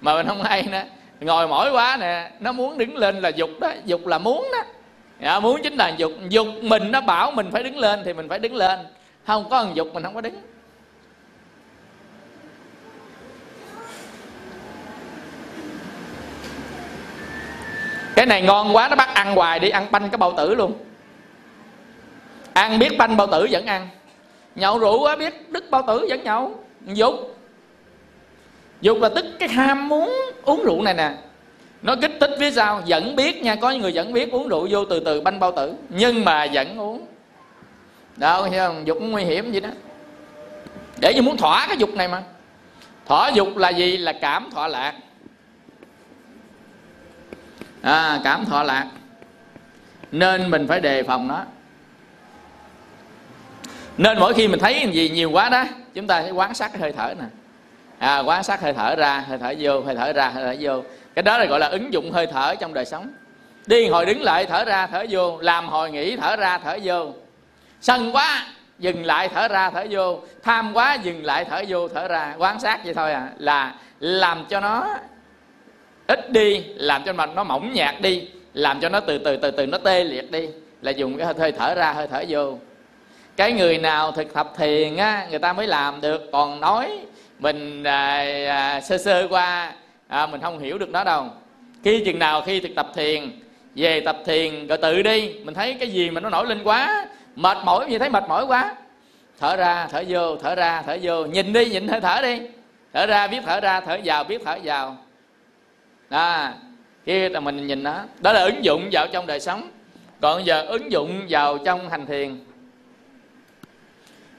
mà 0.00 0.14
mình 0.14 0.26
không 0.26 0.42
hay 0.42 0.62
nữa. 0.62 0.82
Ngồi 1.20 1.48
mỏi 1.48 1.72
quá 1.72 1.96
nè 2.00 2.30
nó 2.40 2.52
muốn 2.52 2.78
đứng 2.78 2.96
lên 2.96 3.20
là 3.20 3.28
dục 3.28 3.50
đó 3.60 3.72
dục 3.84 4.06
là 4.06 4.18
muốn 4.18 4.48
đó. 4.52 4.64
Dạ, 5.22 5.40
muốn 5.40 5.62
chính 5.62 5.76
là 5.76 5.88
dục. 5.88 6.12
Dục 6.28 6.46
mình 6.62 6.92
nó 6.92 7.00
bảo 7.00 7.30
mình 7.30 7.50
phải 7.52 7.62
đứng 7.62 7.78
lên 7.78 8.02
thì 8.04 8.12
mình 8.12 8.28
phải 8.28 8.38
đứng 8.38 8.54
lên. 8.54 8.78
Không 9.26 9.48
có 9.50 9.64
thằng 9.64 9.76
dục 9.76 9.88
mình 9.94 10.02
không 10.02 10.14
có 10.14 10.20
đứng. 10.20 10.34
Cái 18.16 18.26
này 18.26 18.42
ngon 18.42 18.76
quá, 18.76 18.88
nó 18.88 18.96
bắt 18.96 19.08
ăn 19.14 19.34
hoài 19.34 19.60
đi, 19.60 19.68
ăn 19.68 19.86
banh 19.90 20.10
cái 20.10 20.18
bao 20.18 20.32
tử 20.36 20.54
luôn. 20.54 20.72
Ăn 22.52 22.78
biết 22.78 22.98
banh 22.98 23.16
bao 23.16 23.26
tử 23.26 23.46
vẫn 23.50 23.66
ăn. 23.66 23.88
Nhậu 24.54 24.78
rượu 24.78 25.00
quá 25.00 25.16
biết 25.16 25.50
đứt 25.50 25.70
bao 25.70 25.84
tử 25.86 26.06
vẫn 26.08 26.24
nhậu. 26.24 26.54
Dục. 26.86 27.14
Dục 28.80 28.98
là 29.00 29.08
tức 29.08 29.26
cái 29.38 29.48
ham 29.48 29.88
muốn 29.88 30.16
uống 30.42 30.64
rượu 30.64 30.82
này 30.82 30.94
nè. 30.94 31.10
Nó 31.82 31.96
kích 32.02 32.12
thích 32.20 32.30
phía 32.38 32.50
sau, 32.50 32.82
vẫn 32.86 33.16
biết 33.16 33.42
nha, 33.42 33.54
có 33.54 33.70
người 33.70 33.92
vẫn 33.94 34.12
biết 34.12 34.32
uống 34.32 34.48
rượu 34.48 34.68
vô 34.70 34.84
từ 34.84 35.00
từ 35.00 35.20
banh 35.20 35.40
bao 35.40 35.52
tử, 35.52 35.74
nhưng 35.88 36.24
mà 36.24 36.46
vẫn 36.52 36.78
uống. 36.78 37.06
Đâu 38.16 38.44
hiểu 38.44 38.60
không? 38.66 38.86
Dục 38.86 38.98
nguy 39.00 39.24
hiểm 39.24 39.52
gì 39.52 39.60
đó. 39.60 39.68
Để 41.00 41.14
như 41.14 41.22
muốn 41.22 41.36
thỏa 41.36 41.66
cái 41.66 41.76
dục 41.76 41.94
này 41.94 42.08
mà. 42.08 42.22
Thỏa 43.06 43.28
dục 43.28 43.56
là 43.56 43.68
gì? 43.68 43.96
Là 43.96 44.12
cảm 44.12 44.50
thỏa 44.54 44.68
lạc 44.68 44.92
à, 47.82 48.20
cảm 48.24 48.44
thọ 48.44 48.62
lạc. 48.62 48.86
Nên 50.12 50.50
mình 50.50 50.68
phải 50.68 50.80
đề 50.80 51.02
phòng 51.02 51.28
nó. 51.28 51.44
Nên 53.96 54.18
mỗi 54.18 54.34
khi 54.34 54.48
mình 54.48 54.60
thấy 54.60 54.88
gì 54.92 55.08
nhiều 55.08 55.30
quá 55.30 55.48
đó 55.48 55.64
chúng 55.94 56.06
ta 56.06 56.22
phải 56.22 56.30
quan 56.30 56.54
sát 56.54 56.72
cái 56.72 56.80
hơi 56.80 56.92
thở 56.92 57.14
nè. 57.18 57.24
À, 57.98 58.18
quan 58.18 58.42
sát 58.42 58.60
hơi 58.60 58.72
thở 58.72 58.96
ra 58.96 59.24
hơi 59.28 59.38
thở 59.38 59.54
vô 59.58 59.80
hơi 59.80 59.94
thở 59.94 60.12
ra 60.12 60.28
hơi 60.28 60.44
thở 60.44 60.56
vô. 60.60 60.82
Cái 61.14 61.22
đó 61.22 61.38
là 61.38 61.44
gọi 61.44 61.60
là 61.60 61.66
ứng 61.66 61.92
dụng 61.92 62.12
hơi 62.12 62.26
thở 62.26 62.54
trong 62.54 62.74
đời 62.74 62.84
sống. 62.84 63.10
Đi 63.66 63.88
hồi 63.88 64.06
đứng 64.06 64.22
lại 64.22 64.46
thở 64.46 64.64
ra 64.64 64.86
thở 64.86 65.06
vô. 65.10 65.38
Làm 65.40 65.68
hồi 65.68 65.90
nghỉ 65.90 66.16
thở 66.16 66.36
ra 66.36 66.58
thở 66.58 66.78
vô. 66.82 67.12
Sân 67.80 68.16
quá 68.16 68.46
dừng 68.78 69.04
lại 69.04 69.28
thở 69.28 69.48
ra 69.48 69.70
thở 69.70 69.86
vô. 69.90 70.20
Tham 70.42 70.72
quá 70.74 70.94
dừng 70.94 71.24
lại 71.24 71.44
thở 71.44 71.62
vô 71.68 71.88
thở 71.88 72.08
ra. 72.08 72.34
Quan 72.38 72.60
sát 72.60 72.84
vậy 72.84 72.94
thôi 72.94 73.12
à 73.12 73.28
là 73.38 73.74
làm 74.00 74.44
cho 74.48 74.60
nó 74.60 74.86
ít 76.12 76.32
đi 76.32 76.64
làm 76.74 77.02
cho 77.04 77.12
nó 77.12 77.44
mỏng 77.44 77.72
nhạt 77.72 78.00
đi 78.00 78.28
làm 78.54 78.80
cho 78.80 78.88
nó 78.88 79.00
từ 79.00 79.18
từ 79.18 79.36
từ 79.36 79.50
từ 79.50 79.66
nó 79.66 79.78
tê 79.78 80.04
liệt 80.04 80.30
đi 80.30 80.48
là 80.82 80.90
dùng 80.90 81.18
cái 81.18 81.26
hơi 81.26 81.52
thở 81.52 81.74
ra 81.74 81.92
hơi 81.92 82.06
thở 82.06 82.24
vô. 82.28 82.58
Cái 83.36 83.52
người 83.52 83.78
nào 83.78 84.12
thực 84.12 84.34
tập 84.34 84.52
thiền 84.56 84.96
á 84.96 85.26
người 85.30 85.38
ta 85.38 85.52
mới 85.52 85.66
làm 85.66 86.00
được. 86.00 86.28
Còn 86.32 86.60
nói 86.60 86.98
mình 87.38 87.84
à, 87.84 88.24
à, 88.48 88.80
sơ 88.80 88.98
sơ 88.98 89.28
qua 89.30 89.72
à, 90.08 90.26
mình 90.26 90.40
không 90.40 90.58
hiểu 90.58 90.78
được 90.78 90.90
nó 90.90 91.04
đâu. 91.04 91.26
Khi 91.84 92.02
chừng 92.04 92.18
nào 92.18 92.42
khi 92.42 92.60
thực 92.60 92.74
tập 92.74 92.88
thiền 92.94 93.30
về 93.74 94.00
tập 94.00 94.18
thiền 94.26 94.66
rồi 94.66 94.78
tự 94.78 95.02
đi 95.02 95.32
mình 95.44 95.54
thấy 95.54 95.74
cái 95.74 95.90
gì 95.90 96.10
mà 96.10 96.20
nó 96.20 96.30
nổi 96.30 96.46
lên 96.46 96.60
quá 96.64 97.06
mệt 97.36 97.58
mỏi 97.64 97.86
gì 97.90 97.98
thấy 97.98 98.10
mệt 98.10 98.24
mỏi 98.28 98.46
quá. 98.46 98.74
Thở 99.40 99.56
ra 99.56 99.86
thở 99.90 100.04
vô 100.08 100.36
thở 100.36 100.54
ra 100.54 100.82
thở 100.86 100.98
vô 101.02 101.24
nhìn 101.24 101.52
đi 101.52 101.66
nhìn 101.66 101.88
hơi 101.88 102.00
thở 102.00 102.20
đi. 102.22 102.40
Thở 102.92 103.06
ra 103.06 103.26
biết 103.26 103.40
thở 103.46 103.60
ra 103.60 103.80
thở 103.80 103.98
vào 104.04 104.24
biết 104.24 104.42
thở 104.44 104.58
vào. 104.64 104.96
À, 106.12 106.48
đó 106.48 106.54
kia 107.06 107.28
là 107.28 107.40
mình 107.40 107.66
nhìn 107.66 107.82
nó 107.82 108.04
đó 108.20 108.32
là 108.32 108.40
ứng 108.40 108.64
dụng 108.64 108.88
vào 108.92 109.06
trong 109.12 109.26
đời 109.26 109.40
sống. 109.40 109.70
Còn 110.20 110.46
giờ 110.46 110.62
ứng 110.62 110.92
dụng 110.92 111.26
vào 111.28 111.58
trong 111.58 111.88
hành 111.88 112.06
thiền. 112.06 112.40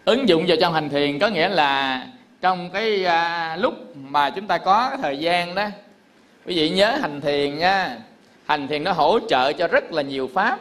Ứng 0.05 0.29
dụng 0.29 0.45
vào 0.47 0.57
trong 0.61 0.73
hành 0.73 0.89
thiền 0.89 1.19
có 1.19 1.27
nghĩa 1.27 1.49
là 1.49 2.05
trong 2.41 2.69
cái 2.69 3.05
à, 3.05 3.55
lúc 3.55 3.95
mà 3.95 4.29
chúng 4.29 4.47
ta 4.47 4.57
có 4.57 4.87
cái 4.89 4.99
thời 5.01 5.17
gian 5.17 5.55
đó 5.55 5.67
quý 6.45 6.55
vị 6.55 6.69
nhớ 6.69 6.97
hành 7.01 7.21
thiền 7.21 7.57
nha. 7.57 7.97
Hành 8.45 8.67
thiền 8.67 8.83
nó 8.83 8.91
hỗ 8.91 9.19
trợ 9.29 9.53
cho 9.53 9.67
rất 9.67 9.91
là 9.91 10.01
nhiều 10.01 10.29
pháp. 10.33 10.59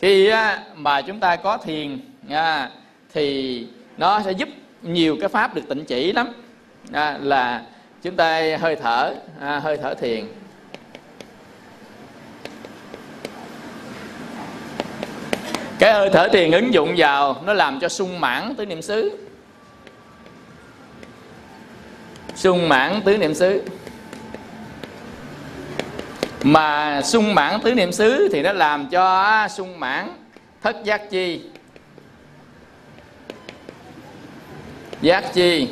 Khi 0.00 0.28
á, 0.28 0.62
mà 0.74 1.02
chúng 1.02 1.20
ta 1.20 1.36
có 1.36 1.58
thiền 1.58 1.98
nha, 2.22 2.70
thì 3.14 3.66
nó 3.96 4.20
sẽ 4.20 4.32
giúp 4.32 4.48
nhiều 4.82 5.16
cái 5.20 5.28
pháp 5.28 5.54
được 5.54 5.68
tịnh 5.68 5.84
chỉ 5.84 6.12
lắm. 6.12 6.28
À, 6.92 7.18
là 7.22 7.62
chúng 8.06 8.16
ta 8.16 8.56
hơi 8.60 8.76
thở. 8.76 9.14
À, 9.40 9.58
hơi 9.58 9.76
thở 9.76 9.94
thiền. 9.94 10.26
Cái 15.78 15.92
hơi 15.92 16.10
thở 16.12 16.28
thiền 16.32 16.50
ứng 16.50 16.74
dụng 16.74 16.94
vào 16.96 17.42
nó 17.44 17.52
làm 17.52 17.80
cho 17.80 17.88
sung 17.88 18.20
mãn 18.20 18.54
tứ 18.54 18.66
niệm 18.66 18.82
xứ. 18.82 19.18
Sung 22.34 22.68
mãn 22.68 23.02
tứ 23.04 23.18
niệm 23.18 23.34
xứ. 23.34 23.62
Mà 26.42 27.02
sung 27.02 27.34
mãn 27.34 27.60
tứ 27.60 27.74
niệm 27.74 27.92
xứ 27.92 28.28
thì 28.32 28.42
nó 28.42 28.52
làm 28.52 28.88
cho 28.88 29.48
sung 29.50 29.80
mãn 29.80 30.16
thất 30.62 30.76
giác 30.84 31.10
chi. 31.10 31.40
Giác 35.00 35.24
chi 35.34 35.68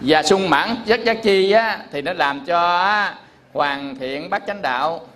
và 0.00 0.22
sung 0.22 0.50
mãn 0.50 0.76
chất 0.86 1.00
giác 1.04 1.22
chi 1.22 1.50
á, 1.52 1.78
thì 1.92 2.02
nó 2.02 2.12
làm 2.12 2.44
cho 2.44 3.10
hoàn 3.52 3.96
thiện 3.96 4.30
bát 4.30 4.42
chánh 4.46 4.62
đạo. 4.62 5.06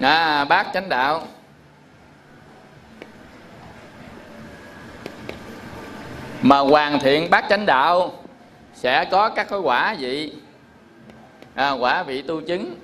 À, 0.00 0.44
bát 0.44 0.66
chánh 0.74 0.88
đạo. 0.88 1.26
Mà 6.42 6.58
hoàn 6.58 6.98
thiện 6.98 7.30
bát 7.30 7.44
chánh 7.48 7.66
đạo 7.66 8.12
sẽ 8.74 9.04
có 9.04 9.28
các 9.28 9.48
cái 9.50 9.58
quả 9.58 9.96
vị. 9.98 10.32
À, 11.54 11.70
quả 11.70 12.02
vị 12.02 12.22
tu 12.22 12.40
chứng. 12.40 12.74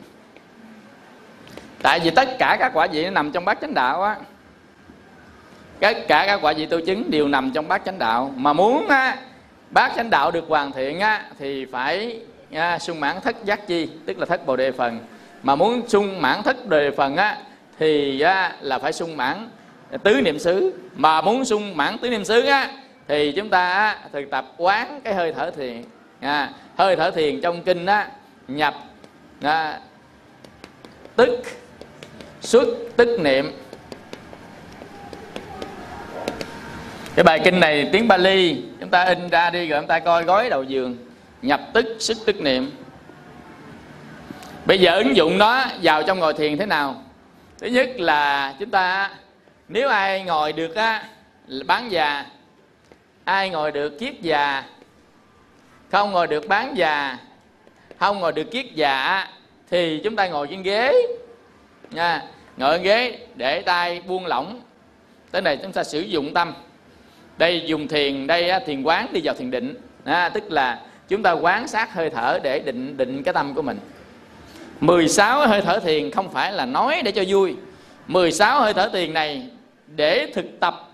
Tại 1.83 2.01
vì 2.01 2.11
tất 2.11 2.29
cả 2.39 2.57
các 2.61 2.71
quả 2.75 2.87
vị 2.87 3.05
nó 3.05 3.11
nằm 3.11 3.33
trong 3.33 3.45
bát 3.45 3.59
chánh 3.61 3.75
đạo 3.75 4.03
á 4.03 4.17
tất 5.81 6.09
cả 6.09 6.25
các 6.27 6.39
quả 6.43 6.53
vị 6.53 6.67
tu 6.67 6.81
chứng 6.81 7.11
đều 7.11 7.29
nằm 7.29 7.51
trong 7.51 7.69
bát 7.69 7.83
chánh 7.85 7.99
đạo. 7.99 8.35
Mà 8.37 8.53
muốn 8.53 8.89
á, 8.89 9.17
bát 9.71 9.93
chánh 9.97 10.11
đạo 10.11 10.31
được 10.31 10.45
hoàn 10.49 10.73
thiện 10.73 11.01
á, 11.01 11.25
thì 11.39 11.65
phải 11.65 12.21
à, 12.53 12.79
sung 12.79 13.01
mãn 13.01 13.21
thất 13.21 13.45
giác 13.45 13.67
chi 13.67 13.89
tức 14.07 14.19
là 14.19 14.27
thất 14.27 14.47
bồ 14.47 14.57
đề 14.57 14.73
phần. 14.73 14.99
Mà 15.43 15.55
muốn 15.55 15.89
sung 15.89 16.23
mãn 16.23 16.43
thất 16.43 16.67
đề 16.67 16.91
phần 16.91 17.17
á 17.17 17.39
thì 17.79 18.21
á, 18.21 18.53
là 18.61 18.79
phải 18.79 18.93
sung 18.93 19.17
mãn 19.17 19.49
tứ 20.03 20.21
niệm 20.21 20.39
xứ. 20.39 20.75
Mà 20.95 21.21
muốn 21.21 21.45
sung 21.45 21.77
mãn 21.77 21.99
tứ 21.99 22.11
niệm 22.11 22.25
xứ 22.25 22.47
á 22.47 22.71
thì 23.09 23.33
chúng 23.33 23.49
ta 23.49 23.73
á, 23.73 23.99
thực 24.13 24.31
tập 24.31 24.53
quán 24.57 25.01
cái 25.05 25.15
hơi 25.15 25.33
thở 25.33 25.51
thiền. 25.51 25.83
À, 26.21 26.51
hơi 26.77 26.97
thở 26.97 27.11
thiền 27.11 27.41
trong 27.41 27.63
kinh 27.63 27.87
á 27.87 28.09
nhập 28.49 28.75
à, 29.43 29.81
tức 31.17 31.43
xuất 32.41 32.69
tức 32.97 33.21
niệm. 33.21 33.53
Cái 37.17 37.25
bài 37.25 37.41
kinh 37.45 37.61
này 37.61 37.89
tiếng 37.93 38.09
Bali, 38.09 38.63
chúng 38.81 38.91
ta 38.91 39.05
in 39.05 39.29
ra 39.29 39.51
đi 39.51 39.69
rồi 39.69 39.81
chúng 39.81 39.89
ta 39.89 39.99
coi 39.99 40.25
gói 40.25 40.51
đầu 40.51 40.63
giường, 40.63 40.97
nhập 41.43 41.61
tức 41.73 41.97
sức 41.99 42.19
tức 42.27 42.41
niệm. 42.41 42.71
Bây 44.65 44.81
giờ 44.81 44.97
ứng 44.97 45.17
dụng 45.17 45.39
nó 45.39 45.65
vào 45.83 46.03
trong 46.03 46.19
ngồi 46.19 46.35
thiền 46.35 46.59
thế 46.59 46.67
nào? 46.67 47.03
Thứ 47.59 47.67
nhất 47.67 47.91
là 47.97 48.55
chúng 48.59 48.71
ta, 48.71 49.11
nếu 49.69 49.89
ai 49.89 50.23
ngồi 50.23 50.53
được 50.53 50.75
á, 50.75 51.05
bán 51.67 51.93
già, 51.93 52.25
ai 53.25 53.51
ngồi 53.51 53.73
được 53.73 53.99
kiết 53.99 54.21
già, 54.21 54.65
không 55.91 56.13
ngồi 56.13 56.27
được 56.27 56.49
bán 56.49 56.77
già, 56.77 57.19
không 57.99 58.21
ngồi 58.21 58.33
được 58.33 58.51
kiết 58.51 58.67
già 58.75 59.27
thì 59.71 60.01
chúng 60.05 60.17
ta 60.17 60.27
ngồi 60.27 60.47
trên 60.51 60.63
ghế, 60.63 60.93
nha, 61.91 62.23
ngồi 62.57 62.73
trên 62.77 62.83
ghế 62.83 63.19
để 63.35 63.63
tay 63.63 64.01
buông 64.07 64.27
lỏng. 64.27 64.61
Tới 65.31 65.43
này 65.43 65.57
chúng 65.63 65.73
ta 65.73 65.85
sử 65.85 66.01
dụng 66.01 66.35
tâm 66.35 66.55
đây 67.39 67.63
dùng 67.67 67.89
thiền 67.89 68.27
đây 68.27 68.53
thiền 68.67 68.83
quán 68.83 69.13
đi 69.13 69.21
vào 69.25 69.35
thiền 69.35 69.51
định. 69.51 69.75
À, 70.05 70.29
tức 70.29 70.53
là 70.53 70.81
chúng 71.09 71.23
ta 71.23 71.33
quán 71.33 71.69
sát 71.69 71.95
hơi 71.95 72.11
thở 72.11 72.39
để 72.43 72.61
định 72.61 72.97
định 72.97 73.23
cái 73.23 73.35
tâm 73.35 73.55
của 73.55 73.63
mình. 73.63 73.79
16 74.81 75.47
hơi 75.49 75.63
thở 75.63 75.79
thiền 75.81 76.11
không 76.11 76.31
phải 76.33 76.53
là 76.53 76.67
nói 76.67 77.03
để 77.05 77.13
cho 77.13 77.25
vui. 77.29 77.57
16 78.07 78.61
hơi 78.61 78.75
thở 78.75 78.89
thiền 78.89 79.15
này 79.15 79.49
để 79.87 80.33
thực 80.35 80.47
tập. 80.61 80.91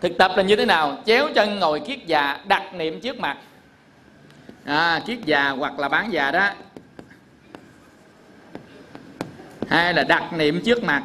Thực 0.00 0.18
tập 0.18 0.32
là 0.36 0.42
như 0.42 0.56
thế 0.56 0.64
nào? 0.64 1.02
Chéo 1.06 1.28
chân 1.34 1.58
ngồi 1.58 1.80
kiết 1.80 2.06
già 2.06 2.40
đặt 2.46 2.74
niệm 2.74 3.00
trước 3.00 3.20
mặt. 3.20 3.36
À, 4.64 5.00
kiết 5.06 5.18
già 5.24 5.50
hoặc 5.50 5.78
là 5.78 5.88
bán 5.88 6.12
già 6.12 6.30
đó. 6.30 6.50
Hay 9.68 9.94
là 9.94 10.04
đặt 10.04 10.32
niệm 10.32 10.60
trước 10.64 10.84
mặt 10.84 11.02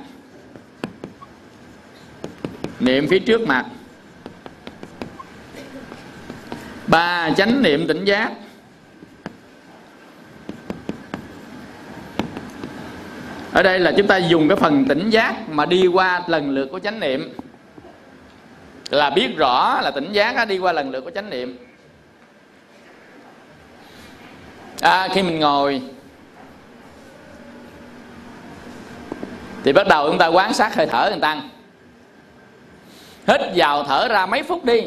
niệm 2.80 3.08
phía 3.10 3.20
trước 3.20 3.42
mặt. 3.42 3.66
Ba 6.88 7.30
chánh 7.38 7.64
niệm 7.64 7.88
tỉnh 7.88 8.06
giác. 8.06 8.32
Ở 13.54 13.64
đây 13.64 13.80
là 13.80 13.94
chúng 13.98 14.08
ta 14.08 14.18
dùng 14.18 14.50
cái 14.50 14.58
phần 14.58 14.86
tỉnh 14.86 15.10
giác 15.10 15.50
mà 15.50 15.66
đi 15.66 15.88
qua 15.88 16.22
lần 16.28 16.50
lượt 16.50 16.68
của 16.72 16.80
chánh 16.80 17.00
niệm. 17.00 17.34
Là 18.90 19.10
biết 19.10 19.38
rõ 19.38 19.82
là 19.82 19.92
tỉnh 19.92 20.14
giác 20.14 20.48
đi 20.48 20.58
qua 20.58 20.74
lần 20.74 20.92
lượt 20.92 21.02
của 21.02 21.12
chánh 21.12 21.30
niệm. 21.30 21.58
À, 24.82 25.08
khi 25.14 25.24
mình 25.24 25.40
ngồi 25.40 25.82
thì 29.64 29.74
bắt 29.74 29.88
đầu 29.88 30.10
chúng 30.10 30.18
ta 30.18 30.28
quán 30.28 30.54
sát 30.54 30.76
hơi 30.76 30.88
thở 30.88 31.10
người 31.10 31.20
tăng 31.20 31.50
hít 33.28 33.42
vào 33.56 33.84
thở 33.84 34.08
ra 34.08 34.26
mấy 34.26 34.44
phút 34.44 34.66
đi. 34.66 34.82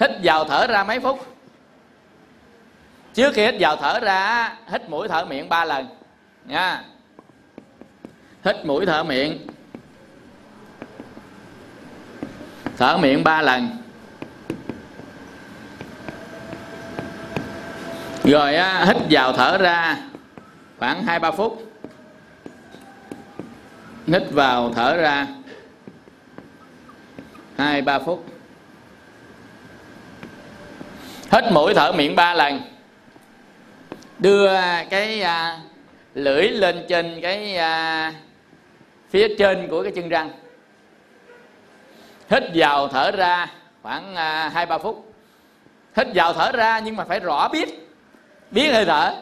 Hít 0.00 0.10
vào 0.22 0.44
thở 0.44 0.66
ra 0.66 0.84
mấy 0.84 1.00
phút. 1.00 1.26
Trước 3.14 3.34
khi 3.34 3.46
hít 3.46 3.54
vào 3.60 3.76
thở 3.76 4.00
ra 4.00 4.52
hít 4.72 4.88
mũi 4.88 5.08
thở 5.08 5.24
miệng 5.24 5.48
ba 5.48 5.64
lần 5.64 5.86
nha. 6.44 6.84
Hít 8.44 8.64
mũi 8.64 8.86
thở 8.86 9.02
miệng. 9.02 9.46
Thở 12.78 12.96
miệng 12.96 13.24
ba 13.24 13.42
lần. 13.42 13.68
Rồi 18.24 18.54
á, 18.54 18.84
hít 18.84 18.96
vào 19.10 19.32
thở 19.32 19.58
ra 19.58 19.96
khoảng 20.78 21.04
hai 21.04 21.18
ba 21.18 21.30
phút. 21.30 21.62
Hít 24.06 24.22
vào 24.30 24.72
thở 24.74 24.96
ra 24.96 25.26
hai 27.58 27.82
ba 27.82 27.98
phút. 27.98 28.24
Hít 31.32 31.44
mũi 31.52 31.74
thở 31.74 31.92
miệng 31.92 32.16
ba 32.16 32.34
lần. 32.34 32.60
Đưa 34.18 34.50
cái 34.90 35.22
à, 35.22 35.60
lưỡi 36.14 36.48
lên 36.48 36.84
trên 36.88 37.20
cái 37.22 37.56
à, 37.56 38.12
phía 39.10 39.28
trên 39.38 39.68
của 39.68 39.82
cái 39.82 39.92
chân 39.92 40.08
răng. 40.08 40.30
Hít 42.30 42.42
vào 42.54 42.88
thở 42.88 43.10
ra 43.10 43.46
khoảng 43.82 44.16
à, 44.16 44.50
hai 44.54 44.66
ba 44.66 44.78
phút. 44.78 45.14
Hít 45.96 46.06
vào 46.14 46.32
thở 46.32 46.52
ra 46.52 46.78
nhưng 46.78 46.96
mà 46.96 47.04
phải 47.04 47.20
rõ 47.20 47.48
biết 47.48 47.68
biết 48.50 48.72
hơi 48.72 48.84
thở. 48.84 49.14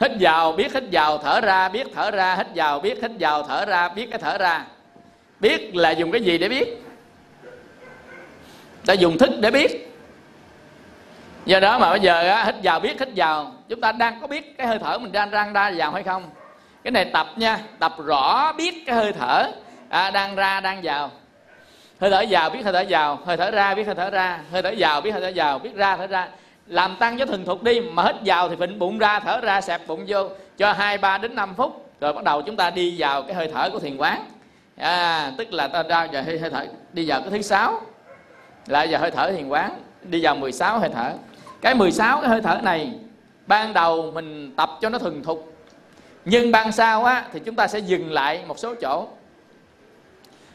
Hít 0.00 0.12
vào 0.20 0.52
biết 0.52 0.74
hít 0.74 0.84
vào 0.92 1.18
thở 1.18 1.40
ra 1.40 1.68
biết 1.68 1.86
thở 1.94 2.10
ra. 2.10 2.36
Hít 2.36 2.46
vào 2.54 2.80
biết 2.80 2.98
hít 3.02 3.10
vào 3.20 3.42
thở 3.42 3.64
ra 3.64 3.88
biết 3.88 4.08
cái 4.10 4.18
thở 4.18 4.38
ra 4.38 4.66
biết 5.44 5.76
là 5.76 5.90
dùng 5.90 6.10
cái 6.10 6.20
gì 6.20 6.38
để 6.38 6.48
biết? 6.48 6.82
Ta 8.86 8.94
dùng 8.94 9.18
thức 9.18 9.30
để 9.40 9.50
biết. 9.50 9.90
Do 11.46 11.60
đó 11.60 11.78
mà 11.78 11.90
bây 11.90 12.00
giờ 12.00 12.28
á, 12.28 12.44
hít 12.44 12.54
vào 12.62 12.80
biết 12.80 13.00
hít 13.00 13.08
vào. 13.16 13.52
Chúng 13.68 13.80
ta 13.80 13.92
đang 13.92 14.20
có 14.20 14.26
biết 14.26 14.58
cái 14.58 14.66
hơi 14.66 14.78
thở 14.78 14.98
mình 14.98 15.12
đang 15.12 15.30
răng 15.30 15.52
ra 15.52 15.72
vào 15.76 15.92
hay 15.92 16.02
không? 16.02 16.30
Cái 16.84 16.90
này 16.90 17.04
tập 17.04 17.26
nha 17.36 17.58
tập 17.78 17.94
rõ 18.04 18.52
biết 18.52 18.74
cái 18.86 18.96
hơi 18.96 19.12
thở. 19.12 19.50
À, 19.88 20.10
đang 20.10 20.34
ra 20.34 20.60
đang 20.60 20.80
vào. 20.82 21.10
Hơi 22.00 22.10
thở 22.10 22.24
vào 22.30 22.50
biết 22.50 22.64
hơi 22.64 22.72
thở 22.72 22.84
vào. 22.88 23.18
Hơi 23.26 23.36
thở 23.36 23.50
ra 23.50 23.74
biết 23.74 23.86
hơi 23.86 23.94
thở 23.94 24.10
ra. 24.10 24.40
Hơi 24.52 24.62
thở 24.62 24.74
vào 24.78 25.00
biết 25.00 25.10
hơi 25.10 25.22
thở 25.22 25.32
vào. 25.34 25.58
Biết 25.58 25.74
ra 25.74 25.96
thở 25.96 26.06
ra. 26.06 26.28
Làm 26.66 26.96
tăng 26.96 27.18
cho 27.18 27.26
thuần 27.26 27.44
thục 27.44 27.62
đi. 27.62 27.80
Mà 27.80 28.02
hít 28.02 28.16
vào 28.24 28.48
thì 28.48 28.56
phình 28.56 28.78
bụng 28.78 28.98
ra 28.98 29.20
thở 29.20 29.40
ra 29.40 29.60
xẹp 29.60 29.86
bụng 29.86 30.04
vô. 30.08 30.28
Cho 30.58 30.72
hai 30.72 30.98
ba 30.98 31.18
đến 31.18 31.34
5 31.34 31.54
phút. 31.54 31.90
Rồi 32.00 32.12
bắt 32.12 32.24
đầu 32.24 32.42
chúng 32.42 32.56
ta 32.56 32.70
đi 32.70 32.94
vào 32.98 33.22
cái 33.22 33.34
hơi 33.34 33.50
thở 33.54 33.70
của 33.70 33.78
thiền 33.78 33.96
quán 33.96 34.24
à, 34.76 35.32
tức 35.38 35.52
là 35.52 35.68
ta 35.68 35.82
ra 35.82 36.04
giờ 36.04 36.22
hơi, 36.22 36.38
hơi 36.38 36.50
thở. 36.50 36.66
Đi 36.92 37.08
vào 37.08 37.20
cái 37.20 37.30
thứ 37.30 37.42
sáu. 37.42 37.80
Lại 38.66 38.90
giờ 38.90 38.98
hơi 38.98 39.10
thở 39.10 39.32
thiền 39.32 39.48
quán. 39.48 39.80
Đi 40.02 40.24
vào 40.24 40.36
16 40.36 40.78
hơi 40.78 40.90
thở. 40.94 41.12
Cái 41.60 41.74
16 41.74 42.20
cái 42.20 42.30
hơi 42.30 42.42
thở 42.42 42.60
này 42.62 42.92
ban 43.46 43.72
đầu 43.72 44.10
mình 44.14 44.54
tập 44.56 44.70
cho 44.80 44.88
nó 44.88 44.98
thuần 44.98 45.22
thục. 45.22 45.52
Nhưng 46.24 46.52
ban 46.52 46.72
sau 46.72 47.04
á 47.04 47.24
thì 47.32 47.40
chúng 47.44 47.54
ta 47.54 47.66
sẽ 47.66 47.78
dừng 47.78 48.12
lại 48.12 48.42
một 48.46 48.58
số 48.58 48.74
chỗ. 48.74 49.08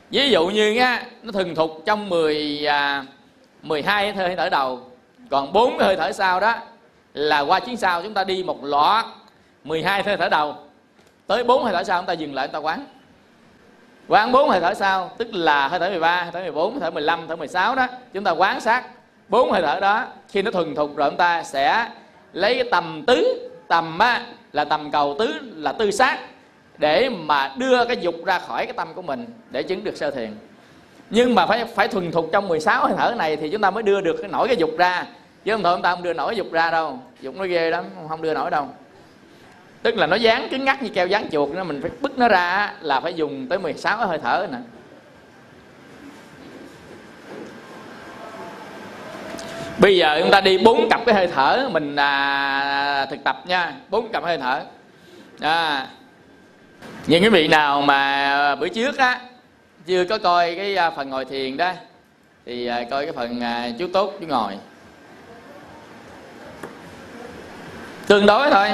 Ví 0.09 0.29
dụ 0.29 0.47
như 0.47 0.77
á 0.77 1.03
nó 1.23 1.31
thuần 1.31 1.55
thục 1.55 1.81
trong 1.85 2.09
10 2.09 2.67
à, 2.67 3.05
12 3.61 4.13
hơi 4.13 4.35
thở 4.35 4.49
đầu. 4.49 4.79
Còn 5.29 5.53
bốn 5.53 5.79
hơi 5.79 5.95
thở 5.95 6.11
sau 6.11 6.39
đó 6.39 6.55
là 7.13 7.39
qua 7.39 7.59
chuyến 7.59 7.77
sau 7.77 8.03
chúng 8.03 8.13
ta 8.13 8.23
đi 8.23 8.43
một 8.43 8.63
loạt 8.63 9.05
12 9.63 10.03
hơi 10.03 10.17
thở 10.17 10.29
đầu. 10.29 10.55
Tới 11.27 11.43
bốn 11.43 11.63
hơi 11.63 11.73
thở 11.73 11.83
sau 11.83 11.99
chúng 11.99 12.05
ta 12.07 12.13
dừng 12.13 12.33
lại 12.33 12.47
chúng 12.47 12.53
ta 12.53 12.59
quán 12.59 12.85
quán 14.09 14.31
bốn 14.31 14.49
hơi 14.49 14.59
thở 14.59 14.73
sau 14.73 15.11
tức 15.17 15.27
là 15.33 15.67
hơi 15.67 15.79
thở 15.79 15.89
13, 15.89 16.21
hơi 16.21 16.31
thở 16.31 16.41
14, 16.41 16.71
hơi 16.71 16.81
thở 16.81 16.91
15, 16.91 17.19
hơi 17.19 17.27
thở 17.27 17.35
16 17.35 17.75
đó. 17.75 17.87
Chúng 18.13 18.23
ta 18.23 18.31
quán 18.31 18.59
sát 18.59 18.83
bốn 19.29 19.51
hơi 19.51 19.61
thở 19.61 19.79
đó. 19.79 20.05
Khi 20.29 20.41
nó 20.41 20.51
thuần 20.51 20.75
thục 20.75 20.95
rồi 20.95 21.09
chúng 21.09 21.17
ta 21.17 21.43
sẽ 21.43 21.89
lấy 22.33 22.55
cái 22.55 22.67
tầm 22.71 23.03
tứ 23.07 23.49
tầm 23.67 23.99
á, 23.99 24.25
là 24.53 24.63
tầm 24.63 24.91
cầu 24.91 25.15
tứ 25.19 25.33
là 25.55 25.71
tư 25.71 25.91
sát 25.91 26.19
để 26.77 27.09
mà 27.09 27.51
đưa 27.57 27.85
cái 27.85 27.97
dục 27.97 28.15
ra 28.25 28.39
khỏi 28.39 28.65
cái 28.65 28.73
tâm 28.73 28.87
của 28.93 29.01
mình 29.01 29.25
để 29.49 29.63
chứng 29.63 29.83
được 29.83 29.97
sơ 29.97 30.11
thiền. 30.11 30.35
Nhưng 31.09 31.35
mà 31.35 31.45
phải 31.45 31.65
phải 31.65 31.87
thuần 31.87 32.11
thục 32.11 32.29
trong 32.31 32.47
16 32.47 32.85
hơi 32.85 32.93
thở 32.97 33.15
này 33.17 33.35
thì 33.35 33.49
chúng 33.49 33.61
ta 33.61 33.71
mới 33.71 33.83
đưa 33.83 34.01
được 34.01 34.15
cái 34.21 34.31
nổi 34.31 34.47
cái 34.47 34.57
dục 34.57 34.69
ra. 34.77 35.05
Chứ 35.43 35.51
không 35.51 35.63
thôi 35.63 35.75
chúng 35.75 35.81
ta 35.81 35.91
không 35.91 36.03
đưa 36.03 36.13
nổi 36.13 36.35
dục 36.35 36.51
ra 36.51 36.71
đâu. 36.71 36.99
Dục 37.21 37.35
nó 37.35 37.45
ghê 37.45 37.69
lắm 37.69 37.85
không 38.09 38.21
đưa 38.21 38.33
nổi 38.33 38.51
đâu 38.51 38.67
tức 39.81 39.97
là 39.97 40.07
nó 40.07 40.15
dán 40.15 40.47
cứng 40.49 40.65
ngắc 40.65 40.83
như 40.83 40.89
keo 40.89 41.07
dán 41.07 41.29
chuột 41.31 41.49
nó 41.49 41.63
mình 41.63 41.81
phải 41.81 41.91
bứt 42.01 42.17
nó 42.17 42.27
ra 42.27 42.73
là 42.81 42.99
phải 42.99 43.13
dùng 43.13 43.47
tới 43.47 43.59
16 43.59 43.97
hơi 43.97 44.17
thở 44.17 44.47
nè. 44.51 44.57
Bây 49.77 49.97
giờ 49.97 50.19
chúng 50.21 50.31
ta 50.31 50.41
đi 50.41 50.57
bốn 50.57 50.89
cặp 50.89 51.01
cái 51.05 51.15
hơi 51.15 51.27
thở 51.27 51.69
mình 51.71 51.95
à, 51.95 53.05
thực 53.05 53.23
tập 53.23 53.43
nha. 53.47 53.73
Bốn 53.89 54.11
cặp 54.11 54.23
hơi 54.23 54.37
thở. 54.37 54.61
À, 55.39 55.87
những 57.07 57.21
cái 57.21 57.29
vị 57.29 57.47
nào 57.47 57.81
mà 57.81 58.55
bữa 58.55 58.67
trước 58.67 58.97
á 58.97 59.19
chưa 59.85 60.05
có 60.05 60.17
coi 60.17 60.55
cái 60.55 60.75
à, 60.75 60.89
phần 60.89 61.09
ngồi 61.09 61.25
thiền 61.25 61.57
đó 61.57 61.71
thì 62.45 62.65
à, 62.65 62.83
coi 62.89 63.05
cái 63.05 63.13
phần 63.13 63.43
à, 63.43 63.69
chú 63.79 63.87
tốt 63.93 64.13
chú 64.19 64.27
ngồi. 64.27 64.53
Tương 68.07 68.25
đối 68.25 68.51
thôi 68.51 68.69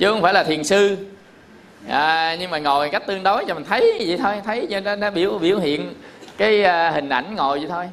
chứ 0.00 0.10
không 0.10 0.22
phải 0.22 0.32
là 0.32 0.44
thiền 0.44 0.64
sư. 0.64 0.96
À, 1.88 2.36
nhưng 2.40 2.50
mà 2.50 2.58
ngồi 2.58 2.88
cách 2.88 3.02
tương 3.06 3.22
đối 3.22 3.44
cho 3.44 3.54
mình 3.54 3.64
thấy 3.64 4.04
vậy 4.06 4.18
thôi 4.18 4.34
thấy 4.44 4.66
cho 4.70 4.80
nó, 4.80 4.96
nó 4.96 5.10
biểu 5.10 5.38
biểu 5.38 5.58
hiện 5.58 5.94
cái 6.36 6.60
uh, 6.60 6.94
hình 6.94 7.08
ảnh 7.08 7.34
ngồi 7.34 7.58
vậy 7.58 7.68
thôi. 7.68 7.90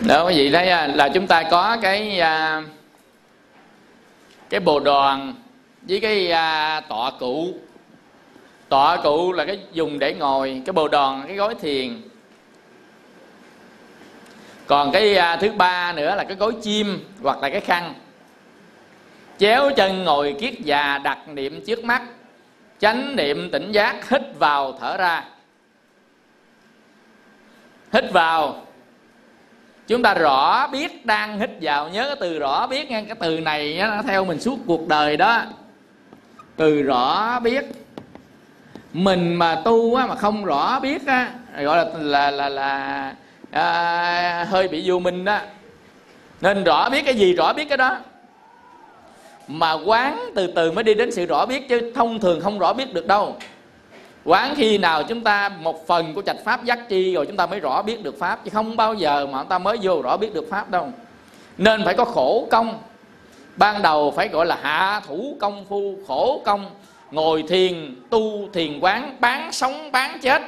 Đó 0.00 0.26
quý 0.26 0.34
vị 0.36 0.50
thấy 0.50 0.68
à, 0.68 0.86
là 0.86 1.08
chúng 1.08 1.26
ta 1.26 1.42
có 1.42 1.76
cái 1.82 2.20
uh, 2.20 2.64
cái 4.50 4.60
bồ 4.60 4.80
đoàn 4.80 5.34
với 5.82 6.00
cái 6.00 6.32
tọa 6.88 7.10
cụ. 7.20 7.48
Tọa 8.68 8.96
cụ 8.96 9.32
là 9.32 9.44
cái 9.44 9.58
dùng 9.72 9.98
để 9.98 10.14
ngồi 10.14 10.62
cái 10.66 10.72
bồ 10.72 10.88
đòn 10.88 11.22
cái 11.26 11.36
gối 11.36 11.54
thiền 11.60 12.00
còn 14.66 14.92
cái 14.92 15.16
à, 15.16 15.36
thứ 15.36 15.52
ba 15.52 15.92
nữa 15.92 16.14
là 16.14 16.24
cái 16.24 16.36
gối 16.36 16.54
chim 16.62 17.04
hoặc 17.22 17.38
là 17.42 17.48
cái 17.48 17.60
khăn. 17.60 17.94
Chéo 19.38 19.70
chân 19.76 20.04
ngồi 20.04 20.36
kiết 20.40 20.60
già 20.60 20.98
đặt 20.98 21.28
niệm 21.28 21.64
trước 21.66 21.84
mắt 21.84 22.02
chánh 22.78 23.16
niệm 23.16 23.50
tỉnh 23.50 23.72
giác 23.72 24.08
hít 24.10 24.22
vào 24.38 24.72
thở 24.80 24.96
ra. 24.96 25.24
Hít 27.92 28.04
vào. 28.12 28.62
Chúng 29.86 30.02
ta 30.02 30.14
rõ 30.14 30.66
biết 30.66 31.06
đang 31.06 31.38
hít 31.38 31.50
vào 31.60 31.88
nhớ 31.88 32.04
cái 32.06 32.16
từ 32.20 32.38
rõ 32.38 32.66
biết 32.66 32.90
nghe 32.90 33.02
cái 33.02 33.16
từ 33.20 33.40
này 33.40 33.78
nó 33.82 34.02
theo 34.02 34.24
mình 34.24 34.40
suốt 34.40 34.58
cuộc 34.66 34.88
đời 34.88 35.16
đó. 35.16 35.42
Từ 36.56 36.82
rõ 36.82 37.40
biết. 37.40 37.64
Mình 38.92 39.34
mà 39.34 39.60
tu 39.64 39.94
á, 39.94 40.06
mà 40.06 40.14
không 40.14 40.44
rõ 40.44 40.80
biết 40.80 41.06
á, 41.06 41.32
gọi 41.58 41.76
là 41.76 41.90
là 42.00 42.30
là, 42.30 42.48
là 42.48 43.14
à, 43.50 44.46
hơi 44.50 44.68
bị 44.68 44.82
vô 44.86 44.98
minh 44.98 45.24
đó. 45.24 45.38
Nên 46.40 46.64
rõ 46.64 46.90
biết 46.90 47.02
cái 47.04 47.14
gì 47.14 47.34
rõ 47.34 47.52
biết 47.52 47.68
cái 47.68 47.78
đó. 47.78 47.98
Mà 49.48 49.72
quán 49.72 50.30
từ 50.34 50.46
từ 50.46 50.72
mới 50.72 50.84
đi 50.84 50.94
đến 50.94 51.12
sự 51.12 51.26
rõ 51.26 51.46
biết 51.46 51.68
chứ 51.68 51.92
thông 51.94 52.20
thường 52.20 52.40
không 52.40 52.58
rõ 52.58 52.72
biết 52.72 52.94
được 52.94 53.06
đâu. 53.06 53.36
Quán 54.24 54.54
khi 54.56 54.78
nào 54.78 55.02
chúng 55.02 55.20
ta 55.20 55.48
một 55.48 55.86
phần 55.86 56.14
của 56.14 56.22
trạch 56.22 56.36
pháp 56.44 56.64
giác 56.64 56.88
chi 56.88 57.14
rồi 57.14 57.26
chúng 57.26 57.36
ta 57.36 57.46
mới 57.46 57.60
rõ 57.60 57.82
biết 57.82 58.02
được 58.02 58.18
pháp 58.18 58.44
chứ 58.44 58.50
không 58.54 58.76
bao 58.76 58.94
giờ 58.94 59.26
mà 59.26 59.38
chúng 59.38 59.48
ta 59.48 59.58
mới 59.58 59.78
vô 59.82 60.02
rõ 60.02 60.16
biết 60.16 60.34
được 60.34 60.46
pháp 60.50 60.70
đâu. 60.70 60.88
Nên 61.58 61.84
phải 61.84 61.94
có 61.94 62.04
khổ 62.04 62.48
công. 62.50 62.78
Ban 63.56 63.82
đầu 63.82 64.10
phải 64.10 64.28
gọi 64.28 64.46
là 64.46 64.58
hạ 64.62 65.00
thủ 65.06 65.36
công 65.40 65.64
phu 65.68 65.96
khổ 66.08 66.42
công 66.44 66.70
ngồi 67.10 67.44
thiền 67.48 67.94
tu 68.10 68.48
thiền 68.52 68.80
quán 68.80 69.16
bán 69.20 69.52
sống 69.52 69.92
bán 69.92 70.18
chết 70.22 70.42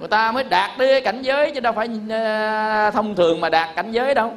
người 0.00 0.08
ta 0.08 0.32
mới 0.32 0.44
đạt 0.44 0.70
đến 0.78 1.04
cảnh 1.04 1.22
giới 1.22 1.50
chứ 1.50 1.60
đâu 1.60 1.72
phải 1.72 1.88
ờ, 2.10 2.90
thông 2.90 3.16
thường 3.16 3.40
mà 3.40 3.48
đạt 3.48 3.68
cảnh 3.76 3.92
giới 3.92 4.14
đâu. 4.14 4.34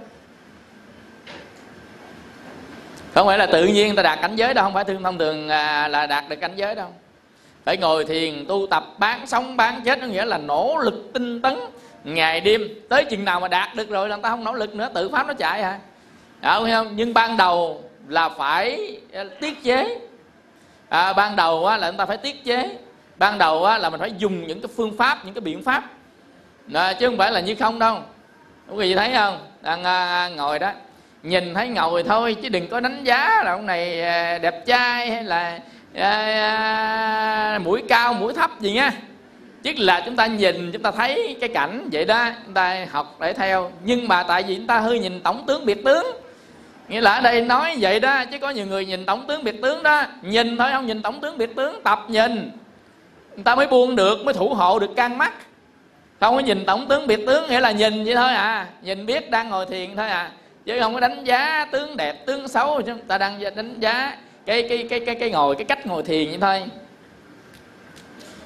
Không 3.14 3.28
phải 3.28 3.38
là 3.38 3.46
tự 3.46 3.66
nhiên 3.66 3.88
người 3.88 3.96
ta 3.96 4.04
đạt 4.04 4.22
cảnh 4.22 4.36
giới 4.36 4.54
đâu 4.54 4.64
không 4.64 4.74
phải 4.74 4.84
thương 4.84 5.04
thông 5.04 5.18
thường 5.18 5.50
à, 5.50 5.88
là 5.88 6.08
đạt 6.08 6.30
được 6.30 6.36
cảnh 6.36 6.52
giới 6.56 6.76
đâu. 6.76 6.88
Phải 7.66 7.78
ngồi 7.78 8.06
thiền 8.06 8.46
tu 8.48 8.68
tập 8.68 8.86
bán 8.98 9.28
sống 9.28 9.58
bán 9.58 9.82
chết 9.86 10.00
có 10.02 10.08
nghĩa 10.08 10.26
là 10.26 10.38
nỗ 10.38 10.78
lực 10.78 11.10
tinh 11.14 11.42
tấn 11.42 11.60
ngày 12.04 12.42
đêm. 12.42 12.62
Tới 12.90 13.06
chừng 13.06 13.26
nào 13.26 13.40
mà 13.40 13.48
đạt 13.48 13.76
được 13.76 13.90
rồi 13.90 14.10
là 14.10 14.16
người 14.16 14.24
ta 14.24 14.30
không 14.30 14.44
nỗ 14.44 14.54
lực 14.54 14.76
nữa 14.76 14.90
tự 14.94 15.10
pháp 15.10 15.28
nó 15.28 15.34
chạy 15.34 15.64
hả 15.64 15.80
à, 16.42 16.60
không? 16.60 16.92
Nhưng 16.96 17.14
ban 17.14 17.38
đầu 17.38 17.84
là 18.08 18.30
phải 18.30 18.98
à, 19.14 19.24
tiết 19.42 19.64
chế. 19.64 20.00
À, 20.90 21.14
ban 21.14 21.36
đầu 21.36 21.66
á, 21.66 21.78
là 21.78 21.92
chúng 21.92 21.98
ta 21.98 22.06
phải 22.06 22.18
tiết 22.18 22.44
chế 22.46 22.78
ban 23.18 23.38
đầu 23.38 23.66
á, 23.66 23.78
là 23.78 23.90
mình 23.90 24.00
phải 24.00 24.14
dùng 24.18 24.48
những 24.48 24.62
cái 24.62 24.70
phương 24.76 24.98
pháp 24.98 25.26
những 25.26 25.34
cái 25.34 25.42
biện 25.42 25.64
pháp. 25.64 25.84
Đó, 26.68 26.94
chứ 26.94 27.08
không 27.08 27.18
phải 27.18 27.32
là 27.32 27.40
như 27.40 27.56
không 27.56 27.80
đâu. 27.80 27.98
Quý 28.70 28.78
vị 28.78 28.96
thấy 28.96 29.12
không? 29.16 29.40
Đang 29.62 29.84
à, 29.84 30.30
ngồi 30.36 30.60
đó. 30.60 30.72
Nhìn 31.24 31.54
thấy 31.54 31.68
ngồi 31.68 32.04
thôi 32.04 32.36
chứ 32.42 32.50
đừng 32.50 32.68
có 32.68 32.80
đánh 32.80 33.04
giá 33.04 33.44
là 33.44 33.52
ông 33.52 33.66
này 33.66 34.02
à, 34.02 34.38
đẹp 34.38 34.66
trai 34.66 35.12
hay 35.12 35.24
là 35.24 35.60
à, 35.96 36.10
à, 37.54 37.60
mũi 37.64 37.84
cao 37.90 38.14
mũi 38.14 38.34
thấp 38.34 38.52
gì 38.60 38.72
nha. 38.72 38.92
Chứ 39.64 39.74
là 39.78 40.02
chúng 40.06 40.16
ta 40.16 40.26
nhìn 40.28 40.72
chúng 40.72 40.82
ta 40.82 40.92
thấy 40.92 41.38
cái 41.40 41.50
cảnh 41.50 41.90
vậy 41.92 42.06
đó 42.06 42.30
chúng 42.46 42.54
ta 42.54 42.86
học 42.92 43.18
để 43.20 43.34
theo. 43.34 43.72
Nhưng 43.84 44.08
mà 44.08 44.24
tại 44.24 44.44
vì 44.44 44.56
chúng 44.56 44.68
ta 44.68 44.80
hơi 44.80 45.00
nhìn 45.00 45.22
tổng 45.22 45.44
tướng 45.48 45.66
biệt 45.66 45.84
tướng. 45.86 46.06
Nghĩa 46.88 47.02
là 47.02 47.14
ở 47.14 47.22
đây 47.22 47.42
nói 47.42 47.78
vậy 47.80 48.00
đó 48.00 48.26
chứ 48.32 48.38
có 48.38 48.50
nhiều 48.50 48.66
người 48.66 48.86
nhìn 48.86 49.06
tổng 49.06 49.28
tướng 49.28 49.44
biệt 49.44 49.62
tướng 49.62 49.84
đó. 49.84 50.04
Nhìn 50.22 50.58
thôi 50.58 50.70
không 50.72 50.86
nhìn 50.86 51.02
tổng 51.02 51.22
tướng 51.22 51.38
biệt 51.38 51.56
tướng 51.56 51.84
tập 51.84 52.06
nhìn 52.08 52.52
người 53.36 53.44
ta 53.44 53.56
mới 53.56 53.68
buông 53.68 53.96
được 53.96 54.26
mới 54.26 54.34
thủ 54.34 54.50
hộ 54.50 54.80
được 54.80 54.92
căn 54.96 55.18
mắt. 55.18 55.34
Không 56.20 56.36
có 56.36 56.40
nhìn 56.40 56.66
tổng 56.66 56.88
tướng 56.88 57.08
biệt 57.08 57.20
tướng 57.28 57.50
nghĩa 57.50 57.60
là 57.60 57.72
nhìn 57.72 58.04
vậy 58.06 58.16
thôi 58.16 58.34
à. 58.34 58.68
Nhìn 58.82 59.06
biết 59.06 59.32
đang 59.32 59.50
ngồi 59.50 59.66
thiền 59.66 59.96
thôi 59.96 60.10
à. 60.10 60.32
Chứ 60.66 60.80
không 60.82 60.94
có 60.94 61.00
đánh 61.00 61.24
giá 61.24 61.66
tướng 61.72 61.98
đẹp 61.98 62.26
tướng 62.26 62.48
xấu 62.48 62.82
chúng 62.82 63.00
ta 63.00 63.18
đang 63.18 63.56
đánh 63.56 63.80
giá 63.80 64.18
cái 64.46 64.66
cái 64.70 64.88
cái 64.90 65.00
cái 65.00 65.16
cái 65.16 65.32
ngồi 65.32 65.56
cái 65.56 65.66
cách 65.66 65.86
ngồi 65.86 66.04
thiền 66.04 66.30
vậy 66.30 66.38
thôi. 66.42 66.64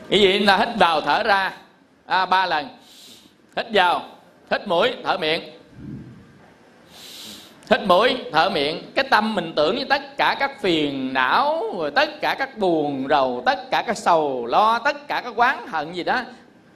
Cái 0.09 0.19
gì 0.19 0.39
là 0.39 0.57
hít 0.57 0.69
vào 0.79 1.01
thở 1.01 1.23
ra? 1.23 1.53
À, 2.05 2.25
ba 2.25 2.45
lần. 2.45 2.67
Hít 3.57 3.65
vào 3.73 4.01
hít 4.51 4.67
mũi 4.67 4.91
thở 5.03 5.17
miệng 5.17 5.56
hít 7.69 7.81
mũi, 7.81 8.17
thở 8.31 8.49
miệng. 8.49 8.91
Cái 8.95 9.05
tâm 9.09 9.35
mình 9.35 9.53
tưởng 9.55 9.75
như 9.75 9.85
tất 9.85 10.17
cả 10.17 10.35
các 10.39 10.61
phiền 10.61 11.13
não, 11.13 11.63
rồi 11.77 11.91
tất 11.91 12.21
cả 12.21 12.35
các 12.39 12.57
buồn 12.57 13.07
rầu, 13.09 13.43
tất 13.45 13.71
cả 13.71 13.83
các 13.87 13.97
sầu 13.97 14.45
lo, 14.45 14.79
tất 14.79 15.07
cả 15.07 15.21
các 15.21 15.33
quán 15.35 15.67
hận 15.67 15.93
gì 15.93 16.03
đó 16.03 16.21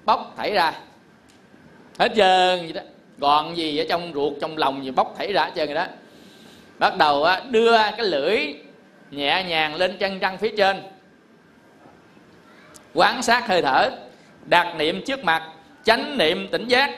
bóc 0.05 0.33
thảy 0.37 0.51
ra. 0.51 0.73
Hết 1.99 2.11
trơn 2.15 2.67
gì 2.67 2.73
đó. 2.73 2.81
Gọn 3.17 3.53
gì 3.53 3.77
ở 3.77 3.85
trong 3.89 4.11
ruột, 4.13 4.33
trong 4.41 4.57
lòng 4.57 4.85
gì 4.85 4.91
bóc 4.91 5.15
thảy 5.17 5.33
ra 5.33 5.43
hết 5.43 5.51
trơn 5.55 5.65
rồi 5.65 5.75
đó. 5.75 5.85
Bắt 6.79 6.97
đầu 6.97 7.25
đưa 7.49 7.77
cái 7.77 8.05
lưỡi 8.05 8.39
nhẹ 9.11 9.43
nhàng 9.47 9.75
lên 9.75 9.97
chân 9.97 10.19
răng 10.19 10.37
phía 10.37 10.53
trên. 10.57 10.81
Quán 12.93 13.21
sát 13.21 13.47
hơi 13.47 13.61
thở, 13.61 13.89
đặt 14.45 14.75
niệm 14.77 15.01
trước 15.05 15.23
mặt, 15.23 15.43
chánh 15.83 16.17
niệm 16.17 16.47
tỉnh 16.51 16.67
giác. 16.67 16.91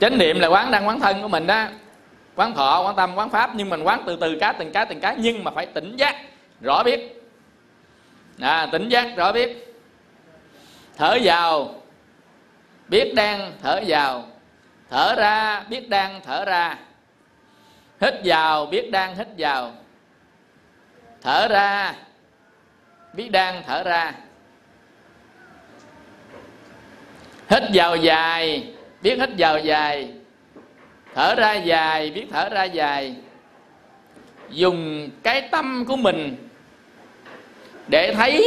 Chánh 0.00 0.18
niệm 0.18 0.40
là 0.40 0.48
quán 0.48 0.70
đang 0.70 0.88
quán 0.88 1.00
thân 1.00 1.22
của 1.22 1.28
mình 1.28 1.46
đó. 1.46 1.66
Quán 2.36 2.54
thọ 2.54 2.82
quán 2.82 2.96
tâm 2.96 3.14
quán 3.14 3.30
pháp 3.30 3.50
nhưng 3.54 3.70
mình 3.70 3.82
quán 3.82 4.02
từ 4.06 4.16
từ 4.20 4.38
cá 4.40 4.52
từng 4.52 4.72
cái 4.72 4.86
từng 4.86 5.00
cái 5.00 5.16
nhưng 5.18 5.44
mà 5.44 5.50
phải 5.50 5.66
tỉnh 5.66 5.96
giác 5.96 6.16
rõ 6.60 6.82
biết. 6.82 7.22
À, 8.40 8.66
tỉnh 8.72 8.88
giác 8.88 9.16
rõ 9.16 9.32
biết. 9.32 9.74
Thở 10.96 11.18
vào 11.22 11.74
biết 12.88 13.14
đang 13.14 13.52
thở 13.62 13.80
vào. 13.86 14.26
Thở 14.90 15.14
ra 15.14 15.64
biết 15.68 15.88
đang 15.88 16.20
thở 16.24 16.44
ra. 16.44 16.78
Hít 18.00 18.14
vào 18.24 18.66
biết 18.66 18.90
đang 18.90 19.16
hít 19.16 19.28
vào. 19.38 19.72
Thở 21.22 21.48
ra 21.48 21.94
biết 23.12 23.28
đang 23.28 23.62
thở 23.66 23.82
ra. 23.82 24.12
Hít 27.48 27.62
vào 27.74 27.96
dài 27.96 28.73
biết 29.04 29.18
hít 29.20 29.30
vào 29.38 29.58
dài. 29.58 30.08
Thở 31.14 31.34
ra 31.34 31.52
dài 31.52 32.10
biết 32.10 32.26
thở 32.32 32.48
ra 32.48 32.64
dài. 32.64 33.14
Dùng 34.50 35.10
cái 35.22 35.40
tâm 35.40 35.84
của 35.88 35.96
mình 35.96 36.48
để 37.88 38.14
thấy 38.14 38.44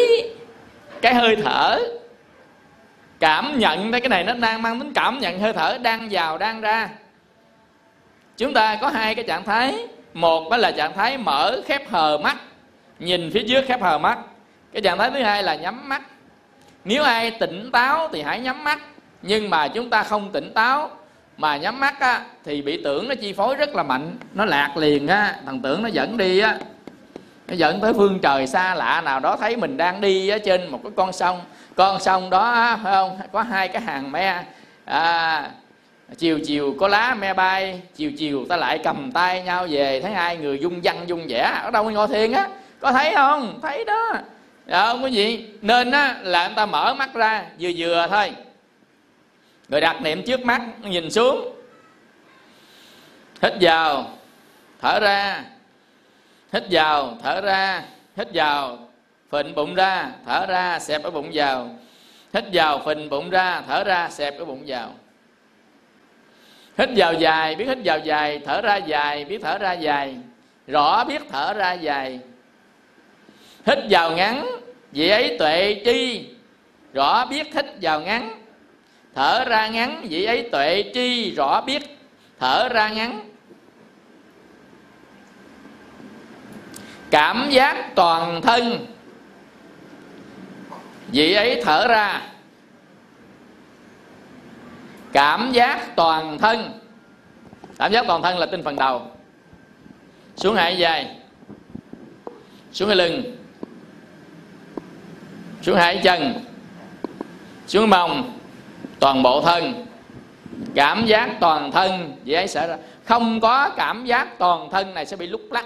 cái 1.01 1.13
hơi 1.13 1.35
thở. 1.35 1.79
Cảm 3.19 3.59
nhận 3.59 3.91
thấy 3.91 4.01
cái 4.01 4.09
này 4.09 4.23
nó 4.23 4.33
đang 4.33 4.61
mang 4.61 4.79
tính 4.79 4.93
cảm 4.93 5.19
nhận 5.19 5.39
hơi 5.39 5.53
thở 5.53 5.77
đang 5.81 6.07
vào, 6.11 6.37
đang 6.37 6.61
ra. 6.61 6.89
Chúng 8.37 8.53
ta 8.53 8.77
có 8.81 8.89
hai 8.89 9.15
cái 9.15 9.25
trạng 9.27 9.43
thái. 9.43 9.87
Một 10.13 10.51
đó 10.51 10.57
là 10.57 10.71
trạng 10.71 10.93
thái 10.93 11.17
mở 11.17 11.61
khép 11.65 11.89
hờ 11.89 12.17
mắt, 12.17 12.37
nhìn 12.99 13.31
phía 13.33 13.43
trước 13.47 13.65
khép 13.67 13.81
hờ 13.81 13.97
mắt. 13.97 14.19
Cái 14.73 14.81
trạng 14.81 14.97
thái 14.97 15.11
thứ 15.11 15.23
hai 15.23 15.43
là 15.43 15.55
nhắm 15.55 15.89
mắt. 15.89 16.01
Nếu 16.85 17.03
ai 17.03 17.31
tỉnh 17.31 17.69
táo 17.71 18.09
thì 18.13 18.21
hãy 18.21 18.39
nhắm 18.39 18.63
mắt 18.63 18.79
nhưng 19.21 19.49
mà 19.49 19.67
chúng 19.67 19.89
ta 19.89 20.03
không 20.03 20.31
tỉnh 20.31 20.53
táo 20.53 20.89
mà 21.37 21.57
nhắm 21.57 21.79
mắt 21.79 21.99
á, 21.99 22.21
thì 22.45 22.61
bị 22.61 22.83
tưởng 22.83 23.07
nó 23.07 23.15
chi 23.15 23.33
phối 23.33 23.55
rất 23.55 23.75
là 23.75 23.83
mạnh. 23.83 24.15
Nó 24.33 24.45
lạc 24.45 24.77
liền 24.77 25.07
á 25.07 25.35
thằng 25.45 25.59
tưởng 25.61 25.83
nó 25.83 25.89
dẫn 25.89 26.17
đi 26.17 26.39
á. 26.39 26.57
Nó 27.47 27.55
dẫn 27.55 27.81
tới 27.81 27.93
phương 27.93 28.19
trời 28.19 28.47
xa 28.47 28.75
lạ 28.75 29.01
nào 29.01 29.19
đó 29.19 29.37
thấy 29.39 29.57
mình 29.57 29.77
đang 29.77 30.01
đi 30.01 30.29
á, 30.29 30.37
trên 30.37 30.71
một 30.71 30.79
cái 30.83 30.91
con 30.95 31.13
sông. 31.13 31.41
Con 31.75 31.99
sông 31.99 32.29
đó 32.29 32.77
phải 32.83 32.93
không? 32.93 33.19
Có 33.31 33.41
hai 33.41 33.67
cái 33.67 33.81
hàng 33.81 34.11
me. 34.11 34.43
À, 34.85 35.49
chiều 36.17 36.39
chiều 36.45 36.75
có 36.79 36.87
lá 36.87 37.15
me 37.19 37.33
bay 37.33 37.81
chiều 37.95 38.11
chiều 38.17 38.45
ta 38.49 38.57
lại 38.57 38.79
cầm 38.83 39.11
tay 39.11 39.43
nhau 39.43 39.67
về. 39.69 40.01
Thấy 40.01 40.11
hai 40.11 40.37
người 40.37 40.59
dung 40.59 40.79
văn 40.83 41.03
dung 41.07 41.25
vẻ 41.27 41.59
ở 41.63 41.71
đâu 41.71 41.91
ngồi 41.91 42.07
thiên 42.07 42.33
á? 42.33 42.47
Có 42.79 42.91
thấy 42.91 43.15
không? 43.15 43.59
Thấy 43.61 43.85
đó. 43.85 44.13
Dạ 44.67 44.85
không 44.87 45.01
có 45.01 45.07
gì. 45.07 45.45
Nên 45.61 45.91
á 45.91 46.15
là 46.21 46.41
anh 46.41 46.55
ta 46.55 46.65
mở 46.65 46.93
mắt 46.93 47.13
ra 47.13 47.43
vừa 47.59 47.69
vừa 47.77 48.07
thôi 48.09 48.31
rồi 49.69 49.81
đặt 49.81 50.01
niệm 50.01 50.23
trước 50.23 50.45
mắt, 50.45 50.61
nhìn 50.83 51.11
xuống. 51.11 51.53
Hít 53.41 53.53
vào, 53.61 54.09
thở 54.81 54.99
ra. 54.99 55.43
Hít 56.53 56.63
vào, 56.69 57.17
thở 57.23 57.41
ra. 57.41 57.83
Hít 58.17 58.27
vào, 58.33 58.89
phình 59.31 59.55
bụng 59.55 59.75
ra, 59.75 60.11
thở 60.25 60.45
ra, 60.45 60.79
xẹp 60.79 61.03
cái 61.03 61.11
bụng 61.11 61.31
vào. 61.33 61.69
Hít 62.33 62.43
vào, 62.53 62.81
phình 62.85 63.09
bụng 63.09 63.29
ra, 63.29 63.61
thở 63.67 63.83
ra, 63.83 64.09
xẹp 64.09 64.33
cái 64.37 64.45
bụng 64.45 64.63
vào. 64.67 64.93
Hít 66.77 66.89
vào 66.95 67.13
dài, 67.13 67.55
biết 67.55 67.65
hít 67.67 67.77
vào 67.85 67.99
dài, 67.99 68.41
thở 68.45 68.61
ra 68.61 68.75
dài, 68.75 69.25
biết 69.25 69.41
thở 69.43 69.57
ra 69.57 69.73
dài. 69.73 70.15
Rõ 70.67 71.03
biết 71.03 71.21
thở 71.29 71.53
ra 71.53 71.73
dài. 71.73 72.19
Hít 73.65 73.79
vào 73.89 74.11
ngắn 74.11 74.47
vì 74.91 75.09
ấy 75.09 75.35
tuệ 75.39 75.81
chi. 75.85 76.29
Rõ 76.93 77.25
biết 77.25 77.55
hít 77.55 77.65
vào 77.81 78.01
ngắn 78.01 78.46
thở 79.17 79.43
ra 79.45 79.67
ngắn, 79.67 80.07
vị 80.09 80.23
ấy 80.23 80.49
tuệ 80.51 80.91
tri 80.93 81.31
rõ 81.31 81.61
biết. 81.61 81.83
Thở 82.39 82.69
ra 82.69 82.89
ngắn. 82.89 83.29
Cảm 87.11 87.47
giác 87.49 87.95
toàn 87.95 88.41
thân. 88.41 88.85
Vị 91.11 91.33
ấy 91.33 91.61
thở 91.65 91.87
ra. 91.87 92.21
Cảm 95.13 95.51
giác 95.51 95.95
toàn 95.95 96.37
thân. 96.37 96.79
Cảm 97.77 97.91
giác 97.91 98.05
toàn 98.07 98.21
thân 98.21 98.37
là 98.37 98.45
tinh 98.45 98.63
phần 98.63 98.75
đầu. 98.75 99.11
Xuống 100.35 100.55
hai 100.55 100.77
dài. 100.77 101.15
Xuống 102.71 102.87
hai 102.87 102.97
lưng. 102.97 103.37
Xuống 105.61 105.77
hai 105.77 106.01
chân. 106.03 106.33
Xuống 107.67 107.89
mông 107.89 108.36
toàn 108.99 109.23
bộ 109.23 109.41
thân. 109.41 109.85
Cảm 110.75 111.05
giác 111.05 111.29
toàn 111.39 111.71
thân 111.71 112.17
gì 112.23 112.33
ấy 112.33 112.47
sẽ 112.47 112.67
ra. 112.67 112.77
Không 113.05 113.39
có 113.39 113.69
cảm 113.69 114.05
giác 114.05 114.37
toàn 114.37 114.69
thân 114.71 114.93
này 114.93 115.05
sẽ 115.05 115.15
bị 115.15 115.27
lúc 115.27 115.41
lắc. 115.51 115.65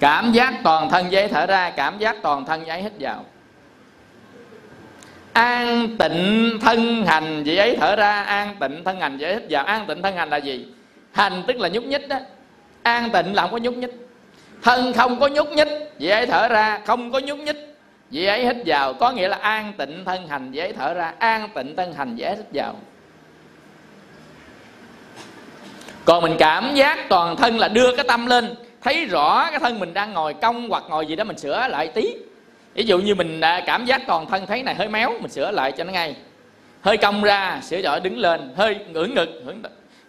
Cảm 0.00 0.32
giác 0.32 0.54
toàn 0.64 0.90
thân 0.90 1.12
giấy 1.12 1.28
thở 1.28 1.46
ra, 1.46 1.70
cảm 1.70 1.98
giác 1.98 2.16
toàn 2.22 2.44
thân 2.44 2.66
giấy 2.66 2.82
hít 2.82 2.92
vào. 3.00 3.24
An 5.32 5.96
tịnh 5.98 6.58
thân 6.60 7.06
hành 7.06 7.42
vị 7.42 7.56
ấy 7.56 7.76
thở 7.80 7.96
ra, 7.96 8.22
an 8.22 8.56
tịnh 8.60 8.84
thân 8.84 9.00
hành 9.00 9.18
vị 9.18 9.24
ấy 9.24 9.34
hít 9.34 9.42
vào. 9.50 9.64
An 9.64 9.86
tịnh 9.86 10.02
thân 10.02 10.16
hành 10.16 10.30
là 10.30 10.36
gì? 10.36 10.66
Hành 11.12 11.42
tức 11.46 11.56
là 11.56 11.68
nhúc 11.68 11.84
nhích 11.84 12.08
đó. 12.08 12.16
An 12.82 13.10
tịnh 13.10 13.34
là 13.34 13.42
không 13.42 13.52
có 13.52 13.58
nhúc 13.58 13.74
nhích. 13.74 14.08
Thân 14.62 14.92
không 14.92 15.20
có 15.20 15.28
nhúc 15.28 15.48
nhích 15.52 15.68
vị 15.98 16.08
ấy 16.08 16.26
thở 16.26 16.48
ra. 16.48 16.80
Không 16.86 17.12
có 17.12 17.18
nhúc 17.18 17.38
nhích 17.38 17.69
vị 18.10 18.26
ấy 18.26 18.44
hít 18.46 18.56
vào, 18.66 18.94
có 18.94 19.12
nghĩa 19.12 19.28
là 19.28 19.36
an 19.36 19.72
tịnh 19.78 20.04
thân 20.04 20.28
hành, 20.28 20.50
vị 20.50 20.58
ấy 20.58 20.72
thở 20.72 20.94
ra, 20.94 21.14
an 21.18 21.48
tịnh 21.54 21.76
thân 21.76 21.94
hành, 21.94 22.16
vị 22.16 22.22
ấy 22.22 22.36
hít 22.36 22.46
vào. 22.52 22.74
Còn 26.04 26.22
mình 26.22 26.36
cảm 26.38 26.74
giác 26.74 26.98
toàn 27.08 27.36
thân 27.36 27.58
là 27.58 27.68
đưa 27.68 27.96
cái 27.96 28.04
tâm 28.08 28.26
lên, 28.26 28.54
thấy 28.82 29.04
rõ 29.04 29.50
cái 29.50 29.58
thân 29.58 29.78
mình 29.78 29.94
đang 29.94 30.12
ngồi 30.12 30.34
cong 30.34 30.68
hoặc 30.70 30.84
ngồi 30.88 31.06
gì 31.06 31.16
đó, 31.16 31.24
mình 31.24 31.38
sửa 31.38 31.68
lại 31.68 31.88
tí. 31.88 32.14
Ví 32.74 32.84
dụ 32.84 32.98
như 32.98 33.14
mình 33.14 33.40
cảm 33.66 33.84
giác 33.84 34.02
toàn 34.06 34.26
thân 34.26 34.46
thấy 34.46 34.62
này, 34.62 34.74
hơi 34.74 34.88
méo, 34.88 35.12
mình 35.20 35.30
sửa 35.30 35.50
lại 35.50 35.72
cho 35.72 35.84
nó 35.84 35.92
ngay. 35.92 36.16
Hơi 36.80 36.96
cong 36.96 37.22
ra, 37.22 37.60
sửa 37.62 37.82
đổi 37.82 38.00
đứng 38.00 38.18
lên, 38.18 38.52
hơi 38.56 38.76
ngưỡng 38.92 39.14
ngực 39.14 39.42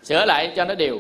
sửa 0.04 0.26
lại 0.26 0.54
cho 0.56 0.66
nó 0.66 0.76
đều. 0.76 1.00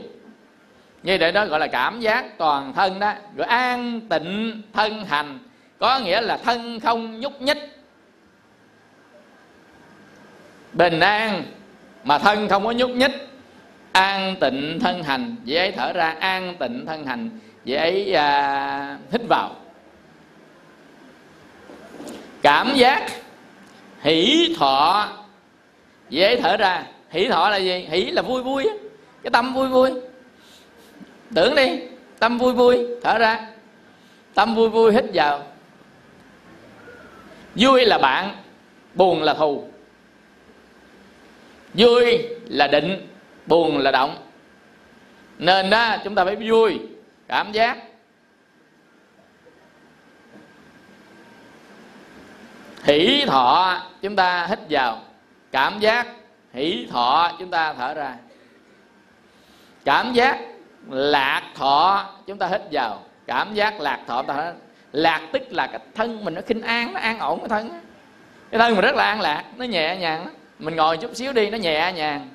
Như 1.03 1.17
vậy 1.19 1.31
đó 1.31 1.45
gọi 1.45 1.59
là 1.59 1.67
cảm 1.67 1.99
giác 1.99 2.37
toàn 2.37 2.73
thân 2.73 2.99
đó. 2.99 3.13
Rồi 3.35 3.47
an 3.47 4.01
tịnh 4.09 4.61
thân 4.73 5.05
hành 5.05 5.39
có 5.81 5.99
nghĩa 5.99 6.21
là 6.21 6.37
thân 6.37 6.79
không 6.79 7.19
nhúc 7.19 7.41
nhích. 7.41 7.57
Bình 10.73 10.99
an 10.99 11.43
mà 12.03 12.17
thân 12.17 12.47
không 12.47 12.65
có 12.65 12.71
nhúc 12.71 12.89
nhích. 12.89 13.11
An 13.91 14.35
tịnh 14.39 14.79
thân 14.81 15.03
hành 15.03 15.35
vậy 15.45 15.57
ấy 15.57 15.71
thở 15.71 15.93
ra. 15.93 16.15
An 16.19 16.55
tịnh 16.59 16.85
thân 16.85 17.05
hành 17.05 17.29
vậy 17.65 17.77
ấy 17.77 18.13
à, 18.13 18.97
hít 19.11 19.21
vào. 19.29 19.55
Cảm 22.41 22.73
giác 22.75 23.11
hỷ 24.01 24.55
thọ 24.59 25.07
vậy 26.11 26.23
ấy 26.23 26.37
thở 26.41 26.57
ra. 26.57 26.83
Hỷ 27.09 27.27
thọ 27.27 27.49
là 27.49 27.57
gì? 27.57 27.87
Hỷ 27.89 28.05
là 28.05 28.21
vui 28.21 28.43
vui 28.43 28.63
cái 29.23 29.31
tâm 29.31 29.53
vui 29.53 29.67
vui. 29.67 29.91
Tưởng 31.35 31.55
đi 31.55 31.79
tâm 32.19 32.37
vui 32.37 32.53
vui 32.53 32.87
thở 33.03 33.17
ra. 33.17 33.47
Tâm 34.33 34.55
vui 34.55 34.69
vui 34.69 34.93
hít 34.93 35.05
vào 35.13 35.43
vui 37.55 37.85
là 37.85 37.97
bạn, 37.97 38.35
buồn 38.93 39.23
là 39.23 39.33
thù. 39.33 39.69
Vui 41.73 42.27
là 42.47 42.67
định, 42.67 43.07
buồn 43.45 43.77
là 43.77 43.91
động. 43.91 44.17
Nên 45.37 45.69
đó 45.69 45.97
chúng 46.03 46.15
ta 46.15 46.25
phải 46.25 46.35
vui, 46.35 46.79
cảm 47.27 47.51
giác. 47.51 47.77
Hỷ 52.83 53.25
thọ, 53.27 53.81
chúng 54.01 54.15
ta 54.15 54.47
hít 54.49 54.59
vào. 54.69 55.01
Cảm 55.51 55.79
giác, 55.79 56.07
hỷ 56.53 56.87
thọ, 56.91 57.31
chúng 57.39 57.51
ta 57.51 57.73
thở 57.73 57.93
ra. 57.93 58.15
Cảm 59.85 60.13
giác 60.13 60.39
lạc 60.89 61.43
thọ, 61.55 62.09
chúng 62.27 62.37
ta 62.37 62.47
hít 62.47 62.61
vào. 62.71 63.03
Cảm 63.27 63.53
giác 63.53 63.79
lạc 63.79 63.99
thọ, 64.07 64.17
chúng 64.17 64.27
ta 64.27 64.33
thở 64.33 64.43
ra 64.43 64.53
lạc 64.91 65.21
tức 65.33 65.41
là 65.49 65.67
cái 65.67 65.79
thân 65.95 66.25
mình 66.25 66.33
nó 66.33 66.41
khinh 66.47 66.61
an, 66.61 66.93
nó 66.93 66.99
an 66.99 67.19
ổn 67.19 67.39
cái 67.39 67.49
thân 67.49 67.69
cái 68.51 68.59
thân 68.59 68.75
mình 68.75 68.81
rất 68.81 68.95
là 68.95 69.03
an 69.03 69.21
lạc, 69.21 69.43
nó 69.57 69.65
nhẹ 69.65 69.97
nhàng 69.97 70.27
mình 70.59 70.75
ngồi 70.75 70.97
chút 70.97 71.15
xíu 71.15 71.33
đi, 71.33 71.49
nó 71.49 71.57
nhẹ 71.57 71.93
nhàng. 71.95 72.29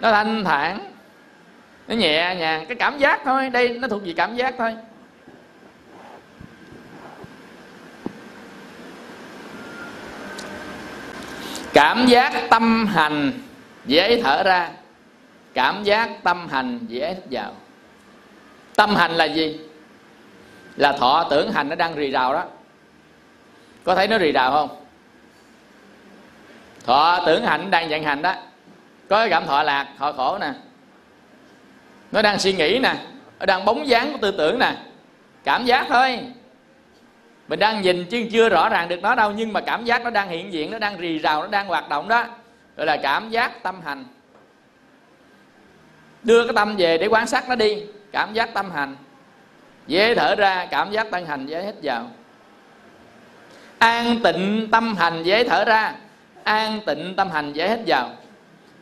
Nó 0.00 0.12
thanh 0.12 0.44
thản, 0.44 0.92
nó 1.88 1.94
nhẹ 1.94 2.34
nhàng. 2.38 2.66
Cái 2.66 2.76
cảm 2.76 2.98
giác 2.98 3.20
thôi, 3.24 3.50
đây 3.50 3.68
nó 3.68 3.88
thuộc 3.88 4.02
về 4.04 4.12
cảm 4.16 4.36
giác 4.36 4.54
thôi. 4.58 4.76
Cảm 11.72 12.06
giác 12.06 12.32
tâm 12.50 12.86
hành, 12.86 13.32
dễ 13.84 14.22
thở 14.22 14.42
ra. 14.42 14.70
Cảm 15.54 15.84
giác 15.84 16.10
tâm 16.22 16.48
hành, 16.48 16.78
dễ 16.88 17.08
hít 17.08 17.24
vào. 17.30 17.52
Tâm 18.76 18.96
hành 18.96 19.12
là 19.12 19.24
gì? 19.24 19.60
Là 20.76 20.92
thọ 20.92 21.26
tưởng 21.30 21.52
hành 21.52 21.68
nó 21.68 21.76
đang 21.76 21.94
rì 21.94 22.10
rào 22.10 22.32
đó. 22.32 22.44
Có 23.84 23.94
thấy 23.94 24.08
nó 24.08 24.18
rì 24.18 24.32
rào 24.32 24.50
không? 24.50 24.68
Thọ 26.86 27.22
tưởng 27.26 27.44
hành 27.44 27.70
đang 27.70 27.88
vận 27.88 28.02
hành 28.02 28.22
đó. 28.22 28.34
Có 29.08 29.16
cái 29.16 29.30
cảm 29.30 29.46
thọ 29.46 29.62
lạc, 29.62 29.86
thọ 29.98 30.12
khổ 30.12 30.38
nè. 30.38 30.52
Nó 32.12 32.22
đang 32.22 32.38
suy 32.38 32.52
nghĩ 32.52 32.78
nè, 32.82 32.94
nó 33.38 33.46
đang 33.46 33.64
bóng 33.64 33.86
dáng 33.86 34.12
của 34.12 34.18
tư 34.18 34.30
tưởng 34.30 34.58
nè. 34.58 34.76
Cảm 35.44 35.64
giác 35.64 35.86
thôi. 35.88 36.20
Mình 37.48 37.58
đang 37.58 37.82
nhìn 37.82 38.04
chứ 38.04 38.26
chưa 38.32 38.48
rõ 38.48 38.68
ràng 38.68 38.88
được 38.88 39.02
nó 39.02 39.14
đâu, 39.14 39.32
nhưng 39.32 39.52
mà 39.52 39.60
cảm 39.60 39.84
giác 39.84 40.04
nó 40.04 40.10
đang 40.10 40.28
hiện 40.28 40.52
diện, 40.52 40.70
nó 40.70 40.78
đang 40.78 40.96
rì 40.96 41.18
rào, 41.18 41.42
nó 41.42 41.48
đang 41.48 41.66
hoạt 41.66 41.88
động 41.88 42.08
đó. 42.08 42.24
Gọi 42.76 42.86
là 42.86 42.96
cảm 42.96 43.30
giác 43.30 43.62
tâm 43.62 43.80
hành. 43.84 44.04
Đưa 46.22 46.44
cái 46.44 46.52
tâm 46.56 46.76
về 46.76 46.98
để 46.98 47.06
quan 47.06 47.26
sát 47.26 47.48
nó 47.48 47.54
đi. 47.54 47.82
Cảm 48.12 48.32
giác 48.32 48.54
tâm 48.54 48.70
hành 48.70 48.96
dễ 49.90 50.14
thở 50.14 50.34
ra, 50.34 50.66
cảm 50.70 50.90
giác 50.90 51.10
tăng 51.10 51.26
hành, 51.26 51.46
dễ 51.46 51.62
hít 51.62 51.74
vào. 51.82 52.10
An 53.78 54.20
tịnh 54.24 54.68
tâm 54.70 54.96
hành, 54.96 55.22
dễ 55.22 55.44
thở 55.48 55.64
ra. 55.64 55.94
An 56.44 56.80
tịnh 56.86 57.14
tâm 57.16 57.30
hành, 57.30 57.52
dễ 57.52 57.68
hít 57.68 57.78
vào. 57.86 58.10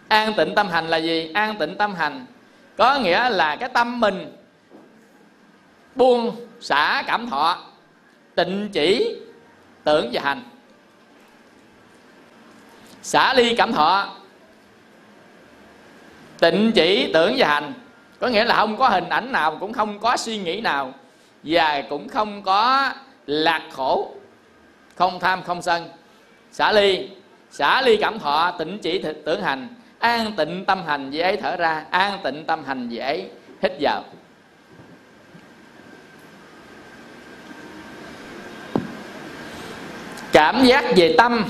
An 0.09 0.33
tịnh 0.37 0.55
tâm 0.55 0.69
hành 0.69 0.89
là 0.89 0.97
gì? 0.97 1.31
An 1.35 1.57
tịnh 1.59 1.77
tâm 1.77 1.95
hành 1.95 2.27
có 2.77 2.99
nghĩa 2.99 3.31
là 3.31 3.57
cái 3.57 3.69
tâm 3.69 4.01
mình 4.01 4.37
buông, 5.95 6.37
xả 6.61 7.03
cảm 7.07 7.31
thọ, 7.31 7.59
tịnh 8.35 8.69
chỉ, 8.73 9.17
tưởng 9.85 10.11
và 10.13 10.21
hành. 10.25 10.43
Xả 13.03 13.35
ly 13.35 13.55
cảm 13.57 13.73
thọ, 13.73 14.17
tịnh 16.41 16.73
chỉ, 16.75 17.11
tưởng 17.13 17.35
và 17.37 17.49
hành 17.49 17.73
có 18.21 18.27
nghĩa 18.27 18.45
là 18.45 18.57
không 18.57 18.77
có 18.77 18.89
hình 18.89 19.09
ảnh 19.09 19.33
nào, 19.33 19.57
cũng 19.61 19.73
không 19.73 19.99
có 19.99 20.17
suy 20.17 20.39
nghĩ 20.39 20.61
nào 20.61 20.95
và 21.43 21.83
cũng 21.91 22.09
không 22.09 22.43
có 22.43 22.93
lạc 23.27 23.63
khổ, 23.73 24.15
không 24.95 25.21
tham, 25.21 25.43
không 25.43 25.63
sân. 25.63 25.89
Xả 26.51 26.73
ly 26.73 27.09
xả 27.51 27.83
ly 27.83 27.97
cảm 27.97 28.19
thọ, 28.19 28.51
tịnh 28.59 28.79
chỉ 28.79 29.05
tưởng 29.25 29.43
hành. 29.43 29.69
An 29.99 30.33
tịnh 30.37 30.65
tâm 30.65 30.83
hành, 30.87 31.11
dễ 31.11 31.37
thở 31.37 31.57
ra. 31.57 31.85
An 31.91 32.19
tịnh 32.25 32.45
tâm 32.45 32.65
hành, 32.65 32.89
dễ 32.89 33.29
hít 33.63 33.73
vào. 33.81 34.03
Cảm 40.33 40.65
giác 40.65 40.85
về 40.97 41.15
tâm. 41.19 41.45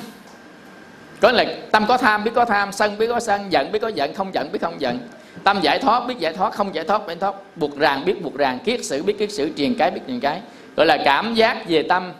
Có 1.20 1.32
là 1.32 1.44
tâm 1.72 1.86
có 1.88 1.96
tham, 1.96 2.24
biết 2.24 2.30
có 2.34 2.44
tham, 2.44 2.72
sân 2.72 2.98
biết 2.98 3.06
có 3.08 3.20
sân, 3.20 3.52
giận 3.52 3.72
biết 3.72 3.78
có 3.78 3.88
giận, 3.88 4.14
không 4.14 4.34
giận 4.34 4.52
biết 4.52 4.58
không 4.62 4.80
giận 4.80 4.98
tâm 5.44 5.60
giải 5.62 5.78
thoát 5.78 6.06
biết 6.06 6.18
giải 6.18 6.32
thoát 6.32 6.52
không 6.54 6.74
giải 6.74 6.84
thoát 6.84 7.06
biết 7.06 7.14
thoát. 7.20 7.34
Buộc 7.56 7.78
ràng 7.78 8.04
biết 8.04 8.22
buộc 8.22 8.34
ràng 8.34 8.58
kiết 8.64 8.84
sử 8.84 9.02
biết 9.02 9.18
kiết 9.18 9.32
sử 9.32 9.50
truyền 9.56 9.74
cái 9.74 9.90
biết 9.90 10.00
truyền 10.06 10.20
cái. 10.20 10.40
Gọi 10.76 10.86
là 10.86 10.98
cảm 11.04 11.34
giác 11.34 11.68
về 11.68 11.82
tâm. 11.82 12.12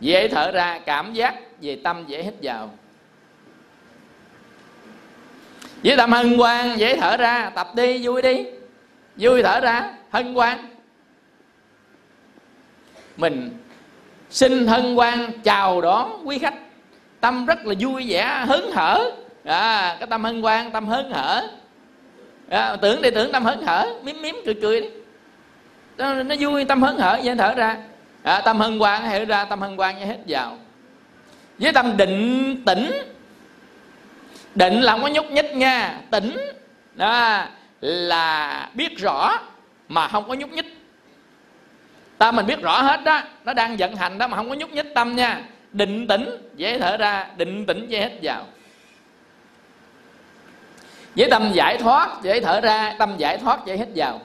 Dễ 0.00 0.28
thở 0.28 0.50
ra 0.50 0.78
cảm 0.78 1.12
giác 1.12 1.34
về 1.60 1.78
tâm 1.84 2.04
dễ 2.06 2.22
hít 2.22 2.34
vào. 2.42 2.70
Với 5.84 5.96
tâm 5.96 6.12
hân 6.12 6.38
hoan 6.38 6.76
dễ 6.76 6.96
thở 6.96 7.16
ra 7.16 7.50
tập 7.54 7.68
đi 7.74 8.06
vui 8.06 8.22
đi. 8.22 8.44
Vui 9.16 9.42
thở 9.42 9.60
ra 9.60 9.92
hân 10.10 10.34
hoan. 10.34 10.58
Mình 13.16 13.50
xin 14.30 14.66
hân 14.66 14.94
hoan 14.94 15.40
chào 15.44 15.80
đón 15.80 16.22
quý 16.24 16.38
khách. 16.38 16.54
Tâm 17.20 17.46
rất 17.46 17.66
là 17.66 17.74
vui 17.80 18.04
vẻ 18.08 18.44
hớn 18.46 18.70
hở. 18.72 19.10
À, 19.44 19.96
cái 19.98 20.06
tâm 20.06 20.24
hân 20.24 20.42
hoan 20.42 20.70
tâm 20.70 20.88
hớn 20.88 21.10
hở 21.10 21.48
à, 22.52 22.76
tưởng 22.76 23.02
thì 23.02 23.10
tưởng 23.10 23.32
tâm 23.32 23.44
hớn 23.44 23.62
hở 23.62 23.94
miếm 24.02 24.22
miếm 24.22 24.34
cười 24.44 24.54
cười 24.62 24.80
đi. 24.80 24.88
Nó, 25.96 26.14
nó 26.14 26.34
vui 26.40 26.64
tâm 26.64 26.82
hớn 26.82 26.98
hở 26.98 27.20
vậy 27.24 27.36
thở 27.38 27.54
ra. 27.54 27.76
À, 28.22 28.40
tâm 28.40 28.60
hân 28.60 28.78
hoan 28.78 29.04
hiểu 29.10 29.24
ra 29.24 29.44
tâm 29.44 29.60
hân 29.60 29.76
hoan 29.76 29.96
hết 29.96 30.18
vào. 30.28 30.58
Với 31.58 31.72
tâm 31.72 31.96
định 31.96 32.62
tĩnh 32.66 32.92
định 34.54 34.80
là 34.80 34.92
không 34.92 35.02
có 35.02 35.08
nhúc 35.08 35.30
nhích 35.30 35.56
nha. 35.56 36.00
Tĩnh 36.10 36.36
đó 36.94 37.44
là 37.80 38.68
biết 38.74 38.98
rõ 38.98 39.38
mà 39.88 40.08
không 40.08 40.28
có 40.28 40.34
nhúc 40.34 40.52
nhích. 40.52 40.78
Tâm 42.18 42.36
mình 42.36 42.46
biết 42.46 42.60
rõ 42.62 42.82
hết 42.82 43.04
đó 43.04 43.22
nó 43.44 43.54
đang 43.54 43.76
vận 43.76 43.96
hành 43.96 44.18
đó 44.18 44.26
mà 44.26 44.36
không 44.36 44.48
có 44.48 44.54
nhúc 44.54 44.72
nhích 44.72 44.94
tâm 44.94 45.16
nha. 45.16 45.40
Định 45.72 46.06
tĩnh 46.06 46.30
dễ 46.56 46.78
thở 46.78 46.96
ra 46.96 47.26
định 47.36 47.66
tĩnh 47.66 47.86
dễ 47.88 48.00
hết 48.00 48.18
vào 48.22 48.46
với 51.16 51.30
tâm 51.30 51.50
giải 51.52 51.78
thoát 51.78 52.22
dễ 52.22 52.40
thở 52.40 52.60
ra, 52.60 52.94
tâm 52.98 53.14
giải 53.16 53.38
thoát 53.38 53.66
dễ 53.66 53.76
hít 53.76 53.88
vào. 53.94 54.20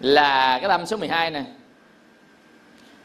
Là 0.00 0.58
cái 0.58 0.68
tâm 0.68 0.86
số 0.86 0.96
12 0.96 1.30
nè. 1.30 1.42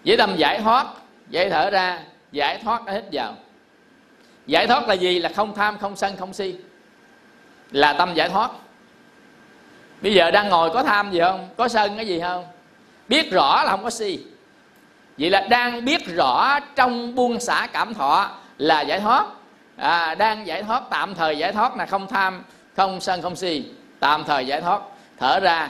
Với 0.05 0.17
tâm 0.17 0.35
giải 0.35 0.59
thoát 0.59 0.87
dễ 1.29 1.49
thở 1.49 1.69
ra, 1.69 1.99
giải 2.31 2.59
thoát 2.63 2.81
hít 2.87 3.03
vào. 3.11 3.35
Giải 4.45 4.67
thoát 4.67 4.87
là 4.87 4.93
gì? 4.93 5.19
Là 5.19 5.29
không 5.35 5.55
tham, 5.55 5.77
không 5.77 5.95
sân, 5.95 6.17
không 6.17 6.33
si. 6.33 6.55
Là 7.71 7.93
tâm 7.93 8.13
giải 8.13 8.29
thoát. 8.29 8.51
Bây 10.01 10.13
giờ 10.13 10.31
đang 10.31 10.49
ngồi 10.49 10.69
có 10.69 10.83
tham 10.83 11.11
gì 11.11 11.19
không? 11.19 11.49
Có 11.57 11.67
sân 11.67 11.95
cái 11.95 12.07
gì 12.07 12.19
không? 12.19 12.45
Biết 13.07 13.31
rõ 13.31 13.63
là 13.63 13.71
không 13.71 13.83
có 13.83 13.89
si. 13.89 14.19
Vậy 15.17 15.29
là 15.29 15.41
đang 15.49 15.85
biết 15.85 16.15
rõ 16.15 16.59
trong 16.75 17.15
buông 17.15 17.39
xả 17.39 17.67
cảm 17.73 17.93
thọ 17.93 18.31
là 18.57 18.81
giải 18.81 18.99
thoát 18.99 19.25
à, 19.77 20.15
đang 20.15 20.47
giải 20.47 20.63
thoát 20.63 20.83
tạm 20.89 21.15
thời 21.15 21.37
giải 21.37 21.53
thoát 21.53 21.77
là 21.77 21.85
không 21.85 22.07
tham 22.07 22.43
không 22.75 23.01
sân 23.01 23.21
không 23.21 23.35
si. 23.35 23.71
Tạm 23.99 24.23
thời 24.23 24.47
giải 24.47 24.61
thoát. 24.61 24.81
Thở 25.17 25.39
ra. 25.39 25.69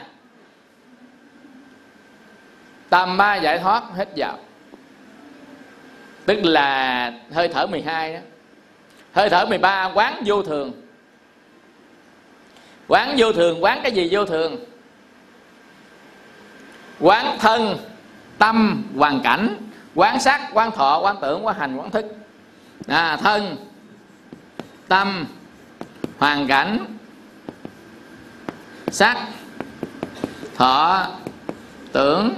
Tam 2.89 3.17
ba 3.17 3.35
giải 3.35 3.59
thoát 3.59 3.83
hết 3.95 4.07
vào 4.15 4.37
tức 6.27 6.39
là 6.43 7.13
hơi 7.33 7.47
thở 7.47 7.67
12 7.67 8.13
đó. 8.13 8.19
Hơi 9.13 9.29
thở 9.29 9.45
13 9.45 9.91
quán 9.93 10.23
vô 10.25 10.43
thường. 10.43 10.71
Quán 12.87 13.15
vô 13.17 13.33
thường 13.33 13.63
quán 13.63 13.79
cái 13.83 13.91
gì 13.91 14.09
vô 14.11 14.25
thường? 14.25 14.57
Quán 16.99 17.37
thân 17.39 17.77
tâm 18.37 18.83
hoàn 18.97 19.19
cảnh. 19.23 19.57
Quán 19.95 20.19
sắc 20.19 20.41
quán 20.53 20.71
thọ 20.71 20.99
quán 20.99 21.15
tưởng 21.21 21.45
quán 21.45 21.59
hành 21.59 21.77
quán 21.77 21.91
thức. 21.91 22.05
À, 22.87 23.17
thân 23.17 23.55
tâm 24.87 25.25
hoàn 26.17 26.47
cảnh 26.47 26.85
sắc 28.91 29.17
thọ 30.55 31.07
tưởng 31.91 32.33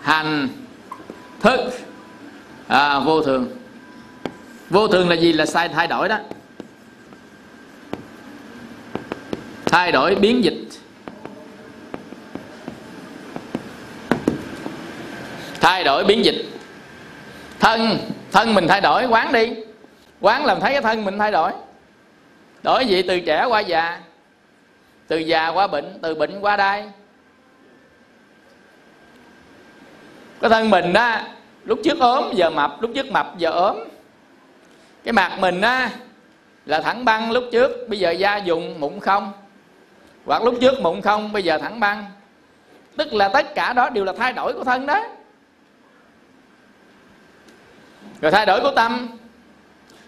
hành 0.00 0.48
thức. 1.40 1.60
À, 2.68 2.98
vô 2.98 3.22
thường. 3.22 3.48
Vô 4.70 4.88
thường 4.88 5.08
là 5.08 5.16
gì? 5.16 5.32
Là 5.32 5.46
sai 5.46 5.68
thay 5.68 5.86
đổi 5.86 6.08
đó. 6.08 6.18
Thay 9.66 9.92
đổi 9.92 10.14
biến 10.14 10.44
dịch. 10.44 10.68
Thay 15.60 15.84
đổi 15.84 16.04
biến 16.04 16.24
dịch. 16.24 16.46
Thân 17.60 17.98
thân 18.32 18.54
mình 18.54 18.68
thay 18.68 18.80
đổi 18.80 19.06
quán 19.06 19.32
đi 19.32 19.54
quán 20.20 20.44
làm 20.44 20.60
thấy 20.60 20.72
cái 20.72 20.82
thân 20.82 21.04
mình 21.04 21.18
thay 21.18 21.32
đổi. 21.32 21.52
Đổi 22.62 22.86
gì 22.86 23.02
từ 23.02 23.20
trẻ 23.20 23.44
qua 23.44 23.60
già, 23.60 24.00
từ 25.08 25.18
già 25.18 25.48
qua 25.48 25.66
bệnh, 25.66 25.98
từ 26.02 26.14
bệnh 26.14 26.40
qua 26.40 26.56
đai. 26.56 26.90
Cái 30.40 30.50
thân 30.50 30.70
mình 30.70 30.92
đó 30.92 31.16
lúc 31.64 31.80
trước 31.84 31.98
ốm, 31.98 32.24
giờ 32.34 32.50
mập, 32.50 32.82
lúc 32.82 32.90
trước 32.94 33.10
mập, 33.10 33.38
giờ 33.38 33.50
ốm. 33.50 33.76
Cái 35.04 35.12
mặt 35.12 35.36
mình 35.38 35.60
á, 35.60 35.90
là 36.66 36.80
thẳng 36.80 37.04
băng 37.04 37.30
lúc 37.30 37.44
trước, 37.52 37.88
bây 37.88 37.98
giờ 37.98 38.10
da 38.10 38.36
dùng 38.36 38.80
mụn 38.80 39.00
không. 39.00 39.32
Hoặc 40.26 40.42
lúc 40.42 40.54
trước 40.60 40.80
mụn 40.80 41.00
không, 41.00 41.32
bây 41.32 41.42
giờ 41.42 41.58
thẳng 41.58 41.80
băng. 41.80 42.04
Tức 42.96 43.12
là 43.12 43.28
tất 43.28 43.54
cả 43.54 43.72
đó 43.72 43.88
đều 43.88 44.04
là 44.04 44.12
thay 44.12 44.32
đổi 44.32 44.52
của 44.52 44.64
thân 44.64 44.86
đó. 44.86 45.04
Rồi 48.20 48.32
thay 48.32 48.46
đổi 48.46 48.60
của 48.60 48.72
tâm 48.76 49.08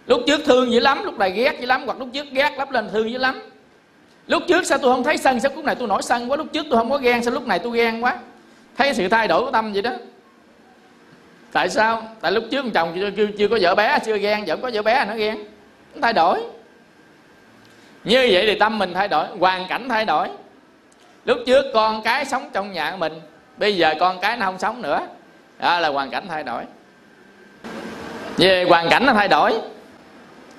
lúc 0.07 0.21
trước 0.27 0.41
thương 0.45 0.73
dữ 0.73 0.81
lắm 0.81 1.05
lúc 1.05 1.19
này 1.19 1.31
ghét 1.31 1.61
dữ 1.61 1.67
lắm 1.67 1.83
hoặc 1.87 1.99
lúc 1.99 2.09
trước 2.13 2.27
ghét 2.33 2.51
lắm 2.59 2.71
lên 2.71 2.89
thương 2.93 3.11
dữ 3.11 3.19
lắm. 3.19 3.43
Lúc 4.27 4.43
trước 4.49 4.67
sao 4.67 4.79
tôi 4.79 4.95
không 4.95 5.05
thấy 5.05 5.17
sân 5.17 5.41
sao 5.41 5.53
lúc 5.55 5.65
này 5.65 5.75
tôi 5.75 5.89
nổi 5.89 6.03
sân 6.03 6.31
quá? 6.31 6.37
Lúc 6.37 6.47
trước 6.53 6.67
tôi 6.71 6.79
không 6.79 6.91
có 6.91 6.99
ghen 6.99 7.25
sao 7.25 7.35
lúc 7.35 7.47
này 7.47 7.59
tôi 7.59 7.77
ghen 7.77 8.05
quá? 8.05 8.19
Thấy 8.77 8.95
sự 8.95 9.09
thay 9.09 9.29
đổi 9.29 9.45
của 9.45 9.51
tâm 9.51 9.73
vậy 9.73 9.83
đó. 9.83 9.91
Tại 11.53 11.71
sao? 11.71 12.09
Tại 12.21 12.33
lúc 12.33 12.45
trước 12.51 12.65
chồng 12.75 12.93
chưa, 12.95 13.11
chưa, 13.11 13.27
chưa 13.39 13.49
có 13.49 13.59
vợ 13.61 13.75
bé 13.75 13.99
chưa 14.07 14.19
ghen 14.19 14.45
vẫn 14.47 14.61
có 14.61 14.71
vợ 14.73 14.83
bé 14.83 15.05
nó 15.05 15.15
ghen. 15.15 15.37
Nó 15.95 16.01
thay 16.03 16.13
đổi. 16.13 16.41
Như 18.05 18.29
vậy 18.33 18.45
thì 18.47 18.59
tâm 18.59 18.79
mình 18.79 18.95
thay 18.95 19.09
đổi 19.09 19.27
hoàn 19.39 19.69
cảnh 19.69 19.89
thay 19.89 20.05
đổi. 20.05 20.29
Lúc 21.25 21.39
trước 21.47 21.65
con 21.75 22.03
cái 22.03 22.25
sống 22.25 22.51
trong 22.53 22.73
nhà 22.73 22.91
của 22.91 22.97
mình 22.97 23.13
bây 23.57 23.77
giờ 23.77 23.95
con 24.01 24.21
cái 24.21 24.37
nó 24.37 24.47
không 24.47 24.59
sống 24.59 24.83
nữa. 24.83 25.07
Đó 25.59 25.81
là 25.81 25.89
hoàn 25.89 26.11
cảnh 26.11 26.25
thay 26.29 26.43
đổi. 26.43 26.63
Về 28.37 28.65
hoàn 28.69 28.89
cảnh 28.91 29.07
nó 29.07 29.13
thay 29.13 29.29
đổi 29.29 29.53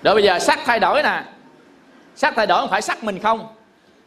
rồi 0.04 0.14
bây 0.14 0.24
giờ 0.24 0.40
sắc 0.40 0.60
thay 0.66 0.80
đổi 0.80 1.04
nè. 1.04 1.24
Sắc 2.16 2.34
thay 2.36 2.48
đổi 2.48 2.62
không 2.62 2.70
phải 2.70 2.82
sắc 2.82 3.04
mình 3.04 3.20
không 3.20 3.48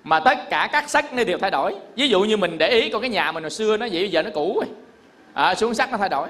mà 0.04 0.20
tất 0.20 0.38
cả 0.50 0.68
các 0.72 0.90
sắc 0.90 1.12
nó 1.12 1.24
đều 1.24 1.38
thay 1.38 1.50
đổi. 1.50 1.74
Ví 1.96 2.08
dụ 2.08 2.20
như 2.20 2.36
mình 2.36 2.58
để 2.58 2.68
ý 2.68 2.90
con 2.90 3.00
cái 3.00 3.10
nhà 3.10 3.32
mình 3.32 3.42
hồi 3.42 3.50
xưa 3.50 3.76
nó 3.76 3.86
vậy 3.92 4.02
bây 4.02 4.10
giờ 4.10 4.22
nó 4.22 4.30
cũ 4.34 4.62
rồi. 4.64 4.74
À, 5.34 5.54
xuống 5.54 5.74
sắc 5.74 5.92
nó 5.92 5.98
thay 5.98 6.08
đổi. 6.08 6.28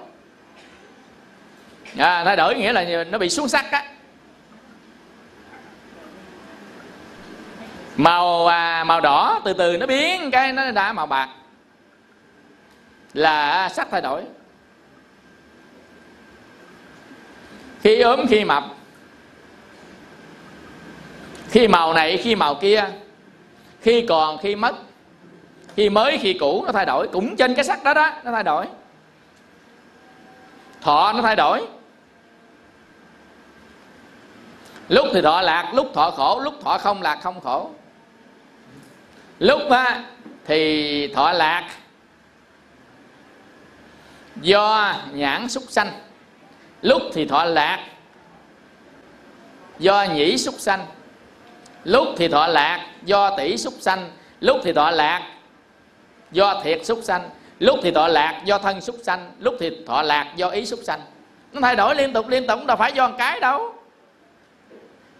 À, 1.98 2.24
thay 2.24 2.36
đổi 2.36 2.54
nghĩa 2.54 2.72
là 2.72 3.04
nó 3.04 3.18
bị 3.18 3.28
xuống 3.28 3.48
sắc 3.48 3.70
á. 3.70 3.84
Màu 7.96 8.46
à, 8.46 8.84
màu 8.84 9.00
đỏ 9.00 9.40
từ 9.44 9.52
từ 9.52 9.76
nó 9.76 9.86
biến 9.86 10.30
cái 10.30 10.52
nó 10.52 10.70
đã 10.70 10.92
màu 10.92 11.06
bạc. 11.06 11.28
Là 13.12 13.50
à, 13.50 13.68
sắc 13.68 13.88
thay 13.90 14.00
đổi. 14.00 14.22
Khi 17.80 18.00
ốm 18.00 18.26
khi 18.28 18.44
mập 18.44 18.64
khi 21.56 21.68
màu 21.68 21.94
này 21.94 22.16
khi 22.16 22.34
màu 22.34 22.54
kia 22.54 22.84
khi 23.80 24.06
còn 24.08 24.38
khi 24.38 24.56
mất 24.56 24.74
khi 25.76 25.90
mới 25.90 26.18
khi 26.18 26.32
cũ 26.32 26.64
nó 26.66 26.72
thay 26.72 26.86
đổi. 26.86 27.08
Cũng 27.08 27.36
trên 27.36 27.54
cái 27.54 27.64
sắc 27.64 27.84
đó 27.84 27.94
đó 27.94 28.12
nó 28.24 28.32
thay 28.32 28.42
đổi. 28.42 28.66
Thọ 30.80 31.12
nó 31.12 31.22
thay 31.22 31.36
đổi. 31.36 31.66
Lúc 34.88 35.06
thì 35.12 35.22
thọ 35.22 35.40
lạc 35.40 35.70
lúc 35.74 35.90
thọ 35.94 36.10
khổ 36.10 36.40
lúc 36.40 36.54
thọ 36.64 36.78
không 36.78 37.02
lạc 37.02 37.18
không 37.22 37.40
khổ. 37.40 37.70
Lúc 39.38 39.60
á, 39.70 40.04
thì 40.44 41.12
thọ 41.14 41.32
lạc. 41.32 41.70
Do 44.36 44.94
nhãn 45.12 45.48
xúc 45.48 45.64
sanh. 45.68 45.92
Lúc 46.82 47.02
thì 47.12 47.24
thọ 47.24 47.44
lạc. 47.44 47.86
Do 49.78 50.04
nhĩ 50.04 50.38
xúc 50.38 50.54
sanh 50.58 50.86
lúc 51.86 52.08
thì 52.16 52.28
thọ 52.28 52.46
lạc, 52.46 52.86
do 53.04 53.36
tỷ 53.36 53.56
súc 53.56 53.74
sanh. 53.80 54.10
Lúc 54.40 54.56
thì 54.64 54.72
thọ 54.72 54.90
lạc, 54.90 55.30
do 56.32 56.60
thiệt 56.64 56.86
súc 56.86 56.98
sanh. 57.02 57.30
Lúc 57.58 57.78
thì 57.82 57.90
thọ 57.90 58.08
lạc, 58.08 58.42
do 58.44 58.58
thân 58.58 58.80
súc 58.80 58.96
sanh. 59.02 59.32
Lúc 59.38 59.54
thì 59.60 59.70
thọ 59.86 60.02
lạc, 60.02 60.32
do 60.36 60.48
ý 60.48 60.66
súc 60.66 60.80
sanh. 60.82 61.00
Nó 61.52 61.60
thay 61.60 61.76
đổi 61.76 61.96
liên 61.96 62.12
tục 62.12 62.28
liên 62.28 62.46
tục, 62.46 62.66
đâu 62.66 62.76
phải 62.76 62.92
do 62.92 63.08
một 63.08 63.14
cái 63.18 63.40
đâu. 63.40 63.74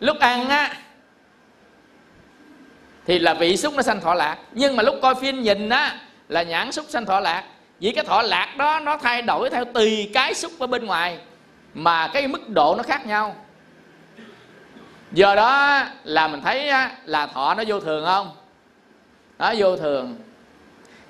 Lúc 0.01 0.17
ăn 0.21 0.49
á, 0.49 0.75
thì 3.07 3.19
là 3.19 3.35
vị 3.35 3.57
xúc 3.57 3.75
nó 3.77 3.83
sanh 3.83 4.01
thọ 4.01 4.15
lạc. 4.15 4.37
Nhưng 4.53 4.77
mà 4.77 4.83
lúc 4.83 4.95
coi 5.03 5.15
phim 5.15 5.43
nhìn 5.43 5.69
á, 5.69 6.01
là 6.29 6.43
nhãn 6.43 6.73
xúc 6.73 6.87
sanh 6.89 7.07
thọ 7.07 7.21
lạc. 7.21 7.45
Vì 7.81 7.93
cái 7.93 8.05
thọ 8.05 8.23
lạc 8.23 8.55
đó, 8.57 8.81
nó 8.81 8.97
thay 8.97 9.23
đổi 9.23 9.51
theo 9.51 9.65
tùy 9.65 10.11
cái 10.15 10.35
xúc 10.35 10.53
ở 10.59 10.67
bên 10.67 10.87
ngoài, 10.87 11.19
mà 11.75 12.09
cái 12.09 12.29
mức 12.29 12.49
độ 12.49 12.75
nó 12.77 12.83
khác 12.83 13.07
nhau 13.07 13.37
do 15.13 15.35
đó 15.35 15.83
là 16.05 16.29
mình 16.29 16.41
thấy 16.43 16.71
là 17.05 17.27
thọ 17.27 17.55
nó 17.55 17.65
vô 17.67 17.81
thường 17.81 18.05
không? 18.07 18.31
Nó 19.39 19.53
vô 19.57 19.77
thường. 19.77 20.17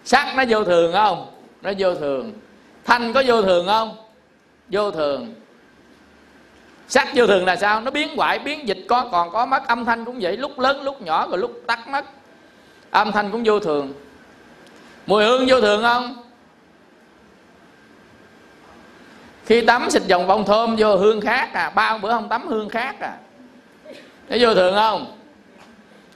Sắc 0.05 0.37
nó 0.37 0.45
vô 0.49 0.65
thường 0.65 0.93
không? 0.93 1.27
Nó 1.63 1.73
vô 1.79 1.95
thường. 1.95 2.33
Thanh 2.85 3.13
có 3.13 3.23
vô 3.27 3.43
thường 3.43 3.67
không? 3.67 3.97
Vô 4.69 4.91
thường. 4.91 5.35
Sắc 6.89 7.09
vô 7.15 7.27
thường 7.27 7.45
là 7.45 7.57
sao? 7.57 7.81
Nó 7.81 7.91
biến 7.91 8.17
hoại, 8.17 8.39
biến 8.39 8.69
dịch, 8.69 8.79
có 8.89 9.09
còn 9.13 9.31
có 9.31 9.47
mất. 9.47 9.69
Âm 9.69 9.85
thanh 9.85 10.05
cũng 10.05 10.19
vậy, 10.21 10.37
lúc 10.37 10.59
lớn, 10.59 10.83
lúc 10.83 11.03
nhỏ, 11.03 11.29
rồi 11.29 11.39
lúc 11.39 11.63
tắt 11.67 11.89
mất. 11.89 12.05
Âm 12.91 13.13
thanh 13.13 13.31
cũng 13.31 13.43
vô 13.45 13.61
thường. 13.61 13.93
Mùi 15.07 15.25
hương 15.25 15.47
vô 15.49 15.61
thường 15.61 15.83
không? 15.83 16.23
Khi 19.47 19.61
tắm 19.61 19.91
xịt 19.91 20.03
dòng 20.07 20.27
bông 20.27 20.45
thơm 20.45 20.77
vô 20.79 20.97
hương 20.97 21.21
khác 21.21 21.51
à 21.53 21.71
bao 21.71 21.99
bữa 21.99 22.13
không 22.13 22.29
tắm, 22.29 22.49
hương 22.49 22.69
khác 22.69 22.97
à 23.01 23.17
nó 24.29 24.37
vô 24.41 24.55
thường 24.55 24.75
không? 24.75 25.17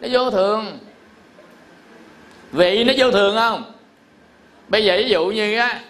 Nó 0.00 0.08
vô 0.12 0.30
thường. 0.30 0.78
Vị 2.52 2.84
nó 2.84 2.92
vô 2.96 3.10
thường 3.10 3.36
không? 3.36 3.72
Bây 4.68 4.84
giờ 4.84 4.96
ví 4.96 5.08
dụ 5.08 5.26
như 5.26 5.58
á 5.58 5.80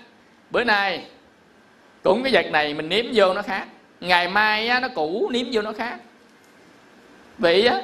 bữa 0.51 0.65
nay 0.65 1.05
cũng 2.03 2.23
cái 2.23 2.33
vật 2.33 2.51
này 2.53 2.75
mình 2.75 2.89
nếm 2.89 3.05
vô 3.15 3.35
nó 3.35 3.43
khác. 3.43 3.67
Ngày 4.01 4.29
mai 4.29 4.69
á, 4.69 4.81
nó 4.81 4.89
cũ 4.95 5.29
nếm 5.33 5.47
vô 5.53 5.63
nó 5.63 5.73
khác. 5.73 5.97
Vị 7.39 7.65
á 7.67 7.83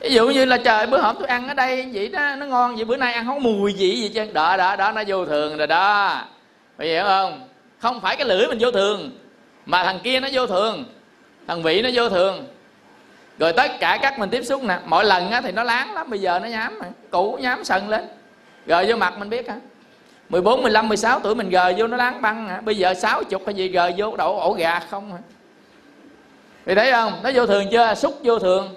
ví 0.00 0.14
dụ 0.14 0.28
như 0.28 0.44
là 0.44 0.56
trời 0.56 0.86
bữa 0.86 1.00
hổm 1.00 1.16
tôi 1.18 1.28
ăn 1.28 1.48
ở 1.48 1.54
đây 1.54 1.90
vậy 1.92 2.08
đó 2.08 2.34
nó 2.36 2.46
ngon 2.46 2.76
vậy 2.76 2.84
bữa 2.84 2.96
nay 2.96 3.12
ăn 3.12 3.26
không 3.26 3.42
mùi 3.42 3.72
gì 3.72 3.96
gì 3.96 4.08
chứ 4.08 4.26
đó 4.32 4.56
đó 4.56 4.76
đó 4.76 4.92
nó 4.92 5.02
vô 5.06 5.26
thường 5.26 5.56
rồi 5.56 5.66
đó. 5.66 6.20
Bây 6.78 6.88
hiểu 6.88 7.04
không? 7.04 7.48
Không 7.78 8.00
phải 8.00 8.16
cái 8.16 8.26
lưỡi 8.26 8.46
mình 8.46 8.58
vô 8.60 8.70
thường 8.70 9.10
mà 9.66 9.84
thằng 9.84 9.98
kia 10.02 10.20
nó 10.20 10.28
vô 10.32 10.46
thường 10.46 10.84
thằng 11.46 11.62
vị 11.62 11.82
nó 11.82 11.90
vô 11.94 12.08
thường 12.08 12.46
rồi 13.40 13.52
tất 13.52 13.70
cả 13.80 13.98
các 14.02 14.18
mình 14.18 14.30
tiếp 14.30 14.42
xúc 14.42 14.64
nè 14.64 14.78
mỗi 14.86 15.04
lần 15.04 15.30
á, 15.30 15.40
thì 15.40 15.52
nó 15.52 15.62
láng 15.62 15.94
lắm 15.94 16.10
bây 16.10 16.20
giờ 16.20 16.38
nó 16.38 16.48
nhám 16.48 16.78
mà. 16.78 16.86
cũ 17.10 17.38
nhám 17.40 17.64
sần 17.64 17.88
lên 17.88 18.08
gờ 18.66 18.84
vô 18.88 18.96
mặt 18.96 19.18
mình 19.18 19.30
biết 19.30 19.48
hả 19.48 19.56
14, 20.28 20.62
15, 20.62 20.88
16 20.88 21.20
tuổi 21.20 21.34
mình 21.34 21.50
gờ 21.50 21.72
vô 21.76 21.86
nó 21.86 21.96
láng 21.96 22.22
băng 22.22 22.48
hả? 22.48 22.60
Bây 22.60 22.76
giờ 22.76 22.94
60 22.94 23.40
hay 23.46 23.54
gì 23.54 23.68
gờ 23.68 23.90
vô 23.96 24.16
đổ 24.16 24.38
ổ 24.38 24.52
gà 24.52 24.80
không 24.80 25.12
hả? 25.12 25.18
Thì 26.66 26.74
thấy 26.74 26.92
không? 26.92 27.20
Nó 27.22 27.30
vô 27.34 27.46
thường 27.46 27.64
chưa? 27.70 27.94
Xúc 27.94 28.18
vô 28.22 28.38
thường 28.38 28.74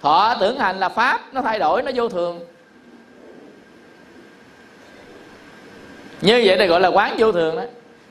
Thọ 0.00 0.34
tưởng 0.40 0.58
hành 0.58 0.78
là 0.80 0.88
Pháp 0.88 1.20
Nó 1.32 1.42
thay 1.42 1.58
đổi, 1.58 1.82
nó 1.82 1.90
vô 1.94 2.08
thường 2.08 2.40
Như 6.20 6.42
vậy 6.46 6.56
thì 6.58 6.66
gọi 6.66 6.80
là 6.80 6.88
quán 6.88 7.14
vô 7.18 7.32
thường 7.32 7.56
đó 7.56 7.62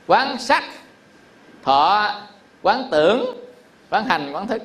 Quán 0.06 0.38
sắc 0.38 0.64
Thọ 1.62 2.14
Quán 2.62 2.88
tưởng 2.90 3.38
Quán 3.90 4.04
hành, 4.04 4.32
quán 4.32 4.46
thức 4.46 4.62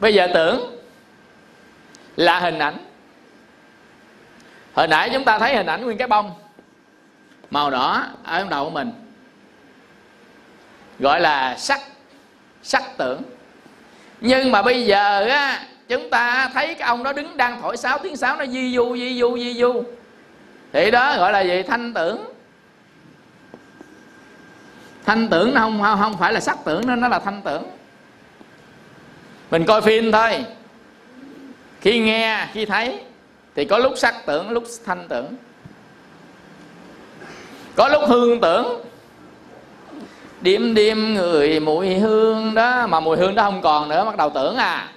bây 0.00 0.14
giờ 0.14 0.28
tưởng 0.34 0.78
là 2.16 2.40
hình 2.40 2.58
ảnh. 2.58 2.76
Hồi 4.74 4.88
nãy 4.88 5.10
chúng 5.12 5.24
ta 5.24 5.38
thấy 5.38 5.56
hình 5.56 5.66
ảnh 5.66 5.84
nguyên 5.84 5.98
cái 5.98 6.08
bông. 6.08 6.32
Màu 7.50 7.70
đỏ 7.70 8.06
ở 8.24 8.40
trong 8.40 8.48
đầu 8.48 8.64
của 8.64 8.70
mình. 8.70 8.92
Gọi 10.98 11.20
là 11.20 11.56
sắc 11.56 11.80
sắc 12.62 12.82
tưởng. 12.96 13.22
Nhưng 14.20 14.52
mà 14.52 14.62
bây 14.62 14.86
giờ 14.86 15.26
á, 15.26 15.66
chúng 15.88 16.10
ta 16.10 16.50
thấy 16.54 16.74
cái 16.74 16.88
ông 16.88 17.02
đó 17.02 17.12
đứng 17.12 17.36
đang 17.36 17.62
thổi 17.62 17.76
sáo, 17.76 17.98
tiếng 17.98 18.16
sáo 18.16 18.36
nó 18.36 18.46
di 18.46 18.76
du 18.76 18.96
di 18.96 19.20
du 19.20 19.38
di 19.38 19.54
du. 19.54 19.82
Thì 20.72 20.90
đó 20.90 21.16
gọi 21.16 21.32
là 21.32 21.40
gì? 21.40 21.62
Thanh 21.62 21.94
tưởng. 21.94 22.24
Thanh 25.06 25.28
tưởng 25.28 25.54
nó 25.54 25.60
không 25.60 25.82
không 26.00 26.18
phải 26.18 26.32
là 26.32 26.40
sắc 26.40 26.58
tưởng 26.64 26.86
nó 26.86 26.96
nó 26.96 27.08
là 27.08 27.18
thanh 27.18 27.42
tưởng 27.42 27.62
mình 29.50 29.64
coi 29.64 29.82
phim 29.82 30.12
thôi. 30.12 30.44
Khi 31.80 31.98
nghe 31.98 32.46
khi 32.52 32.64
thấy 32.64 33.00
thì 33.54 33.64
có 33.64 33.78
lúc 33.78 33.92
sắc 33.96 34.26
tưởng 34.26 34.50
lúc 34.50 34.64
thanh 34.84 35.06
tưởng. 35.08 35.26
Có 37.76 37.88
lúc 37.88 38.02
hương 38.06 38.40
tưởng. 38.40 38.80
Đêm 40.40 40.74
đêm 40.74 41.14
người 41.14 41.60
mùi 41.60 41.94
hương 41.94 42.54
đó 42.54 42.86
mà 42.86 43.00
mùi 43.00 43.16
hương 43.16 43.34
đó 43.34 43.42
không 43.42 43.62
còn 43.62 43.88
nữa 43.88 44.04
bắt 44.04 44.16
đầu 44.16 44.30
tưởng 44.30 44.56
à. 44.56 44.92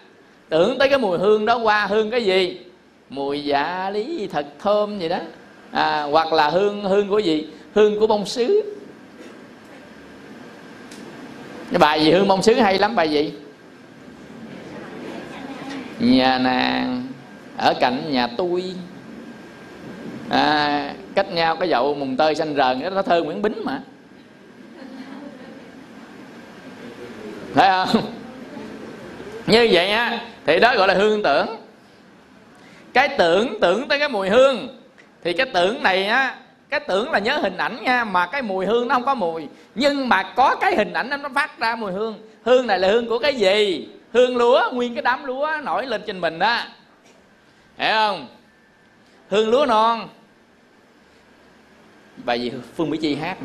Tưởng 0.50 0.78
tới 0.78 0.90
cái 0.90 0.98
mùi 0.98 1.18
hương 1.18 1.46
đó 1.46 1.58
qua 1.58 1.86
hương 1.86 2.12
cái 2.12 2.26
gì? 2.26 2.60
Mùi 3.10 3.44
dạ 3.44 3.90
lý 3.90 4.28
thật 4.32 4.46
thơm 4.60 5.00
gì 5.00 5.10
đó. 5.10 5.20
À, 5.72 6.04
hoặc 6.04 6.34
là 6.34 6.50
hương 6.50 6.84
hương 6.84 7.10
của 7.10 7.20
gì? 7.20 7.48
Hương 7.76 8.00
của 8.00 8.08
bông 8.08 8.26
sứ. 8.26 8.76
Cái 11.72 11.80
bài 11.80 12.06
gì 12.06 12.12
hương 12.12 12.28
bông 12.28 12.42
sứ 12.42 12.54
hay 12.54 12.80
lắm 12.80 12.96
bài 12.96 13.12
gì? 13.12 13.34
Nhà 16.00 16.38
nàng 16.38 17.08
ở 17.58 17.74
cạnh 17.80 18.12
nhà 18.12 18.28
tôi. 18.38 18.64
À, 20.30 20.94
cách 21.16 21.32
nhau 21.32 21.56
cái 21.56 21.70
dậu 21.70 21.96
mùng 21.96 22.18
tơi 22.18 22.36
xanh 22.36 22.56
rờn 22.56 22.80
đó 22.82 22.90
nó 22.90 23.02
thơ 23.02 23.22
nguyễn 23.22 23.42
bính 23.42 23.62
mà. 23.66 23.80
Thấy 27.56 27.70
không? 27.70 28.04
Như 29.48 29.70
vậy 29.72 29.90
á 29.90 30.20
thì 30.46 30.60
đó 30.60 30.76
gọi 30.76 30.88
là 30.88 30.94
hương 30.94 31.24
tưởng. 31.24 31.48
Cái 32.94 33.10
tưởng 33.18 33.58
tưởng 33.62 33.88
tới 33.88 34.00
cái 34.00 34.10
mùi 34.10 34.30
hương. 34.30 34.80
Thì 35.24 35.34
cái 35.34 35.48
tưởng 35.54 35.84
này 35.84 36.06
á 36.06 36.36
cái 36.70 36.80
tưởng 36.80 37.12
là 37.12 37.20
nhớ 37.20 37.38
hình 37.38 37.58
ảnh 37.58 37.84
nha 37.84 38.04
mà 38.04 38.26
cái 38.26 38.42
mùi 38.42 38.66
hương 38.66 38.88
nó 38.88 38.96
không 38.96 39.06
có 39.06 39.16
mùi. 39.16 39.48
Nhưng 39.76 40.10
mà 40.10 40.24
có 40.36 40.56
cái 40.56 40.76
hình 40.76 40.94
ảnh 40.94 41.10
nó 41.10 41.30
phát 41.36 41.60
ra 41.60 41.76
mùi 41.76 41.92
hương. 41.92 42.16
Hương 42.44 42.68
này 42.68 42.80
là 42.80 42.88
hương 42.88 43.08
của 43.08 43.20
cái 43.20 43.36
gì? 43.36 43.88
Hương 44.14 44.38
lúa 44.38 44.62
nguyên 44.74 44.96
cái 44.96 45.02
đám 45.02 45.24
lúa 45.24 45.50
nổi 45.64 45.86
lên 45.86 46.02
trên 46.08 46.22
mình 46.22 46.40
đó. 46.40 46.60
Hiểu 47.78 47.94
không? 47.94 48.28
Hương 49.30 49.50
lúa 49.50 49.66
non. 49.66 50.08
Bài 52.18 52.42
gì 52.42 52.52
phương 52.76 52.90
mỹ 52.90 52.98
chi 53.02 53.16
hát 53.16 53.38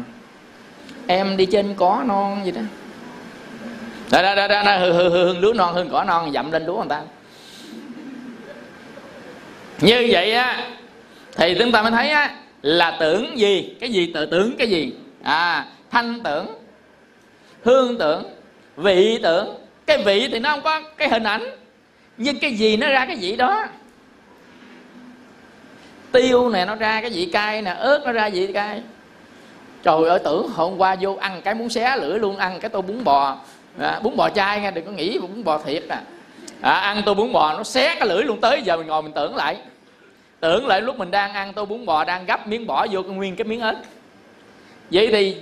em 1.06 1.36
đi 1.36 1.46
trên 1.46 1.74
cỏ 1.76 2.02
non 2.06 2.44
gì 2.44 2.50
đó. 2.50 2.60
Đó 4.10 4.22
đó 4.22 4.34
đó, 4.34 4.48
đó, 4.48 4.62
đó 4.62 4.78
hương, 4.78 4.96
hương, 4.96 5.12
hương 5.12 5.40
lúa 5.40 5.52
non 5.52 5.74
hương 5.74 5.88
cỏ 5.90 6.04
non 6.04 6.32
dậm 6.32 6.52
lên 6.52 6.66
lúa 6.66 6.76
người 6.76 6.88
ta. 6.88 7.02
Như 9.80 10.08
vậy 10.10 10.32
á 10.32 10.70
thì 11.36 11.54
chúng 11.58 11.72
ta 11.72 11.82
mới 11.82 11.90
thấy 11.90 12.10
á 12.10 12.36
là 12.62 12.96
tưởng 13.00 13.38
gì? 13.38 13.76
Cái 13.80 13.92
gì 13.92 14.12
tự 14.14 14.26
tưởng 14.26 14.56
cái 14.58 14.70
gì? 14.70 14.92
À 15.22 15.66
thanh 15.90 16.20
tưởng 16.22 16.46
hương 17.64 17.98
tưởng 17.98 18.24
vị 18.76 19.18
tưởng 19.22 19.54
cái 19.88 19.98
vị 20.04 20.28
thì 20.32 20.38
nó 20.38 20.50
không 20.50 20.62
có 20.62 20.80
cái 20.96 21.08
hình 21.08 21.24
ảnh 21.24 21.50
nhưng 22.16 22.38
cái 22.38 22.52
gì 22.52 22.76
nó 22.76 22.88
ra 22.88 23.06
cái 23.06 23.16
vị 23.16 23.36
đó. 23.36 23.66
Tiêu 26.12 26.48
nè 26.48 26.64
nó 26.64 26.74
ra 26.74 27.00
cái 27.00 27.10
vị 27.10 27.28
cay 27.32 27.62
nè 27.62 27.70
ớt 27.70 28.02
nó 28.04 28.12
ra 28.12 28.28
vị 28.28 28.52
cay. 28.52 28.82
Trời 29.82 30.08
ơi 30.08 30.18
tưởng 30.24 30.48
hôm 30.54 30.78
qua 30.78 30.96
vô 31.00 31.16
ăn 31.20 31.40
cái 31.44 31.54
muốn 31.54 31.68
xé 31.68 31.96
lưỡi 31.96 32.18
luôn 32.18 32.36
ăn 32.36 32.60
cái 32.60 32.68
tô 32.68 32.82
bún 32.82 33.04
bò. 33.04 33.36
À, 33.80 34.00
bún 34.02 34.16
bò 34.16 34.28
chay 34.30 34.60
nghe 34.60 34.70
đừng 34.70 34.84
có 34.84 34.90
nghĩ 34.90 35.18
bún 35.18 35.44
bò 35.44 35.58
thiệt 35.58 35.84
à. 35.88 36.02
à 36.60 36.72
ăn 36.72 37.02
tô 37.06 37.14
bún 37.14 37.32
bò 37.32 37.54
nó 37.56 37.64
xé 37.64 37.94
cái 37.94 38.08
lưỡi 38.08 38.24
luôn 38.24 38.40
tới 38.40 38.62
giờ 38.62 38.76
mình 38.76 38.86
ngồi 38.86 39.02
mình 39.02 39.12
tưởng 39.12 39.36
lại. 39.36 39.56
Tưởng 40.40 40.66
lại 40.66 40.80
lúc 40.80 40.98
mình 40.98 41.10
đang 41.10 41.32
ăn 41.32 41.52
tô 41.52 41.64
bún 41.64 41.86
bò 41.86 42.04
đang 42.04 42.26
gấp 42.26 42.46
miếng 42.46 42.66
bỏ 42.66 42.86
vô 42.90 43.02
cái 43.02 43.12
nguyên 43.12 43.36
cái 43.36 43.44
miếng 43.44 43.60
ớt. 43.60 43.76
Vậy 44.90 45.08
thì 45.12 45.36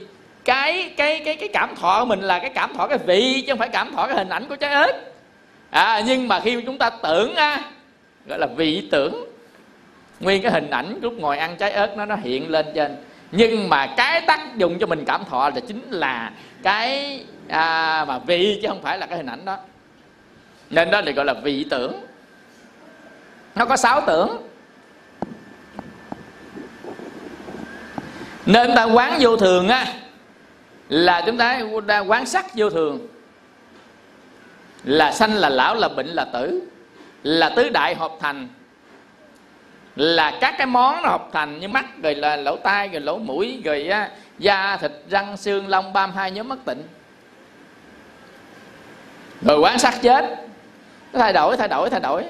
cái 0.46 0.92
cái 0.96 1.22
cái 1.24 1.36
cái 1.36 1.48
cảm 1.52 1.74
thọ 1.76 2.00
của 2.00 2.06
mình 2.06 2.20
là 2.20 2.38
cái 2.38 2.50
cảm 2.50 2.74
thọ 2.74 2.86
cái 2.86 2.98
vị 2.98 3.44
chứ 3.46 3.52
không 3.52 3.58
phải 3.58 3.68
cảm 3.68 3.92
thọ 3.92 4.06
cái 4.06 4.16
hình 4.16 4.28
ảnh 4.28 4.46
của 4.48 4.56
trái 4.56 4.72
ớt 4.72 4.92
à 5.70 6.02
nhưng 6.06 6.28
mà 6.28 6.40
khi 6.40 6.62
chúng 6.66 6.78
ta 6.78 6.90
tưởng 6.90 7.34
á 7.34 7.60
gọi 8.26 8.38
là 8.38 8.46
vị 8.56 8.88
tưởng 8.90 9.36
nguyên 10.20 10.42
cái 10.42 10.52
hình 10.52 10.70
ảnh 10.70 10.98
lúc 11.02 11.12
ngồi 11.18 11.38
ăn 11.38 11.56
trái 11.56 11.72
ớt 11.72 11.96
nó 11.96 12.04
nó 12.04 12.16
hiện 12.16 12.50
lên 12.50 12.66
trên. 12.74 12.96
Nhưng 13.32 13.68
mà 13.68 13.86
cái 13.96 14.20
tác 14.20 14.56
dụng 14.56 14.78
cho 14.78 14.86
mình 14.86 15.04
cảm 15.04 15.24
thọ 15.24 15.50
là 15.50 15.60
chính 15.68 15.90
là 15.90 16.32
cái 16.62 17.20
à, 17.48 18.04
mà 18.08 18.18
vị 18.18 18.58
chứ 18.62 18.68
không 18.68 18.82
phải 18.82 18.98
là 18.98 19.06
cái 19.06 19.16
hình 19.16 19.26
ảnh 19.26 19.44
đó. 19.44 19.58
Nên 20.70 20.90
đó 20.90 21.00
được 21.00 21.12
gọi 21.12 21.24
là 21.24 21.32
vị 21.32 21.66
tưởng. 21.70 22.04
Nó 23.54 23.64
có 23.64 23.76
sáu 23.76 24.00
tưởng. 24.06 24.48
Nên 28.46 28.74
ta 28.76 28.84
quán 28.84 29.16
vô 29.20 29.36
thường 29.36 29.68
á 29.68 29.86
là 30.88 31.22
chúng 31.26 31.38
ta 31.38 31.60
quán 32.06 32.26
sắc 32.26 32.46
vô 32.54 32.70
thường. 32.70 33.06
Là 34.84 35.12
sanh 35.12 35.34
là 35.34 35.48
lão 35.48 35.74
là 35.74 35.88
bệnh 35.88 36.06
là 36.06 36.24
tử. 36.24 36.62
Là 37.22 37.48
tứ 37.48 37.68
đại 37.68 37.94
hợp 37.94 38.12
thành. 38.20 38.48
Là 39.96 40.38
các 40.40 40.54
cái 40.58 40.66
món 40.66 41.02
nó 41.02 41.08
hợp 41.08 41.28
thành 41.32 41.60
như 41.60 41.68
mắt 41.68 41.86
rồi 42.02 42.14
là 42.14 42.36
lỗ 42.36 42.56
tai 42.56 42.88
rồi 42.88 43.00
lỗ 43.00 43.18
mũi 43.18 43.62
rồi 43.64 43.88
á, 43.88 44.10
da 44.38 44.76
thịt 44.76 44.92
răng 45.08 45.36
xương 45.36 45.68
lông 45.68 45.92
bam 45.92 46.12
hai 46.12 46.30
nhóm 46.30 46.48
mất 46.48 46.58
tịnh. 46.64 46.82
Rồi 49.42 49.58
quán 49.58 49.78
sát 49.78 49.94
chết. 50.02 50.24
Nó 51.12 51.18
thay 51.18 51.32
đổi 51.32 51.56
thay 51.56 51.68
đổi 51.68 51.90
thay 51.90 52.00
đổi. 52.00 52.24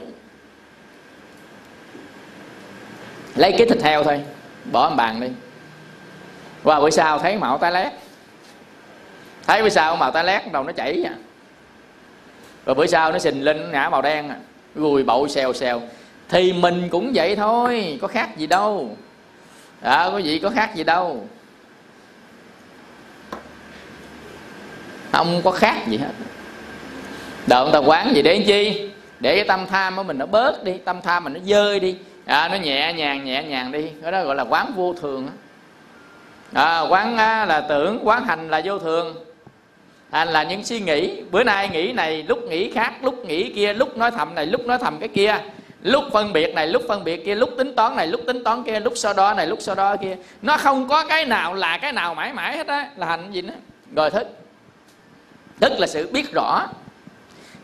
Lấy 3.36 3.54
cái 3.58 3.66
thịt 3.68 3.82
heo 3.82 4.04
thôi. 4.04 4.24
Bỏ 4.72 4.90
bàn 4.90 5.20
đi. 5.20 5.28
Qua 6.62 6.80
bữa 6.80 6.90
sau 6.90 7.18
thấy 7.18 7.36
mạo 7.38 7.58
tái 7.58 7.72
lét 7.72 7.92
thấy 9.46 9.62
bữa 9.62 9.68
sau 9.68 9.96
màu 9.96 10.10
tái 10.10 10.24
lét 10.24 10.52
đầu 10.52 10.64
nó 10.64 10.72
chảy 10.72 11.04
à. 11.06 11.14
rồi 12.66 12.74
bữa 12.74 12.86
sau 12.86 13.12
nó 13.12 13.18
xình 13.18 13.44
lên 13.44 13.70
ngã 13.70 13.88
màu 13.88 14.02
đen 14.02 14.28
à. 14.28 14.36
gùi 14.74 15.02
bậu 15.02 15.28
xèo 15.28 15.52
xèo. 15.52 15.82
Thì 16.28 16.52
mình 16.52 16.88
cũng 16.90 17.12
vậy 17.14 17.36
thôi 17.36 17.98
có 18.02 18.08
khác 18.08 18.36
gì 18.36 18.46
đâu. 18.46 18.96
À, 19.82 20.08
có 20.12 20.18
gì 20.18 20.38
có 20.38 20.50
khác 20.50 20.74
gì 20.74 20.84
đâu. 20.84 21.26
Không 25.12 25.40
có 25.44 25.50
khác 25.50 25.76
gì 25.88 25.96
hết. 25.96 26.12
Đợi 27.46 27.70
ta 27.72 27.78
quán 27.78 28.14
gì 28.14 28.22
để 28.22 28.44
chi? 28.46 28.90
Để 29.20 29.36
cái 29.36 29.44
tâm 29.44 29.66
tham 29.66 29.96
của 29.96 30.02
mình 30.02 30.18
nó 30.18 30.26
bớt 30.26 30.64
đi 30.64 30.72
tâm 30.84 31.02
tham 31.02 31.24
mình 31.24 31.32
nó 31.32 31.40
dơi 31.44 31.80
đi. 31.80 31.96
À, 32.24 32.48
nó 32.48 32.56
nhẹ 32.56 32.92
nhàng 32.92 33.24
nhẹ 33.24 33.42
nhàng 33.42 33.72
đi. 33.72 33.90
Cái 34.02 34.12
đó 34.12 34.24
gọi 34.24 34.34
là 34.34 34.44
quán 34.44 34.72
vô 34.76 34.94
thường 35.00 35.28
à, 36.52 36.80
quán 36.80 37.16
là 37.48 37.60
tưởng 37.68 38.00
quán 38.02 38.24
hành 38.24 38.50
là 38.50 38.62
vô 38.64 38.78
thường 38.78 39.25
hành 40.12 40.28
là 40.28 40.42
những 40.42 40.64
suy 40.64 40.80
nghĩ. 40.80 41.22
Bữa 41.30 41.44
nay 41.44 41.68
nghĩ 41.68 41.92
này, 41.92 42.24
lúc 42.28 42.42
nghĩ 42.42 42.70
khác, 42.70 42.92
lúc 43.02 43.24
nghĩ 43.24 43.52
kia, 43.52 43.74
lúc 43.74 43.96
nói 43.96 44.10
thầm 44.10 44.34
này, 44.34 44.46
lúc 44.46 44.66
nói 44.66 44.78
thầm 44.78 44.98
cái 44.98 45.08
kia. 45.08 45.38
Lúc 45.82 46.04
phân 46.12 46.32
biệt 46.32 46.54
này, 46.54 46.66
lúc 46.66 46.82
phân 46.88 47.04
biệt 47.04 47.24
kia, 47.24 47.34
lúc 47.34 47.50
tính 47.58 47.74
toán 47.74 47.96
này, 47.96 48.06
lúc 48.06 48.20
tính 48.26 48.44
toán 48.44 48.62
kia, 48.62 48.80
lúc 48.80 48.92
so 48.96 49.12
đo 49.12 49.34
này, 49.34 49.46
lúc 49.46 49.58
so 49.62 49.74
đo 49.74 49.96
kia. 49.96 50.16
Nó 50.42 50.56
không 50.56 50.88
có 50.88 51.04
cái 51.04 51.24
nào 51.24 51.54
là 51.54 51.78
cái 51.78 51.92
nào 51.92 52.14
mãi 52.14 52.32
mãi 52.32 52.56
hết 52.56 52.66
á. 52.66 52.90
Là 52.96 53.06
hành 53.06 53.32
gì 53.32 53.42
nữa 53.42 53.54
rồi 53.96 54.10
thức. 54.10 54.28
Tức 55.60 55.72
là 55.78 55.86
sự 55.86 56.08
biết 56.12 56.32
rõ. 56.34 56.66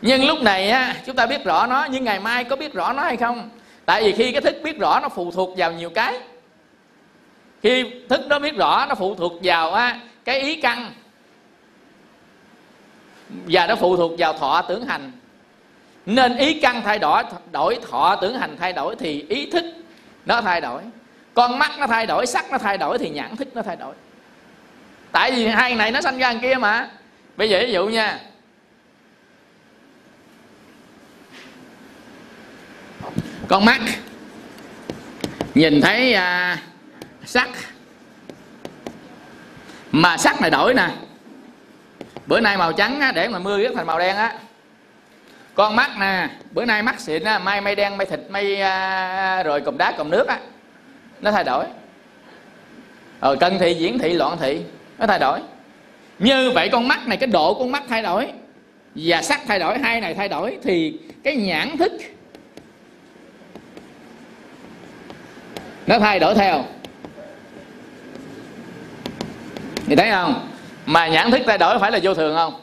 Nhưng 0.01 0.25
lúc 0.25 0.41
này 0.41 0.69
á, 0.69 0.95
chúng 1.05 1.15
ta 1.15 1.25
biết 1.25 1.43
rõ 1.43 1.65
nó, 1.65 1.87
nhưng 1.91 2.03
ngày 2.03 2.19
mai 2.19 2.43
có 2.43 2.55
biết 2.55 2.73
rõ 2.73 2.93
nó 2.93 3.03
hay 3.03 3.17
không? 3.17 3.49
Tại 3.85 4.03
vì 4.03 4.11
khi 4.11 4.31
cái 4.31 4.41
thức 4.41 4.55
biết 4.63 4.79
rõ, 4.79 4.99
nó 4.99 5.09
phụ 5.09 5.31
thuộc 5.31 5.57
vào 5.57 5.71
nhiều 5.71 5.89
cái. 5.89 6.19
Khi 7.63 7.85
thức 8.09 8.27
đó 8.27 8.39
biết 8.39 8.55
rõ, 8.55 8.85
nó 8.89 8.95
phụ 8.95 9.15
thuộc 9.15 9.33
vào 9.43 9.73
á, 9.73 9.99
cái 10.25 10.39
ý 10.39 10.55
căn 10.55 10.91
và 13.47 13.67
nó 13.67 13.75
phụ 13.75 13.97
thuộc 13.97 14.11
vào 14.17 14.33
thọ 14.33 14.61
tưởng 14.61 14.85
hành. 14.85 15.11
Nên 16.05 16.37
ý 16.37 16.59
căn 16.59 16.81
thay 16.81 16.99
đổi 16.99 17.23
đổi 17.51 17.79
thọ 17.89 18.15
tưởng 18.15 18.39
hành 18.39 18.57
thay 18.59 18.73
đổi 18.73 18.95
thì 18.95 19.25
ý 19.29 19.51
thức 19.51 19.65
nó 20.25 20.41
thay 20.41 20.61
đổi. 20.61 20.81
Con 21.33 21.59
mắt 21.59 21.71
nó 21.79 21.87
thay 21.87 22.05
đổi 22.05 22.25
sắc 22.25 22.51
nó 22.51 22.57
thay 22.57 22.77
đổi 22.77 22.97
thì 22.97 23.09
nhãn 23.09 23.35
thức 23.35 23.47
nó 23.55 23.61
thay 23.61 23.75
đổi. 23.75 23.95
Tại 25.11 25.31
vì 25.31 25.47
hai 25.47 25.75
này 25.75 25.91
nó 25.91 26.01
sanh 26.01 26.17
ra 26.17 26.33
kia 26.33 26.55
mà. 26.55 26.89
Bây 27.37 27.49
giờ 27.49 27.59
ví 27.65 27.71
dụ 27.71 27.85
nha. 27.85 28.19
Con 33.47 33.65
mắt 33.65 33.81
nhìn 35.55 35.81
thấy 35.81 36.13
à, 36.13 36.57
sắc. 37.25 37.49
Mà 39.91 40.17
sắc 40.17 40.41
này 40.41 40.49
đổi 40.51 40.73
nè 40.73 40.89
bữa 42.27 42.39
nay 42.39 42.57
màu 42.57 42.73
trắng 42.73 42.99
á, 42.99 43.11
để 43.11 43.27
mà 43.27 43.39
mưa 43.39 43.59
ghét 43.59 43.71
thành 43.75 43.87
màu 43.87 43.99
đen 43.99 44.15
á. 44.15 44.33
Con 45.55 45.75
mắt 45.75 45.91
nè 45.99 46.29
bữa 46.51 46.65
nay 46.65 46.83
mắt 46.83 46.99
xịn 46.99 47.23
á 47.23 47.39
mai 47.39 47.61
mây 47.61 47.75
đen 47.75 47.97
mây 47.97 48.07
thịt 48.07 48.19
mây 48.29 48.61
à, 48.61 49.43
rồi 49.43 49.61
cụm 49.61 49.77
đá 49.77 49.91
cụm 49.91 50.09
nước 50.09 50.27
á. 50.27 50.39
Nó 51.21 51.31
thay 51.31 51.43
đổi. 51.43 51.65
Rồi 53.21 53.37
cân 53.37 53.59
thị 53.59 53.73
diễn 53.73 53.99
thị 53.99 54.13
loạn 54.13 54.37
thị 54.39 54.61
nó 54.97 55.07
thay 55.07 55.19
đổi. 55.19 55.39
Như 56.19 56.51
vậy 56.51 56.69
con 56.71 56.87
mắt 56.87 57.07
này 57.07 57.17
cái 57.17 57.27
độ 57.27 57.53
con 57.53 57.71
mắt 57.71 57.83
thay 57.89 58.01
đổi 58.01 58.27
và 58.95 59.21
sắc 59.21 59.41
thay 59.47 59.59
đổi 59.59 59.79
hai 59.79 60.01
này 60.01 60.13
thay 60.13 60.29
đổi 60.29 60.57
thì 60.63 60.99
cái 61.23 61.35
nhãn 61.35 61.77
thức 61.77 61.91
nó 65.87 65.99
thay 65.99 66.19
đổi 66.19 66.35
theo. 66.35 66.65
Thì 69.87 69.95
thấy 69.95 70.11
không? 70.11 70.49
Mà 70.85 71.07
nhãn 71.07 71.31
thức 71.31 71.41
thay 71.45 71.57
đổi 71.57 71.79
phải 71.79 71.91
là 71.91 71.99
vô 72.03 72.13
thường 72.13 72.35
không? 72.35 72.61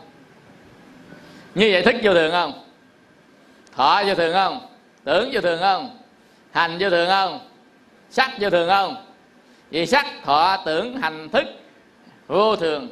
Như 1.54 1.68
vậy 1.72 1.82
thức 1.82 1.94
vô 2.02 2.14
thường 2.14 2.32
không? 2.32 2.64
Thọ 3.76 4.02
vô 4.06 4.14
thường 4.14 4.32
không? 4.32 4.66
Tưởng 5.04 5.30
vô 5.32 5.40
thường 5.40 5.60
không? 5.60 5.98
Hành 6.52 6.76
vô 6.80 6.90
thường 6.90 7.08
không? 7.08 7.48
Sắc 8.10 8.30
vô 8.40 8.50
thường 8.50 8.68
không? 8.68 9.06
Vì 9.70 9.86
sắc, 9.86 10.06
thọ, 10.24 10.56
tưởng, 10.66 10.96
hành, 10.96 11.28
thức 11.28 11.44
vô 12.26 12.56
thường. 12.56 12.88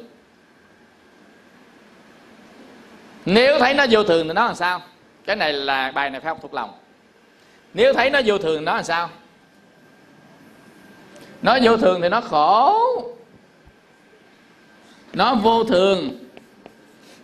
Nếu 3.25 3.59
thấy 3.59 3.73
nó 3.73 3.85
vô 3.89 4.03
thường 4.03 4.27
thì 4.27 4.33
nó 4.33 4.45
làm 4.45 4.55
sao? 4.55 4.81
Cái 5.25 5.35
này 5.35 5.53
là 5.53 5.91
bài 5.91 6.09
này 6.09 6.21
phải 6.21 6.29
học 6.29 6.37
thuộc 6.41 6.53
lòng. 6.53 6.71
Nếu 7.73 7.93
thấy 7.93 8.09
nó 8.09 8.21
vô 8.25 8.37
thường 8.37 8.65
nó 8.65 8.75
làm 8.75 8.83
sao? 8.83 9.09
Nó 11.41 11.57
vô 11.63 11.77
thường 11.77 12.01
thì 12.01 12.09
nó 12.09 12.21
khổ 12.21 12.75
nó 15.13 15.35
vô 15.35 15.63
thường. 15.63 16.25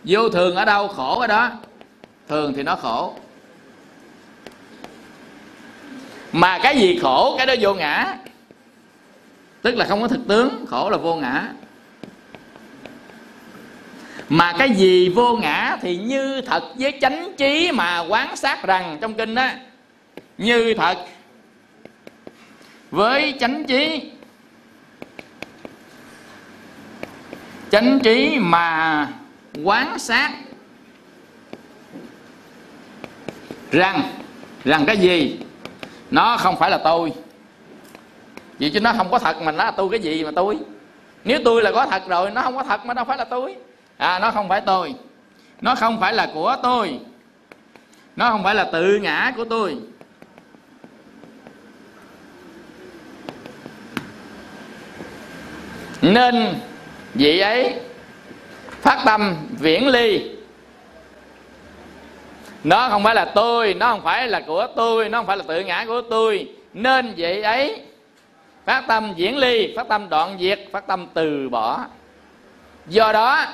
Vô 0.04 0.28
thường 0.28 0.56
ở 0.56 0.64
đâu 0.64 0.88
khổ 0.88 1.20
ở 1.20 1.26
đó. 1.26 1.50
Thường 2.28 2.52
thì 2.56 2.62
nó 2.62 2.76
khổ. 2.76 3.14
Mà 6.32 6.58
cái 6.62 6.78
gì 6.78 6.98
khổ, 7.02 7.34
cái 7.38 7.46
đó 7.46 7.54
vô 7.60 7.74
ngã. 7.74 8.16
Tức 9.62 9.74
là 9.74 9.84
không 9.84 10.00
có 10.00 10.08
thực 10.08 10.28
tướng, 10.28 10.66
khổ 10.68 10.90
là 10.90 10.96
vô 10.96 11.14
ngã. 11.14 11.48
Mà 14.28 14.52
cái 14.58 14.70
gì 14.70 15.08
vô 15.08 15.36
ngã 15.36 15.76
thì 15.80 15.96
như 15.96 16.40
thật 16.40 16.62
với 16.78 16.98
chánh 17.00 17.32
trí 17.36 17.72
mà 17.72 18.00
quán 18.08 18.36
sát 18.36 18.62
rằng 18.62 18.98
trong 19.00 19.14
kinh 19.14 19.34
đó 19.34 19.48
như 20.38 20.74
thật. 20.74 20.96
Với 22.90 23.34
chánh 23.40 23.64
trí. 23.64 24.10
Chánh 27.70 28.00
trí 28.00 28.38
mà 28.38 29.08
quán 29.64 29.98
sát. 29.98 30.30
Rằng 33.70 34.02
rằng 34.64 34.86
cái 34.86 34.96
gì? 34.96 35.38
Nó 36.10 36.36
không 36.36 36.56
phải 36.56 36.70
là 36.70 36.78
tôi. 36.78 37.12
Vì 38.58 38.70
chứ 38.70 38.80
nó 38.80 38.92
không 38.92 39.10
có 39.10 39.18
thật 39.18 39.42
mà 39.42 39.52
nó 39.52 39.64
là 39.64 39.70
tôi 39.70 39.88
cái 39.90 40.00
gì 40.00 40.24
mà 40.24 40.30
tôi? 40.36 40.58
Nếu 41.24 41.40
tôi 41.44 41.62
là 41.62 41.72
có 41.72 41.86
thật 41.86 42.02
rồi, 42.08 42.30
nó 42.30 42.42
không 42.42 42.56
có 42.56 42.62
thật 42.62 42.86
mà 42.86 42.94
đâu 42.94 43.04
phải 43.04 43.18
là 43.18 43.24
tôi. 43.24 43.56
À 43.96 44.18
nó 44.18 44.30
không 44.30 44.48
phải 44.48 44.60
tôi. 44.60 44.94
Nó 45.60 45.74
không 45.74 46.00
phải 46.00 46.12
là 46.12 46.30
của 46.34 46.56
tôi. 46.62 47.00
Nó 48.16 48.30
không 48.30 48.42
phải 48.44 48.54
là 48.54 48.64
tự 48.64 48.98
ngã 49.02 49.32
của 49.36 49.44
tôi. 49.44 49.76
Nên 56.02 56.54
vị 57.16 57.38
ấy 57.38 57.74
phát 58.80 59.02
tâm 59.06 59.36
viễn 59.58 59.88
ly. 59.88 60.30
Nó 62.64 62.88
không 62.88 63.04
phải 63.04 63.14
là 63.14 63.24
tôi, 63.24 63.74
nó 63.74 63.90
không 63.90 64.02
phải 64.02 64.28
là 64.28 64.40
của 64.40 64.66
tôi, 64.76 65.08
nó 65.08 65.18
không 65.18 65.26
phải 65.26 65.36
là 65.36 65.44
tự 65.48 65.60
ngã 65.60 65.84
của 65.88 66.00
tôi. 66.10 66.48
Nên 66.72 67.14
vậy 67.16 67.42
ấy 67.42 67.80
phát 68.64 68.84
tâm 68.88 69.12
diễn 69.16 69.38
ly, 69.38 69.72
phát 69.76 69.88
tâm 69.88 70.08
đoạn 70.08 70.36
diệt, 70.40 70.60
phát 70.72 70.86
tâm 70.86 71.06
từ 71.14 71.48
bỏ. 71.48 71.84
Do 72.86 73.12
đó, 73.12 73.44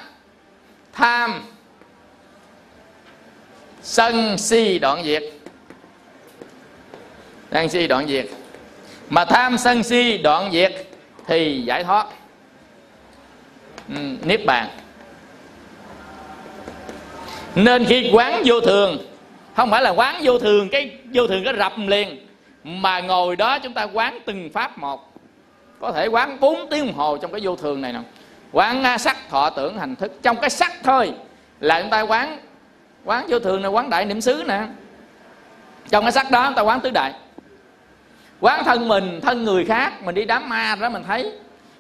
tham 0.93 1.43
sân 3.83 4.39
si 4.39 4.79
đoạn 4.79 5.05
diệt. 5.05 5.23
Đang 7.51 7.69
si 7.69 7.87
đoạn 7.87 8.09
diệt. 8.09 8.27
Mà 9.09 9.25
tham 9.25 9.59
sân 9.59 9.83
si 9.83 10.19
đoạn 10.19 10.53
diệt 10.53 10.73
thì 11.27 11.63
giải 11.67 11.85
thoát. 11.85 12.07
Ừ, 13.95 14.01
niết 14.25 14.47
bàn. 14.47 14.69
Nên 17.55 17.85
khi 17.85 18.11
quán 18.13 18.43
vô 18.45 18.61
thường, 18.61 18.99
không 19.57 19.71
phải 19.71 19.83
là 19.83 19.91
quán 19.91 20.21
vô 20.23 20.39
thường, 20.39 20.69
cái 20.69 20.91
vô 21.15 21.27
thường 21.27 21.45
cái 21.45 21.55
rập 21.59 21.73
liền, 21.79 22.27
mà 22.65 23.01
ngồi 23.01 23.37
đó 23.37 23.59
chúng 23.59 23.73
ta 23.73 23.83
quán 23.83 24.19
từng 24.27 24.51
pháp 24.53 24.79
một. 24.79 25.13
Có 25.81 25.93
thể 25.93 26.07
quán 26.07 26.41
4 26.41 26.69
tiếng 26.71 26.87
đồng 26.87 26.95
hồ 26.95 27.17
trong 27.17 27.33
cái 27.33 27.41
vô 27.45 27.57
thường 27.57 27.81
này 27.81 27.93
nè 27.93 27.99
quán 28.53 28.85
à, 28.85 28.99
sắc, 28.99 29.17
thọ, 29.31 29.51
tưởng, 29.51 29.79
hành 29.79 29.97
thức. 29.97 30.13
Trong 30.23 30.37
cái 30.37 30.51
sắc 30.51 30.73
thôi 30.83 31.13
là 31.61 31.81
chúng 31.81 31.91
ta 31.91 32.01
quán 32.01 32.39
quán 33.05 33.27
vô 33.29 33.39
thường 33.39 33.63
là 33.63 33.69
quán 33.69 33.91
đại 33.91 34.05
niệm 34.05 34.21
xứ 34.21 34.45
nè. 34.47 34.61
Trong 35.91 36.05
cái 36.05 36.13
sắc 36.13 36.31
đó 36.31 36.47
chúng 36.47 36.55
ta 36.55 36.63
quán 36.63 36.81
tứ 36.81 36.91
đại. 36.91 37.13
Quán 38.41 38.65
thân 38.65 38.89
mình, 38.89 39.21
thân 39.21 39.45
người 39.45 39.65
khác, 39.65 40.03
mình 40.03 40.15
đi 40.15 40.25
đám 40.25 40.49
ma 40.49 40.77
đó 40.81 40.89
mình 40.89 41.03
thấy, 41.07 41.33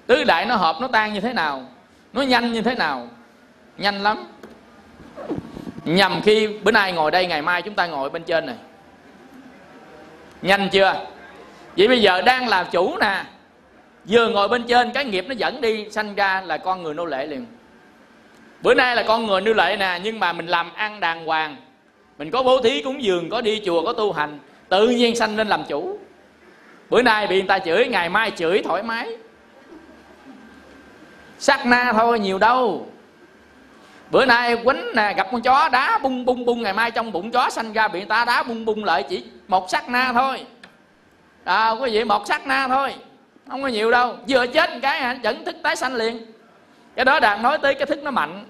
tứ 0.06 0.24
đại 0.24 0.46
nó 0.46 0.56
hợp, 0.56 0.76
nó 0.80 0.88
tan 0.88 1.12
như 1.12 1.20
thế 1.20 1.32
nào? 1.32 1.62
Nó 2.12 2.22
nhanh 2.22 2.52
như 2.52 2.62
thế 2.62 2.74
nào? 2.74 3.08
Nhanh 3.78 4.02
lắm. 4.02 4.24
Nhằm 5.84 6.20
khi 6.22 6.48
bữa 6.64 6.70
nay 6.70 6.92
ngồi 6.92 7.10
đây, 7.10 7.26
ngày 7.26 7.42
mai 7.42 7.62
chúng 7.62 7.74
ta 7.74 7.86
ngồi 7.86 8.10
bên 8.10 8.22
trên 8.22 8.46
này. 8.46 8.56
Nhanh 10.42 10.68
chưa? 10.72 11.06
Vậy 11.76 11.88
bây 11.88 12.02
giờ 12.02 12.22
đang 12.22 12.48
làm 12.48 12.66
chủ 12.70 12.96
nè. 13.00 13.24
Vừa 14.04 14.28
ngồi 14.28 14.48
bên 14.48 14.62
trên, 14.68 14.90
cái 14.92 15.04
nghiệp 15.04 15.24
nó 15.28 15.34
dẫn 15.34 15.60
đi, 15.60 15.90
sanh 15.90 16.14
ra 16.14 16.40
là 16.40 16.56
con 16.56 16.82
người 16.82 16.94
nô 16.94 17.04
lệ 17.04 17.26
liền. 17.26 17.46
Bữa 18.62 18.74
nay 18.74 18.96
là 18.96 19.02
con 19.02 19.26
người 19.26 19.40
nô 19.40 19.52
lệ 19.52 19.76
nè, 19.76 20.00
nhưng 20.02 20.20
mà 20.20 20.32
mình 20.32 20.46
làm 20.46 20.72
ăn 20.74 21.00
đàng 21.00 21.26
hoàng. 21.26 21.56
Mình 22.18 22.30
có 22.30 22.42
bố 22.42 22.60
thí, 22.60 22.82
cúng 22.82 23.02
dường, 23.02 23.30
có 23.30 23.40
đi 23.40 23.62
chùa, 23.66 23.84
có 23.84 23.92
tu 23.92 24.12
hành. 24.12 24.38
Tự 24.68 24.88
nhiên 24.88 25.16
sanh 25.16 25.36
lên 25.36 25.48
làm 25.48 25.64
chủ. 25.68 25.98
Bữa 26.90 27.02
nay 27.02 27.26
bị 27.26 27.36
người 27.36 27.48
ta 27.48 27.58
chửi, 27.58 27.86
ngày 27.86 28.08
mai 28.08 28.30
chửi 28.30 28.62
thoải 28.62 28.82
mái 28.82 29.16
sát 31.42 31.66
na 31.66 31.92
thôi, 31.92 32.18
nhiều 32.18 32.38
đâu. 32.38 32.86
Bữa 34.10 34.24
nay 34.24 34.56
quýnh 34.64 34.82
nè, 34.96 35.14
gặp 35.16 35.26
con 35.32 35.42
chó 35.42 35.68
đá 35.68 35.98
bung 35.98 36.24
bung 36.24 36.44
bung, 36.44 36.62
ngày 36.62 36.72
mai 36.72 36.90
trong 36.90 37.12
bụng 37.12 37.30
chó 37.30 37.50
sanh 37.50 37.72
ra 37.72 37.88
bị 37.88 37.98
người 37.98 38.08
ta 38.08 38.24
đá 38.24 38.42
bung 38.42 38.64
bung 38.64 38.84
lại 38.84 39.02
chỉ 39.08 39.24
một 39.48 39.70
sát 39.70 39.88
na 39.88 40.12
thôi. 40.12 40.46
À 41.44 41.70
quý 41.70 41.90
vị 41.92 42.04
một 42.04 42.26
sát 42.26 42.46
na 42.46 42.68
thôi. 42.68 42.94
Không 43.48 43.62
có 43.62 43.68
nhiều 43.68 43.90
đâu. 43.90 44.16
Vừa 44.28 44.46
chết 44.46 44.70
một 44.70 44.78
cái 44.82 45.00
hả? 45.00 45.16
Dẫn 45.22 45.44
thức 45.44 45.56
tái 45.62 45.76
sanh 45.76 45.94
liền. 45.94 46.26
Cái 46.96 47.04
đó 47.04 47.20
đang 47.20 47.42
nói 47.42 47.58
tới 47.58 47.74
cái 47.74 47.86
thức 47.86 48.02
nó 48.02 48.10
mạnh. 48.10 48.44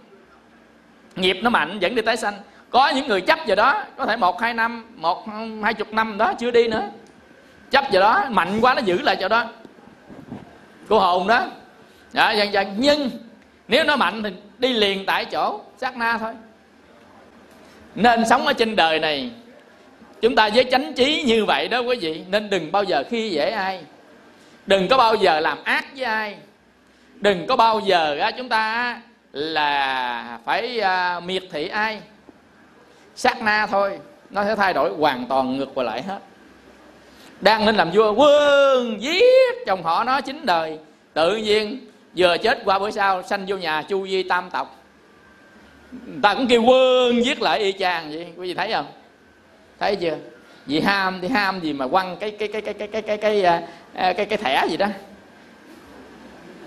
Nghiệp 1.17 1.39
nó 1.43 1.51
mạnh 1.51 1.79
dẫn 1.79 1.95
đi 1.95 2.03
tái 2.03 2.17
sanh. 2.17 2.35
Có 2.71 2.89
những 2.89 3.09
người 3.09 3.21
chấp 3.21 3.39
vào 3.47 3.57
đó, 3.57 3.85
có 3.97 4.07
thể 4.07 4.17
một, 4.17 4.41
hai 4.41 4.55
năm, 4.55 4.87
một, 4.97 5.25
hai 5.63 5.75
chục 5.75 5.93
năm 5.93 6.19
đó, 6.19 6.35
chưa 6.39 6.51
đi 6.51 6.69
nữa. 6.69 6.83
Chấp 7.71 7.85
vào 7.93 8.03
đó, 8.03 8.25
mạnh 8.31 8.59
quá 8.61 8.75
nó 8.75 8.81
giữ 8.81 9.03
lại 9.03 9.17
chỗ 9.21 9.29
đó. 9.29 9.45
Cô 10.89 10.99
hồn 10.99 11.27
đó 11.27 11.47
dạ, 12.13 12.33
dần 12.33 12.53
dần 12.53 12.75
nhưng 12.79 13.11
nếu 13.69 13.85
nó 13.85 13.97
mạnh 13.97 14.23
thì 14.23 14.31
đi 14.59 14.73
liền 14.73 15.07
tại 15.07 15.25
chỗ 15.25 15.61
sát 15.77 15.97
na 15.97 16.19
thôi. 16.19 16.35
Nên 17.95 18.25
sống 18.29 18.47
ở 18.47 18.53
trên 18.53 18.77
đời 18.77 18.99
này 18.99 19.31
chúng 20.21 20.37
ta 20.37 20.49
với 20.55 20.65
chánh 20.71 20.93
trí 20.95 21.23
như 21.23 21.45
vậy 21.45 21.69
đó 21.69 21.81
quý 21.81 21.97
vị 21.97 22.23
nên 22.29 22.51
đừng 22.51 22.73
bao 22.73 22.85
giờ 22.85 23.05
khi 23.11 23.31
dễ 23.31 23.51
ai. 23.51 23.81
Đừng 24.67 24.89
có 24.89 24.97
bao 24.97 25.15
giờ 25.15 25.41
làm 25.41 25.65
ác 25.65 25.87
với 25.97 26.05
ai. 26.05 26.37
Đừng 27.15 27.47
có 27.47 27.57
bao 27.57 27.81
giờ 27.81 28.31
chúng 28.37 28.49
ta 28.49 29.01
là 29.33 30.39
phải 30.45 30.81
à, 30.81 31.21
miệt 31.21 31.43
thị 31.53 31.69
ai. 31.69 32.01
Sát 33.15 33.43
na 33.43 33.67
thôi 33.67 33.99
nó 34.31 34.45
sẽ 34.45 34.57
thay 34.57 34.73
đổi 34.73 34.91
hoàn 34.91 35.27
toàn 35.27 35.57
ngược 35.57 35.69
qua 35.75 35.85
lại 35.85 36.03
hết. 36.03 36.19
Đang 37.41 37.67
nên 37.67 37.77
làm 37.77 37.91
vua 37.91 38.13
quân 38.13 39.03
giết 39.03 39.55
chồng 39.67 39.83
họ 39.83 40.05
nó 40.05 40.21
chính 40.21 40.47
đời. 40.47 40.79
Tự 41.15 41.37
nhiên 41.37 41.92
vừa 42.17 42.37
chết 42.39 42.59
qua 42.65 42.79
bữa 42.79 42.91
sau 42.91 43.23
sanh 43.23 43.45
vô 43.47 43.57
nhà 43.57 43.83
chu 43.83 44.07
di 44.07 44.23
tam 44.23 44.51
tộc. 44.51 44.83
Người 45.93 46.21
ta 46.23 46.35
cũng 46.35 46.47
kêu 46.47 46.63
quân 46.63 47.25
giết 47.25 47.43
lại 47.43 47.59
y 47.59 47.73
chang 47.73 48.11
vậy 48.11 48.27
quý 48.37 48.49
vị 48.49 48.55
thấy 48.55 48.73
không? 48.73 48.87
Thấy 49.79 49.97
chưa? 49.97 50.17
Vì 50.67 50.81
ham 50.81 51.21
thì 51.21 51.29
ham 51.29 51.61
gì 51.61 51.73
mà 51.73 51.89
quăng 51.89 52.17
cái 52.17 52.31
cái 52.31 52.49
cái 52.49 52.63
cái 52.63 52.75
cái 52.75 52.89
cái 52.89 53.03
cái 53.03 53.19
cái 53.19 53.43
cái, 53.95 54.15
cái, 54.15 54.27
cái, 54.27 54.39
thẻ 54.39 54.67
gì 54.71 54.77
đó. 54.77 54.87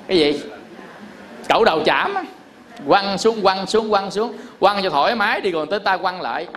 Cái 0.08 0.18
gì? 0.18 0.42
Cẩu 1.50 1.64
đầu 1.64 1.84
chảm 1.86 2.14
á. 2.14 2.24
Quăng 2.88 3.18
xuống 3.18 3.42
quăng 3.42 3.66
xuống 3.68 3.90
quăng 3.90 4.12
xuống. 4.12 4.38
Quăng 4.60 4.84
cho 4.84 4.90
thoải 4.90 5.16
mái 5.16 5.42
đi 5.42 5.52
còn 5.52 5.70
tới 5.70 5.80
ta 5.80 5.98
quăng 5.98 6.22
lại. 6.22 6.48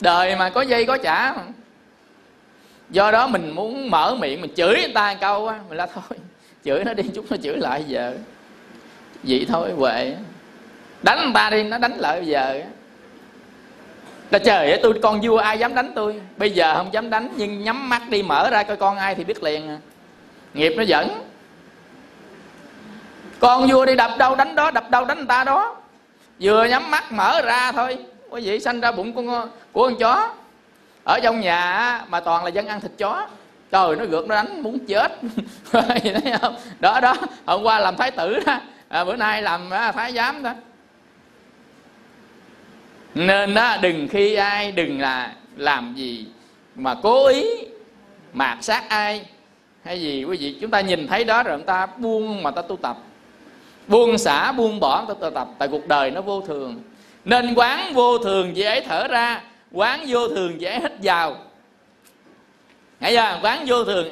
Đời 0.00 0.36
mà 0.36 0.50
có 0.50 0.62
dây 0.62 0.84
có 0.84 0.98
trả 0.98 1.34
do 2.90 3.10
đó 3.10 3.26
mình 3.26 3.50
muốn 3.50 3.90
mở 3.90 4.14
miệng 4.14 4.40
mình 4.40 4.54
chửi 4.54 4.74
người 4.74 4.92
ta 4.94 5.12
một 5.12 5.18
câu 5.20 5.48
á 5.48 5.58
mình 5.68 5.78
la 5.78 5.86
thôi 5.86 6.18
chửi 6.68 6.84
nó 6.84 6.94
đi, 6.94 7.02
chút 7.14 7.24
nó 7.30 7.36
chửi 7.36 7.56
lại 7.56 7.84
giờ. 7.86 8.14
Vậy 9.22 9.46
thôi, 9.48 9.72
huệ. 9.76 10.16
Đánh 11.02 11.18
người 11.22 11.32
ta 11.34 11.50
đi, 11.50 11.62
nó 11.62 11.78
đánh 11.78 11.98
lại 11.98 12.20
bây 12.20 12.28
giờ. 12.28 12.60
Là 14.30 14.38
trời 14.38 14.70
ơi, 14.70 14.80
tôi, 14.82 14.94
con 15.02 15.20
vua 15.20 15.36
ai 15.36 15.58
dám 15.58 15.74
đánh 15.74 15.92
tôi? 15.94 16.20
Bây 16.36 16.50
giờ 16.50 16.74
không 16.76 16.92
dám 16.92 17.10
đánh, 17.10 17.28
nhưng 17.36 17.64
nhắm 17.64 17.88
mắt 17.88 18.02
đi, 18.08 18.22
mở 18.22 18.50
ra 18.50 18.62
coi 18.62 18.76
con 18.76 18.96
ai 18.96 19.14
thì 19.14 19.24
biết 19.24 19.42
liền 19.42 19.68
à. 19.68 19.78
nghiệp 20.54 20.74
nó 20.76 20.82
dẫn 20.82 21.08
con 23.38 23.66
vua 23.66 23.84
đi 23.84 23.94
đập 23.94 24.10
đâu 24.18 24.36
đánh 24.36 24.54
đó, 24.54 24.70
đập 24.70 24.90
đâu 24.90 25.04
đánh 25.04 25.18
người 25.18 25.26
ta 25.26 25.44
đó. 25.44 25.76
Vừa 26.40 26.64
nhắm 26.64 26.90
mắt, 26.90 27.12
mở 27.12 27.40
ra 27.40 27.72
thôi. 27.72 27.98
Quý 28.30 28.40
vị 28.44 28.60
sanh 28.60 28.80
ra 28.80 28.92
bụng 28.92 29.14
con, 29.14 29.50
của 29.72 29.82
con 29.82 29.96
chó. 29.96 30.34
Ở 31.04 31.20
trong 31.22 31.40
nhà 31.40 32.04
mà 32.08 32.20
toàn 32.20 32.44
là 32.44 32.50
dân 32.50 32.66
ăn 32.66 32.80
thịt 32.80 32.90
chó 32.98 33.28
trời 33.70 33.96
nó 33.96 34.04
gượt 34.04 34.26
nó 34.26 34.34
đánh 34.34 34.62
muốn 34.62 34.78
chết. 34.86 35.12
Thấy 35.72 36.00
không? 36.40 36.56
Đó 36.80 37.00
đó 37.00 37.14
hôm 37.46 37.62
qua 37.62 37.78
làm 37.78 37.96
thái 37.96 38.10
tử 38.10 38.40
đó. 38.46 38.60
À, 38.88 39.04
bữa 39.04 39.16
nay 39.16 39.42
làm 39.42 39.70
à, 39.70 39.92
thái 39.92 40.12
giám 40.12 40.42
đó. 40.42 40.52
Nên 43.14 43.54
đó 43.54 43.76
đừng 43.80 44.08
khi 44.08 44.34
ai 44.34 44.72
đừng 44.72 45.00
là 45.00 45.32
làm 45.56 45.94
gì 45.94 46.26
mà 46.74 46.94
cố 47.02 47.26
ý 47.26 47.44
mạt 48.32 48.58
sát 48.60 48.88
ai. 48.88 49.26
Hay 49.84 50.00
gì 50.00 50.24
quý 50.24 50.36
vị 50.40 50.58
chúng 50.60 50.70
ta 50.70 50.80
nhìn 50.80 51.06
thấy 51.06 51.24
đó 51.24 51.42
rồi 51.42 51.56
chúng 51.56 51.66
ta 51.66 51.86
buông 51.86 52.42
mà 52.42 52.50
ta 52.50 52.62
tu 52.62 52.76
tập. 52.76 52.96
Buông 53.86 54.18
xả 54.18 54.52
buông 54.52 54.80
bỏ 54.80 55.04
ta 55.08 55.14
tu 55.20 55.30
tập. 55.30 55.48
Tại 55.58 55.68
cuộc 55.68 55.88
đời 55.88 56.10
nó 56.10 56.20
vô 56.20 56.40
thường. 56.40 56.82
Nên 57.24 57.54
quán 57.54 57.92
vô 57.94 58.18
thường 58.18 58.56
dễ 58.56 58.80
thở 58.80 59.08
ra 59.08 59.42
quán 59.72 60.04
vô 60.08 60.28
thường 60.28 60.60
dễ 60.60 60.80
hít 60.80 60.92
vào. 61.02 61.36
Nghe 63.00 63.10
chưa? 63.12 63.38
Quán 63.42 63.64
vô 63.66 63.84
thường. 63.84 64.08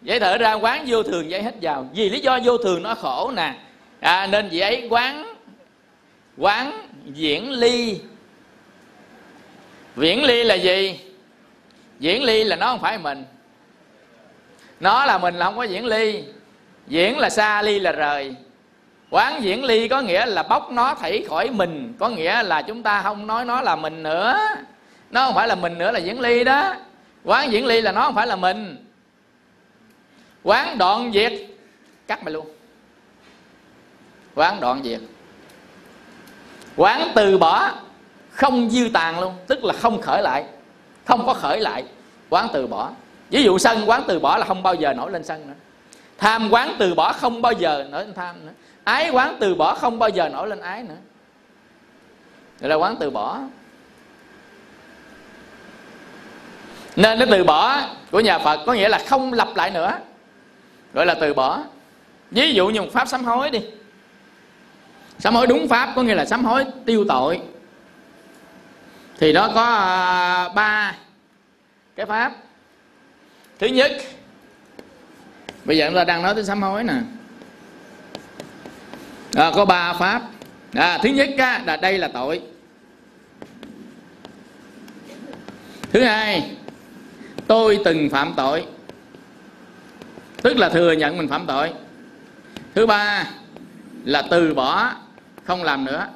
Vậy 0.00 0.20
thở 0.20 0.38
ra 0.38 0.54
quán 0.54 0.84
vô 0.86 1.02
thường 1.02 1.30
dễ 1.30 1.42
hít 1.42 1.54
vào. 1.62 1.88
Vì 1.94 2.10
lý 2.10 2.20
do 2.20 2.38
vô 2.44 2.58
thường 2.58 2.82
nó 2.82 2.94
khổ 2.94 3.32
nè. 3.36 3.54
À, 4.00 4.26
Nên 4.26 4.48
vị 4.48 4.60
ấy 4.60 4.86
quán 4.90 5.34
Quán 6.38 6.88
diễn 7.04 7.50
ly. 7.50 8.00
Viễn 9.96 10.24
ly 10.24 10.42
là 10.42 10.54
gì? 10.54 11.00
Diễn 11.98 12.24
ly 12.24 12.44
là 12.44 12.56
nó 12.56 12.66
không 12.66 12.80
phải 12.80 12.98
mình. 12.98 13.24
Nó 14.80 15.04
là 15.04 15.18
mình 15.18 15.34
là 15.34 15.44
không 15.44 15.56
có 15.56 15.62
diễn 15.62 15.86
ly. 15.86 16.24
Diễn 16.86 17.18
là 17.18 17.30
xa 17.30 17.62
ly 17.62 17.78
là 17.78 17.92
rời. 17.92 18.34
Quán 19.10 19.42
diễn 19.42 19.64
ly 19.64 19.88
có 19.88 20.00
nghĩa 20.00 20.26
là 20.26 20.42
bóc 20.42 20.70
nó 20.70 20.94
thảy 20.94 21.24
khỏi 21.28 21.50
mình. 21.50 21.94
Có 21.98 22.08
nghĩa 22.08 22.42
là 22.42 22.62
chúng 22.62 22.82
ta 22.82 23.02
không 23.02 23.26
nói 23.26 23.44
nó 23.44 23.60
là 23.60 23.76
mình 23.76 24.02
nữa. 24.02 24.38
Nó 25.10 25.26
không 25.26 25.34
phải 25.34 25.48
là 25.48 25.54
mình 25.54 25.78
nữa 25.78 25.90
là 25.90 25.98
diễn 25.98 26.20
ly 26.20 26.44
đó 26.44 26.74
quán 27.24 27.52
diễn 27.52 27.66
ly 27.66 27.80
là 27.80 27.92
nó 27.92 28.02
không 28.02 28.14
phải 28.14 28.26
là 28.26 28.36
mình. 28.36 28.86
Quán 30.42 30.78
đoạn 30.78 31.10
diệt 31.14 31.32
cắt 32.06 32.24
mày 32.24 32.32
luôn. 32.34 32.46
Quán 34.34 34.60
đoạn 34.60 34.80
diệt 34.84 35.00
quán 36.76 37.12
từ 37.14 37.38
bỏ. 37.38 37.70
Không 38.30 38.70
dư 38.70 38.88
tàn 38.92 39.20
luôn. 39.20 39.34
Tức 39.46 39.64
là 39.64 39.72
không 39.72 40.00
khởi 40.00 40.22
lại. 40.22 40.44
Không 41.04 41.26
có 41.26 41.34
khởi 41.34 41.60
lại. 41.60 41.84
Quán 42.28 42.48
từ 42.52 42.66
bỏ. 42.66 42.90
Ví 43.30 43.42
dụ 43.42 43.58
sân, 43.58 43.82
quán 43.86 44.02
từ 44.08 44.18
bỏ 44.18 44.36
là 44.36 44.44
không 44.44 44.62
bao 44.62 44.74
giờ 44.74 44.92
nổi 44.92 45.10
lên 45.10 45.24
sân 45.24 45.46
nữa. 45.48 45.54
Tham 46.18 46.48
quán 46.50 46.76
từ 46.78 46.94
bỏ 46.94 47.12
không 47.12 47.42
bao 47.42 47.52
giờ 47.52 47.86
nổi 47.90 48.04
lên 48.04 48.14
tham 48.14 48.46
nữa. 48.46 48.52
Ái 48.84 49.10
quán 49.10 49.36
từ 49.40 49.54
bỏ 49.54 49.74
không 49.74 49.98
bao 49.98 50.08
giờ 50.08 50.28
nổi 50.28 50.48
lên 50.48 50.60
ái 50.60 50.82
nữa. 50.82 50.96
Đây 52.60 52.68
là 52.70 52.74
quán 52.74 52.96
từ 53.00 53.10
bỏ. 53.10 53.40
Nên 57.00 57.18
nó 57.18 57.26
từ 57.30 57.44
bỏ 57.44 57.82
của 58.10 58.20
nhà 58.20 58.38
phật 58.38 58.60
có 58.66 58.72
nghĩa 58.72 58.88
là 58.88 58.98
không 59.08 59.32
lặp 59.32 59.56
lại 59.56 59.70
nữa. 59.70 59.92
Gọi 60.94 61.06
là 61.06 61.14
từ 61.14 61.34
bỏ. 61.34 61.62
Ví 62.30 62.54
dụ 62.54 62.68
như 62.68 62.82
một 62.82 62.92
pháp 62.92 63.08
sám 63.08 63.24
hối 63.24 63.50
đi. 63.50 63.60
Sám 65.18 65.34
hối 65.34 65.46
đúng 65.46 65.68
pháp 65.68 65.92
có 65.96 66.02
nghĩa 66.02 66.14
là 66.14 66.24
sám 66.24 66.44
hối 66.44 66.64
tiêu 66.86 67.04
tội. 67.08 67.40
Thì 69.18 69.32
nó 69.32 69.50
có 69.54 69.64
à, 69.64 70.48
ba 70.48 70.96
cái 71.96 72.06
pháp. 72.06 72.32
Thứ 73.58 73.66
nhất 73.66 73.92
bây 75.64 75.78
giờ 75.78 75.86
chúng 75.86 75.96
ta 75.96 76.04
đang 76.04 76.22
nói 76.22 76.34
tới 76.34 76.44
sám 76.44 76.62
hối 76.62 76.84
nè. 76.84 76.94
À, 79.34 79.50
có 79.54 79.64
ba 79.64 79.92
pháp. 79.92 80.22
À, 80.74 80.98
thứ 81.02 81.08
nhất 81.08 81.28
á, 81.38 81.62
là 81.66 81.76
đây 81.76 81.98
là 81.98 82.08
tội. 82.08 82.42
Thứ 85.92 86.02
hai 86.02 86.56
tôi 87.50 87.78
từng 87.84 88.10
phạm 88.10 88.32
tội. 88.36 88.64
Tức 90.42 90.56
là 90.56 90.68
thừa 90.68 90.92
nhận 90.92 91.18
mình 91.18 91.28
phạm 91.28 91.46
tội. 91.46 91.70
Thứ 92.74 92.86
ba 92.86 93.26
là 94.04 94.22
từ 94.30 94.54
bỏ, 94.54 94.92
không 95.44 95.62
làm 95.62 95.84
nữa. 95.84 96.06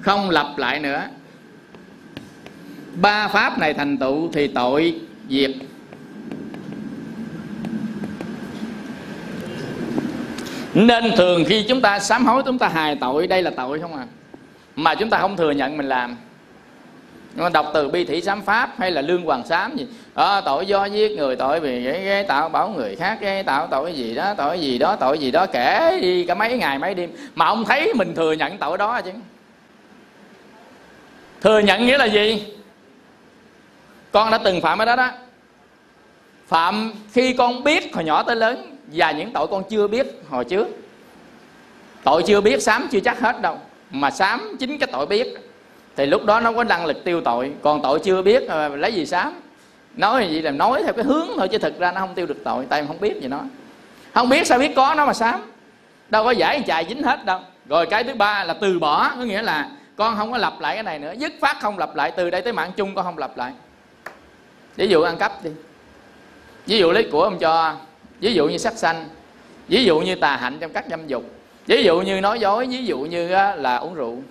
Không 0.00 0.30
lặp 0.30 0.46
lại 0.58 0.80
nữa. 0.80 1.02
Ba 3.00 3.28
pháp 3.28 3.58
này 3.58 3.74
thành 3.74 3.98
tựu 3.98 4.32
thì 4.32 4.46
tội 4.46 5.00
diệt. 5.30 5.50
Nên 10.74 11.04
thường 11.16 11.44
khi 11.48 11.64
chúng 11.68 11.80
ta 11.80 11.98
sám 11.98 12.26
hối, 12.26 12.42
chúng 12.46 12.58
ta 12.58 12.68
hài 12.68 12.96
tội, 12.96 13.26
đây 13.26 13.42
là 13.42 13.50
tội 13.56 13.80
không 13.80 13.96
à. 13.96 14.06
Mà 14.76 14.94
chúng 14.94 15.10
ta 15.10 15.18
không 15.18 15.36
thừa 15.36 15.50
nhận 15.50 15.76
mình 15.76 15.88
làm 15.88 16.16
nhưng 17.36 17.52
đọc 17.52 17.70
từ 17.74 17.88
bi 17.88 18.04
thị 18.04 18.20
sám 18.20 18.42
pháp 18.42 18.70
hay 18.78 18.90
là 18.90 19.00
lương 19.02 19.22
hoàng 19.22 19.46
sám 19.46 19.76
gì 19.76 19.86
à, 20.14 20.40
tội 20.40 20.66
do 20.66 20.84
giết 20.84 21.16
người 21.16 21.36
tội 21.36 21.60
vì 21.60 21.84
cái, 21.84 22.02
cái 22.04 22.24
tạo 22.24 22.48
bảo 22.48 22.68
người 22.68 22.96
khác 22.96 23.18
cái 23.20 23.42
tạo 23.42 23.68
tội 23.70 23.92
gì 23.92 24.14
đó 24.14 24.34
tội 24.34 24.60
gì 24.60 24.78
đó 24.78 24.96
tội 24.96 25.18
gì 25.18 25.30
đó 25.30 25.46
kể 25.46 25.98
đi 26.02 26.24
cả 26.24 26.34
mấy 26.34 26.58
ngày 26.58 26.78
mấy 26.78 26.94
đêm. 26.94 27.10
Mà 27.34 27.46
ông 27.46 27.64
thấy 27.64 27.94
mình 27.94 28.14
thừa 28.14 28.32
nhận 28.32 28.58
tội 28.58 28.78
đó 28.78 29.00
chứ. 29.00 29.10
Thừa 31.40 31.58
nhận 31.58 31.86
nghĩa 31.86 31.98
là 31.98 32.04
gì? 32.04 32.46
Con 34.12 34.30
đã 34.30 34.38
từng 34.38 34.60
phạm 34.60 34.78
ở 34.78 34.84
đó 34.84 34.96
đó. 34.96 35.10
Phạm 36.46 36.92
khi 37.12 37.32
con 37.32 37.64
biết 37.64 37.94
hồi 37.94 38.04
nhỏ 38.04 38.22
tới 38.22 38.36
lớn 38.36 38.76
và 38.86 39.10
những 39.10 39.32
tội 39.32 39.46
con 39.46 39.62
chưa 39.70 39.88
biết 39.88 40.06
hồi 40.28 40.44
trước. 40.44 40.66
Tội 42.04 42.22
chưa 42.26 42.40
biết 42.40 42.62
sám 42.62 42.88
chưa 42.90 43.00
chắc 43.00 43.20
hết 43.20 43.40
đâu. 43.40 43.58
Mà 43.90 44.10
sám 44.10 44.56
chính 44.60 44.78
cái 44.78 44.88
tội 44.92 45.06
biết 45.06 45.45
thì 45.96 46.06
lúc 46.06 46.24
đó 46.24 46.40
nó 46.40 46.52
có 46.52 46.64
năng 46.64 46.86
lực 46.86 47.04
tiêu 47.04 47.20
tội. 47.20 47.52
Còn 47.62 47.82
tội 47.82 48.00
chưa 48.00 48.22
biết 48.22 48.48
ờ, 48.48 48.68
lấy 48.68 48.92
gì 48.92 49.06
sám? 49.06 49.32
Nói 49.96 50.28
gì 50.30 50.42
là 50.42 50.50
nói 50.50 50.82
theo 50.82 50.92
cái 50.92 51.04
hướng 51.04 51.28
thôi, 51.36 51.48
chứ 51.48 51.58
thực 51.58 51.78
ra 51.78 51.92
nó 51.92 52.00
không 52.00 52.14
tiêu 52.14 52.26
được 52.26 52.44
tội. 52.44 52.66
Tại 52.68 52.84
không 52.86 53.00
biết 53.00 53.22
gì 53.22 53.28
nó. 53.28 53.40
Không 54.14 54.28
biết 54.28 54.46
sao 54.46 54.58
biết 54.58 54.72
có 54.76 54.94
nó 54.94 55.06
mà 55.06 55.12
sám. 55.12 55.40
Đâu 56.08 56.24
có 56.24 56.30
giải 56.30 56.62
chạy 56.66 56.86
dính 56.88 57.02
hết 57.02 57.24
đâu. 57.24 57.40
Rồi 57.68 57.86
cái 57.86 58.04
thứ 58.04 58.14
ba 58.14 58.44
là 58.44 58.54
từ 58.54 58.78
bỏ. 58.78 59.10
Có 59.18 59.24
nghĩa 59.24 59.42
là 59.42 59.70
con 59.96 60.16
không 60.16 60.32
có 60.32 60.38
lặp 60.38 60.60
lại 60.60 60.74
cái 60.74 60.82
này 60.82 60.98
nữa. 60.98 61.14
Dứt 61.18 61.32
phát 61.40 61.56
không 61.60 61.78
lặp 61.78 61.96
lại, 61.96 62.10
từ 62.10 62.30
đây 62.30 62.42
tới 62.42 62.52
mạng 62.52 62.72
chung 62.76 62.94
con 62.94 63.04
không 63.04 63.18
lặp 63.18 63.36
lại. 63.36 63.52
Ví 64.76 64.88
dụ 64.88 65.02
ăn 65.02 65.16
cắp 65.16 65.44
đi. 65.44 65.50
Ví 66.66 66.78
dụ 66.78 66.92
lấy 66.92 67.08
của 67.12 67.22
ông 67.22 67.38
cho. 67.38 67.74
Ví 68.20 68.34
dụ 68.34 68.48
như 68.48 68.58
sắc 68.58 68.72
xanh. 68.72 69.04
Ví 69.68 69.84
dụ 69.84 69.98
như 69.98 70.14
tà 70.14 70.36
hạnh 70.36 70.58
trong 70.60 70.72
các 70.72 70.84
dâm 70.90 71.06
dục. 71.06 71.24
Ví 71.66 71.84
dụ 71.84 72.00
như 72.00 72.20
nói 72.20 72.40
dối. 72.40 72.66
Ví 72.66 72.86
dụ 72.86 72.98
như 72.98 73.28
là 73.56 73.76
uống 73.76 73.94
rượu 73.94 74.22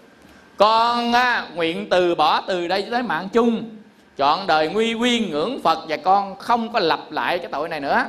con 0.57 1.13
nguyện 1.55 1.89
từ 1.89 2.15
bỏ 2.15 2.41
từ 2.41 2.67
đây 2.67 2.87
tới 2.91 3.03
mạng 3.03 3.29
chung. 3.33 3.69
Chọn 4.17 4.47
đời 4.47 4.67
nguy 4.67 4.93
quy 4.93 5.19
ngưỡng 5.19 5.59
phật 5.63 5.79
và 5.87 5.97
con 5.97 6.37
không 6.39 6.73
có 6.73 6.79
lặp 6.79 7.11
lại 7.11 7.39
cái 7.39 7.47
tội 7.51 7.69
này 7.69 7.79
nữa. 7.79 8.05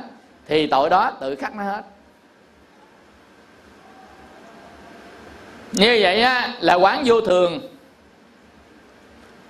Thì 0.47 0.67
tội 0.67 0.89
đó 0.89 1.11
tự 1.19 1.35
khắc 1.35 1.55
nó 1.55 1.63
hết. 1.63 1.81
Như 5.71 5.99
vậy 6.01 6.21
á, 6.21 6.53
là 6.59 6.73
quán 6.73 7.03
vô 7.05 7.21
thường 7.21 7.59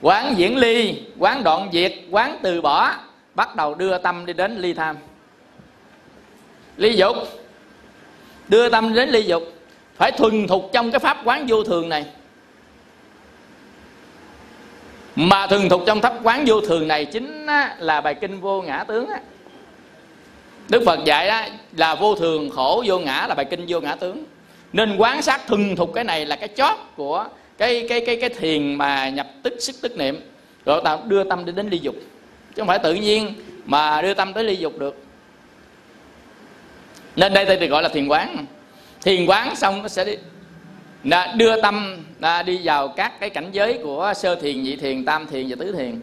quán 0.02 0.34
diễn 0.38 0.58
ly 0.58 1.02
quán 1.18 1.44
đoạn 1.44 1.70
diệt 1.74 1.94
quán 2.12 2.40
từ 2.42 2.62
bỏ 2.62 2.94
bắt 3.36 3.56
đầu 3.56 3.76
đưa 3.76 3.98
tâm 3.98 4.26
đi 4.26 4.34
đến 4.34 4.58
ly 4.58 4.74
tham. 4.74 4.98
Ly 6.78 6.96
dục 6.96 7.16
đưa 8.48 8.70
tâm 8.70 8.94
đến 8.94 9.10
ly 9.10 9.22
dục. 9.22 9.44
Phải 9.96 10.12
thuần 10.12 10.48
thục 10.48 10.70
trong 10.74 10.92
cái 10.92 11.00
pháp 11.00 11.18
quán 11.24 11.46
vô 11.48 11.64
thường 11.64 11.90
này 11.90 12.06
mà 15.20 15.48
thường 15.48 15.70
thục 15.70 15.84
trong 15.86 16.02
thấp 16.02 16.14
quán 16.24 16.44
vô 16.48 16.62
thường 16.62 16.88
này 16.88 17.06
chính 17.06 17.46
là 17.80 18.02
bài 18.02 18.16
kinh 18.16 18.42
vô 18.42 18.62
ngã 18.62 18.84
tướng 18.88 19.10
đức 20.70 20.84
phật 20.86 21.00
dạy 21.06 21.28
đó 21.28 21.42
là 21.72 21.96
vô 21.96 22.16
thường, 22.16 22.50
khổ, 22.50 22.84
vô 22.88 23.00
ngã 23.00 23.26
là 23.28 23.36
bài 23.36 23.46
kinh 23.46 23.66
vô 23.68 23.80
ngã 23.80 23.96
tướng. 23.96 24.24
Nên 24.74 24.98
quán 24.98 25.22
sát 25.22 25.48
thường 25.48 25.76
thục 25.76 25.94
cái 25.94 26.04
này 26.04 26.26
là 26.26 26.36
cái 26.36 26.50
chót 26.56 26.78
của 26.96 27.26
cái 27.58 27.86
cái 27.90 28.04
cái 28.06 28.18
cái 28.22 28.30
thiền 28.30 28.76
mà 28.76 29.10
nhập 29.10 29.28
tức 29.44 29.54
sức 29.60 29.76
tức 29.82 29.98
niệm. 29.98 30.32
Rồi 30.66 30.82
ta 30.84 30.98
đưa 31.06 31.24
tâm 31.24 31.46
đi 31.46 31.52
đến 31.52 31.70
ly 31.70 31.80
dục. 31.80 31.96
Chứ 32.56 32.62
không 32.62 32.68
phải 32.68 32.80
tự 32.80 32.94
nhiên 32.94 33.34
mà 33.66 34.02
đưa 34.02 34.14
tâm 34.14 34.34
tới 34.34 34.44
ly 34.44 34.56
dục 34.56 34.80
được. 34.80 35.04
Nên 37.16 37.34
đây 37.34 37.58
thì 37.60 37.68
gọi 37.68 37.84
là 37.84 37.90
thiền 37.90 38.08
quán. 38.08 38.46
Thiền 39.02 39.26
quán 39.26 39.56
xong 39.56 39.82
nó 39.82 39.88
sẽ 39.88 40.06
đi 40.06 40.18
là 41.08 41.34
đưa 41.38 41.62
tâm 41.62 41.98
là 42.20 42.44
đi 42.44 42.60
vào 42.64 42.88
các 42.88 43.20
cái 43.20 43.30
cảnh 43.30 43.50
giới 43.52 43.80
của 43.84 44.14
sơ 44.16 44.36
thiền 44.36 44.64
nhị 44.64 44.76
thiền 44.76 45.06
tam 45.06 45.28
thiền 45.28 45.46
và 45.50 45.56
tứ 45.60 45.72
thiền. 45.72 46.02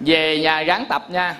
Về 0.00 0.38
nhà 0.38 0.62
ráng 0.62 0.84
tập 0.88 1.02
nha. 1.10 1.36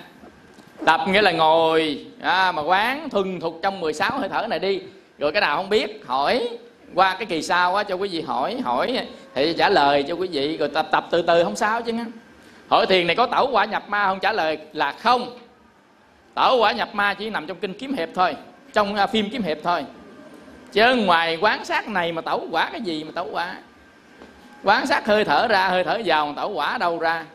Tập 0.85 1.01
nghĩa 1.07 1.21
là 1.21 1.31
ngồi 1.31 2.05
à, 2.21 2.51
mà 2.51 2.61
quán 2.61 3.09
thuần 3.09 3.39
thục 3.39 3.59
trong 3.63 3.79
16 3.79 4.17
hơi 4.19 4.29
thở 4.29 4.47
này 4.47 4.59
đi. 4.59 4.81
Rồi 5.19 5.31
cái 5.31 5.41
nào 5.41 5.57
không 5.57 5.69
biết 5.69 6.03
hỏi. 6.07 6.49
Qua 6.93 7.15
cái 7.15 7.25
kỳ 7.25 7.41
sau 7.41 7.75
á 7.75 7.83
cho 7.83 7.95
quý 7.95 8.09
vị 8.09 8.21
hỏi 8.21 8.61
hỏi 8.63 9.07
thì 9.35 9.53
trả 9.57 9.69
lời 9.69 10.03
cho 10.03 10.13
quý 10.13 10.27
vị. 10.27 10.57
Rồi 10.57 10.69
tập 10.69 10.87
tập 10.91 11.07
từ 11.11 11.21
từ 11.21 11.43
không 11.43 11.55
sao 11.55 11.81
chứ 11.81 11.93
hỏi 12.67 12.85
thiền 12.85 13.07
này 13.07 13.15
có 13.15 13.25
tẩu 13.25 13.49
quả 13.51 13.65
nhập 13.65 13.89
ma 13.89 14.05
không 14.05 14.19
trả 14.19 14.31
lời 14.31 14.57
là 14.73 14.91
không. 14.91 15.37
Tẩu 16.33 16.57
quả 16.57 16.71
nhập 16.71 16.89
ma 16.93 17.13
chỉ 17.13 17.29
nằm 17.29 17.47
trong 17.47 17.57
kinh 17.57 17.73
kiếm 17.73 17.93
hiệp 17.93 18.09
thôi 18.15 18.35
trong 18.73 18.95
à, 18.95 19.07
phim 19.07 19.29
kiếm 19.29 19.41
hiệp 19.41 19.57
thôi 19.63 19.85
chứ 20.75 20.95
ngoài 20.95 21.37
quán 21.41 21.65
sát 21.65 21.87
này 21.87 22.11
mà 22.11 22.21
tẩu 22.21 22.47
quả 22.51 22.69
cái 22.71 22.81
gì 22.81 23.03
mà 23.03 23.11
tẩu 23.15 23.29
quả? 23.31 23.55
Quán 24.63 24.87
sát 24.87 25.05
hơi 25.05 25.25
thở 25.25 25.47
ra 25.47 25.67
hơi 25.67 25.83
thở 25.83 26.01
vào 26.05 26.27
mà 26.27 26.33
tẩu 26.35 26.49
quả 26.49 26.77
đâu 26.77 26.99
ra? 26.99 27.25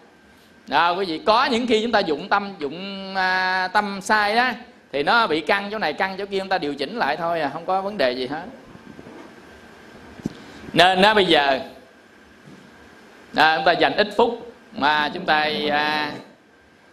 Đó 0.67 0.95
quý 0.95 1.05
vị 1.05 1.21
có 1.27 1.45
những 1.45 1.67
khi 1.67 1.83
chúng 1.83 1.93
ta 1.93 1.99
dụng 1.99 2.29
tâm 2.29 2.55
dụng 2.59 3.15
à, 3.15 3.69
tâm 3.69 4.01
sai 4.03 4.37
đó 4.37 4.51
thì 4.93 5.03
nó 5.03 5.27
bị 5.27 5.41
căng 5.41 5.69
chỗ 5.71 5.79
này 5.79 5.93
căng 5.93 6.17
chỗ 6.19 6.27
kia 6.27 6.39
chúng 6.39 6.49
ta 6.49 6.59
điều 6.59 6.75
chỉnh 6.75 6.97
lại 6.97 7.17
thôi 7.17 7.41
à 7.41 7.51
không 7.53 7.67
có 7.67 7.83
vấn 7.83 7.99
đề 7.99 8.13
gì 8.13 8.27
hết. 8.27 8.45
Nên 10.73 11.01
nó 11.01 11.15
bây 11.15 11.25
giờ 11.25 11.61
à, 13.37 13.57
chúng 13.57 13.65
ta 13.65 13.73
dành 13.73 13.97
ít 13.97 14.09
phút 14.17 14.53
mà 14.73 15.11
chúng 15.15 15.25
ta 15.25 15.51
à, 15.71 16.13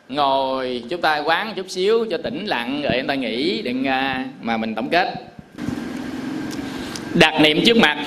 ngồi 0.09 0.83
chúng 0.89 1.01
ta 1.01 1.17
quán 1.17 1.53
chút 1.55 1.69
xíu 1.69 2.05
cho 2.11 2.17
tĩnh 2.23 2.45
lặng 2.45 2.81
rồi 2.81 2.93
chúng 2.97 3.07
ta 3.07 3.13
nghỉ 3.13 3.61
đừng 3.61 3.87
à, 3.87 4.25
mà 4.41 4.57
mình 4.57 4.75
tổng 4.75 4.89
kết 4.89 5.13
đặt 7.19 7.41
niệm 7.41 7.61
trước 7.65 7.77
mặt. 7.77 7.97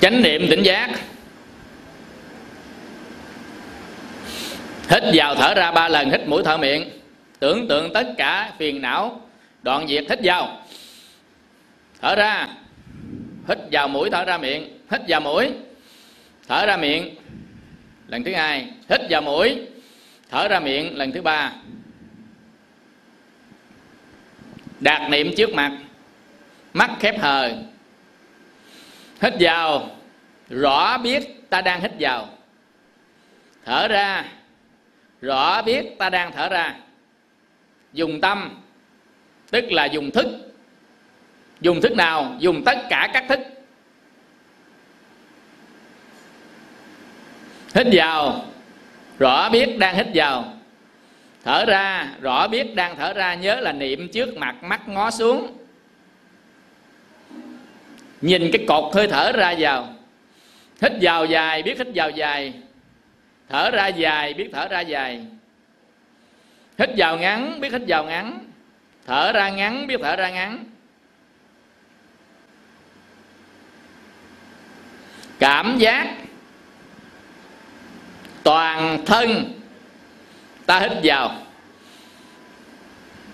Chánh 0.00 0.22
niệm 0.22 0.46
tỉnh 0.50 0.62
giác. 0.62 0.90
Hít 4.88 5.02
vào 5.14 5.34
thở 5.34 5.54
ra 5.54 5.72
ba 5.72 5.88
lần, 5.88 6.10
hít 6.10 6.28
mũi 6.28 6.42
thở 6.44 6.56
miệng. 6.56 6.90
Tưởng 7.38 7.68
tượng 7.68 7.92
tất 7.92 8.06
cả 8.18 8.52
phiền 8.58 8.82
não, 8.82 9.20
đoạn 9.62 9.88
diệt, 9.88 10.04
hít 10.08 10.18
vào. 10.22 10.62
Thở 12.00 12.14
ra. 12.14 12.48
Hít 13.48 13.58
vào 13.72 13.88
mũi, 13.88 14.10
thở 14.10 14.24
ra 14.24 14.38
miệng. 14.38 14.78
Hít 14.90 15.00
vào 15.08 15.20
mũi, 15.20 15.50
thở 16.48 16.66
ra 16.66 16.76
miệng. 16.76 17.14
Lần 18.08 18.24
thứ 18.24 18.34
hai, 18.34 18.66
hít 18.90 19.00
vào 19.10 19.22
mũi, 19.22 19.58
thở 20.30 20.48
ra 20.48 20.60
miệng. 20.60 20.98
Lần 20.98 21.12
thứ 21.12 21.22
ba 21.22 21.52
đạt 24.80 25.10
niệm 25.10 25.34
trước 25.36 25.54
mặt. 25.54 25.72
Mắt 26.72 26.90
khép 27.00 27.20
hờ. 27.20 27.52
Hít 29.20 29.34
vào. 29.40 29.90
Rõ 30.50 30.98
biết 30.98 31.50
ta 31.50 31.60
đang 31.60 31.80
hít 31.80 31.92
vào. 32.00 32.28
Thở 33.64 33.88
ra. 33.88 34.24
Rõ 35.20 35.62
biết 35.62 35.98
ta 35.98 36.10
đang 36.10 36.32
thở 36.32 36.48
ra. 36.48 36.74
Dùng 37.92 38.20
tâm. 38.20 38.62
Tức 39.50 39.64
là 39.72 39.84
dùng 39.84 40.10
thức. 40.10 40.26
Dùng 41.60 41.80
thức 41.80 41.92
nào? 41.92 42.36
Dùng 42.38 42.64
tất 42.64 42.78
cả 42.90 43.10
các 43.12 43.24
thức. 43.28 43.40
Hít 47.74 47.86
vào. 47.92 48.44
Rõ 49.18 49.48
biết 49.48 49.78
đang 49.78 49.96
hít 49.96 50.06
vào 50.14 50.53
thở 51.44 51.64
ra, 51.64 52.08
rõ 52.20 52.48
biết 52.48 52.74
đang 52.74 52.96
thở 52.96 53.12
ra, 53.12 53.34
nhớ 53.34 53.60
là 53.60 53.72
niệm 53.72 54.08
trước 54.08 54.36
mặt 54.36 54.62
mắt 54.62 54.88
ngó 54.88 55.10
xuống. 55.10 55.56
Nhìn 58.20 58.50
cái 58.52 58.64
cột 58.68 58.94
hơi 58.94 59.08
thở 59.08 59.32
ra 59.32 59.54
vào. 59.58 59.94
Hít 60.82 60.92
vào 61.00 61.24
dài, 61.24 61.62
biết 61.62 61.78
hít 61.78 61.88
vào 61.94 62.10
dài. 62.10 62.52
Thở 63.48 63.70
ra 63.70 63.86
dài, 63.88 64.34
biết 64.34 64.48
thở 64.52 64.68
ra 64.68 64.80
dài. 64.80 65.26
Hít 66.78 66.90
vào 66.96 67.18
ngắn, 67.18 67.60
biết 67.60 67.72
hít 67.72 67.82
vào 67.88 68.04
ngắn. 68.04 68.38
Thở 69.06 69.32
ra 69.32 69.48
ngắn, 69.48 69.86
biết 69.86 70.00
thở 70.02 70.16
ra 70.16 70.30
ngắn. 70.30 70.64
Cảm 75.38 75.78
giác 75.78 76.14
toàn 78.42 79.04
thân 79.06 79.60
ta 80.66 80.80
hít 80.80 80.92
vào. 81.02 81.34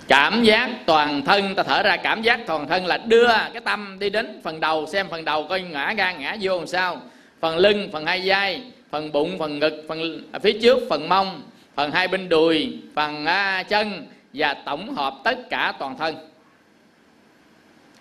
Cảm 0.09 0.43
giác 0.43 0.71
toàn 0.87 1.25
thân 1.25 1.55
ta 1.55 1.63
thở 1.63 1.83
ra 1.83 1.97
cảm 1.97 2.23
giác 2.23 2.41
toàn 2.47 2.69
thân 2.69 2.87
là 2.87 2.97
đưa 2.97 3.29
cái 3.29 3.61
tâm 3.65 3.97
đi 4.01 4.11
đến 4.11 4.41
phần 4.45 4.61
đầu 4.61 4.87
xem 4.87 5.07
phần 5.11 5.25
đầu 5.25 5.47
coi 5.49 5.61
ngã 5.61 5.95
ra 5.95 6.13
ngã 6.13 6.37
vô 6.41 6.59
làm 6.59 6.67
sao. 6.67 7.03
Phần 7.41 7.57
lưng 7.57 7.89
phần 7.93 8.07
hai 8.07 8.23
vai 8.25 8.63
phần 8.91 9.13
bụng 9.13 9.39
phần 9.39 9.59
ngực 9.59 9.85
phần 9.89 10.23
à, 10.33 10.39
phía 10.39 10.59
trước 10.63 10.79
phần 10.91 11.09
mông 11.09 11.43
phần 11.75 11.91
hai 11.93 12.09
bên 12.09 12.29
đùi 12.29 12.79
phần 12.95 13.27
à, 13.27 13.63
chân 13.63 14.07
và 14.33 14.55
tổng 14.55 14.95
hợp 14.95 15.15
tất 15.25 15.51
cả 15.51 15.73
toàn 15.79 15.99
thân. 15.99 16.17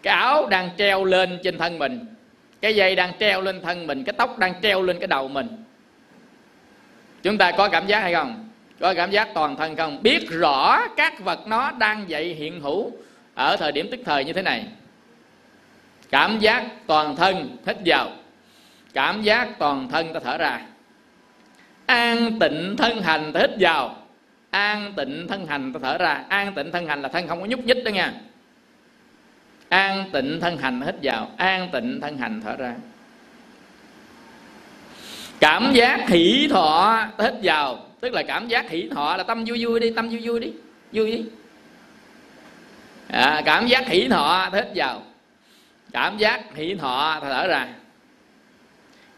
Cái 0.04 0.14
áo 0.14 0.48
đang 0.50 0.70
treo 0.78 1.06
lên 1.06 1.40
trên 1.44 1.58
thân 1.58 1.80
mình 1.80 2.06
cái 2.62 2.76
dây 2.76 2.96
đang 2.96 3.12
treo 3.20 3.42
lên 3.42 3.62
thân 3.62 3.88
mình 3.88 4.04
cái 4.04 4.14
tóc 4.18 4.40
đang 4.40 4.54
treo 4.62 4.82
lên 4.82 5.00
cái 5.00 5.08
đầu 5.08 5.28
mình. 5.28 5.48
Chúng 7.24 7.38
ta 7.38 7.52
có 7.52 7.70
cảm 7.70 7.88
giác 7.88 8.00
hay 8.00 8.14
không? 8.14 8.49
Có 8.80 8.94
cảm 8.94 9.12
giác 9.12 9.30
toàn 9.34 9.56
thân 9.56 9.76
không? 9.76 10.04
Biết 10.04 10.30
rõ 10.30 10.88
các 10.98 11.20
vật 11.20 11.40
nó 11.48 11.72
đang 11.72 12.10
dậy 12.10 12.34
hiện 12.34 12.62
hữu 12.62 12.92
ở 13.36 13.58
thời 13.58 13.72
điểm 13.72 13.88
tức 13.92 14.00
thời 14.06 14.26
như 14.26 14.34
thế 14.34 14.42
này. 14.42 14.66
Cảm 16.10 16.40
giác 16.40 16.66
toàn 16.88 17.16
thân 17.16 17.58
hít 17.66 17.78
vào. 17.86 18.12
Cảm 18.94 19.22
giác 19.22 19.60
toàn 19.60 19.90
thân 19.90 20.14
ta 20.14 20.20
thở 20.24 20.38
ra. 20.38 20.62
An 21.86 22.40
tịnh 22.40 22.76
thân 22.78 23.02
hành 23.02 23.34
ta 23.34 23.40
hít 23.40 23.50
vào. 23.60 23.96
An 24.50 24.94
tịnh 24.96 25.28
thân 25.30 25.48
hành 25.48 25.74
ta 25.74 25.80
thở 25.84 25.98
ra. 25.98 26.24
An 26.30 26.54
tịnh 26.54 26.72
thân 26.72 26.88
hành 26.88 27.02
là 27.02 27.10
thân 27.10 27.28
không 27.28 27.42
có 27.42 27.46
nhúc 27.46 27.60
nhích 27.60 27.84
đó 27.84 27.90
nha. 27.90 28.14
An 29.70 30.10
tịnh 30.14 30.40
thân 30.42 30.58
hành 30.58 30.82
hít 30.82 30.96
vào. 31.04 31.30
An 31.38 31.70
tịnh 31.72 32.02
thân 32.02 32.18
hành 32.18 32.42
thở 32.42 32.56
ra. 32.56 32.74
Cảm 35.40 35.72
giác 35.74 36.10
hỷ 36.10 36.48
thọ 36.52 37.06
hít 37.20 37.34
vào 37.44 37.89
tức 38.00 38.14
là 38.14 38.24
cảm 38.24 38.47
giác 38.47 38.70
hỷ 38.70 38.89
thọ 38.91 39.18
là 39.18 39.24
tâm 39.24 39.43
vui 39.47 39.66
vui 39.66 39.80
đi 39.80 39.91
tâm 39.95 40.10
vui 40.10 40.20
vui 40.24 40.39
đi 40.39 40.54
vui 40.91 41.12
đi. 41.12 41.26
À, 43.08 43.41
cảm 43.45 43.68
giác 43.68 43.88
hỷ 43.88 44.08
thọ 44.08 44.50
hít 44.54 44.66
vào. 44.76 45.04
Cảm 45.91 46.18
giác 46.18 46.41
hỷ 46.56 46.76
thọ 46.76 47.20
thở 47.22 47.47
ra. 47.47 47.68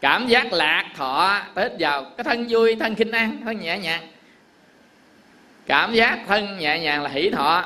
Cảm 0.00 0.26
giác 0.26 0.52
lạc 0.52 0.84
thọ 0.96 1.40
hít 1.56 1.72
vào. 1.78 2.04
Cái 2.04 2.24
thân 2.24 2.46
vui 2.48 2.76
thân 2.80 2.94
khinh 2.94 3.10
an 3.10 3.40
thân 3.44 3.60
nhẹ 3.60 3.78
nhàng. 3.78 4.02
Cảm 5.66 5.94
giác 5.94 6.18
thân 6.26 6.58
nhẹ 6.58 6.78
nhàng 6.78 7.02
là 7.02 7.08
hỷ 7.08 7.30
thọ. 7.30 7.64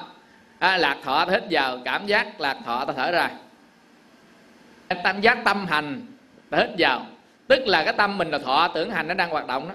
À, 0.58 0.76
lạc 0.76 0.96
thọ 1.04 1.24
ta 1.24 1.32
hít 1.32 1.42
vào. 1.50 1.78
Cảm 1.84 2.06
giác 2.06 2.40
lạc 2.40 2.56
thọ 2.64 2.84
ta 2.84 2.92
thở 2.96 3.10
ra. 3.10 3.30
Cảm 5.04 5.20
giác 5.20 5.38
tâm 5.44 5.66
hành 5.66 6.06
ta 6.50 6.58
hít 6.58 6.70
vào. 6.78 7.06
Tức 7.48 7.66
là 7.66 7.84
cái 7.84 7.94
tâm 7.96 8.18
mình 8.18 8.30
là 8.30 8.38
thọ 8.38 8.68
tưởng 8.68 8.90
hành 8.90 9.08
nó 9.08 9.14
đang 9.14 9.30
hoạt 9.30 9.46
động 9.46 9.68
đó 9.68 9.74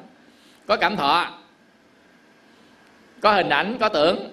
có 0.65 0.77
cảm 0.77 0.95
thọ. 0.95 1.37
Có 3.21 3.33
hình 3.33 3.49
ảnh 3.49 3.77
có 3.79 3.89
tưởng 3.89 4.31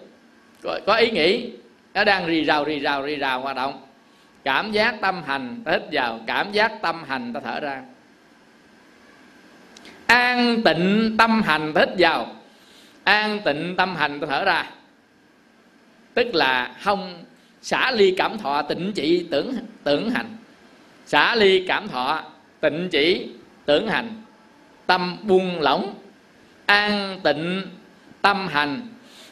có, 0.62 0.80
có 0.86 0.94
ý 0.94 1.10
nghĩ. 1.10 1.50
Nó 1.94 2.04
đang 2.04 2.26
rì 2.26 2.44
rào 2.44 2.64
rì 2.64 2.78
rào 2.78 3.02
rì 3.02 3.16
rào 3.16 3.40
hoạt 3.40 3.56
động. 3.56 3.82
Cảm 4.44 4.72
giác 4.72 4.94
tâm 5.00 5.22
hành 5.26 5.62
ta 5.64 5.72
hít 5.72 5.82
vào. 5.92 6.20
Cảm 6.26 6.52
giác 6.52 6.72
tâm 6.82 7.04
hành 7.08 7.32
ta 7.32 7.40
thở 7.44 7.60
ra. 7.60 7.82
An 10.06 10.62
tịnh 10.64 11.14
tâm 11.18 11.42
hành 11.42 11.72
ta 11.74 11.80
hít 11.80 11.88
vào. 11.98 12.36
An 13.04 13.40
tịnh 13.44 13.74
tâm 13.76 13.96
hành 13.96 14.20
ta 14.20 14.26
thở 14.30 14.44
ra. 14.44 14.70
Tức 16.14 16.34
là 16.34 16.76
không 16.80 17.24
xả 17.62 17.90
ly 17.90 18.14
cảm 18.18 18.38
thọ 18.38 18.62
tịnh 18.62 18.92
chỉ 18.94 19.26
tưởng 19.30 19.54
tưởng 19.84 20.10
hành. 20.10 20.36
Xả 21.06 21.34
ly 21.34 21.64
cảm 21.68 21.88
thọ 21.88 22.22
tịnh 22.60 22.88
chỉ 22.90 23.28
tưởng 23.64 23.88
hành. 23.88 24.22
Tâm 24.86 25.16
buông 25.22 25.60
lỏng 25.60 25.94
an 26.68 27.20
tịnh 27.22 27.62
tâm 28.22 28.48
hành. 28.48 28.88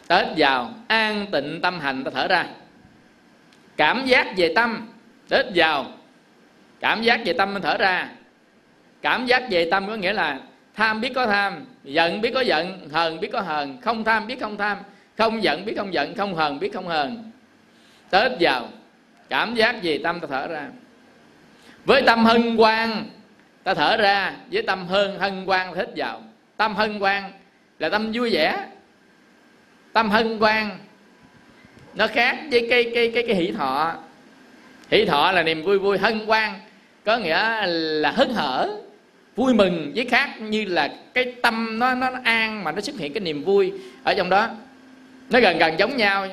Tới 0.07 0.27
vào, 0.37 0.75
an 0.89 1.27
tịnh 1.33 1.61
tâm 1.63 1.81
hành, 1.81 2.05
ta 2.05 2.11
thở 2.15 2.29
ra. 2.29 2.47
Cảm 3.77 4.07
giác 4.07 4.27
về 4.37 4.53
tâm 4.55 4.89
tới 5.29 5.45
vào. 5.55 5.87
Cảm 6.81 7.03
giác 7.03 7.21
về 7.25 7.33
tâm 7.33 7.55
mình 7.55 7.63
thở 7.63 7.77
ra. 7.79 8.09
Cảm 9.03 9.27
giác 9.27 9.43
về 9.51 9.69
tâm 9.71 9.87
có 9.87 9.95
nghĩa 9.95 10.13
là 10.13 10.41
tham 10.75 11.01
biết 11.01 11.13
có 11.15 11.27
tham, 11.27 11.65
giận 11.85 12.21
biết 12.21 12.31
có 12.35 12.41
giận, 12.41 12.89
hờn 12.93 13.21
biết 13.21 13.29
có 13.33 13.41
hờn, 13.41 13.81
không 13.81 14.05
tham 14.05 14.27
biết 14.27 14.41
không 14.41 14.57
tham, 14.57 14.79
không 15.19 15.43
giận 15.43 15.65
biết 15.65 15.75
không 15.77 15.95
giận, 15.95 16.15
không 16.15 16.35
hờn 16.35 16.59
biết 16.59 16.71
không 16.75 16.89
hờn. 16.89 17.31
Tết 18.11 18.33
vào, 18.41 18.69
cảm 19.29 19.55
giác 19.55 19.77
về 19.83 20.01
tâm 20.03 20.21
ta 20.21 20.27
thở 20.31 20.47
ra. 20.47 20.69
Với 21.85 22.03
tâm 22.03 22.25
hân 22.25 22.57
hoan, 22.57 23.05
ta 23.63 23.75
thở 23.75 23.97
ra. 23.97 24.33
Với 24.53 24.63
tâm 24.63 24.87
hơn 24.87 25.19
hân 25.19 25.47
hoan 25.47 25.75
hít 25.75 25.89
vào 25.97 26.23
tâm 26.57 26.75
hân 26.75 27.01
hoan 27.01 27.33
là 27.79 27.89
tâm 27.89 28.13
vui 28.15 28.31
vẻ. 28.33 28.67
Tâm 29.93 30.11
hân 30.11 30.39
hoan 30.39 30.79
nó 31.95 32.07
khác 32.07 32.39
với 32.51 32.67
cái 32.71 32.91
cái 32.95 33.11
cái 33.15 33.25
cái 33.27 33.37
hỷ 33.37 33.53
thọ. 33.53 33.95
Hỷ 34.91 35.05
thọ 35.05 35.33
là 35.33 35.43
niềm 35.43 35.63
vui 35.63 35.79
vui 35.79 35.99
hân 35.99 36.27
hoan 36.27 36.55
có 37.05 37.17
nghĩa 37.17 37.67
là 37.67 38.11
hớn 38.11 38.35
hở 38.35 38.77
vui 39.37 39.55
mừng 39.55 39.93
với 39.95 40.05
khác 40.05 40.41
như 40.41 40.65
là 40.65 40.95
cái 41.15 41.35
tâm 41.43 41.79
nó 41.79 41.95
nó 41.95 42.11
an 42.25 42.65
mà 42.65 42.73
nó 42.73 42.81
xuất 42.81 42.97
hiện 42.99 43.13
cái 43.13 43.21
niềm 43.21 43.45
vui 43.45 43.73
ở 44.05 44.15
trong 44.15 44.31
đó. 44.31 44.49
Nó 45.31 45.41
gần 45.41 45.59
gần 45.59 45.79
giống 45.79 45.97
nhau. 45.97 46.27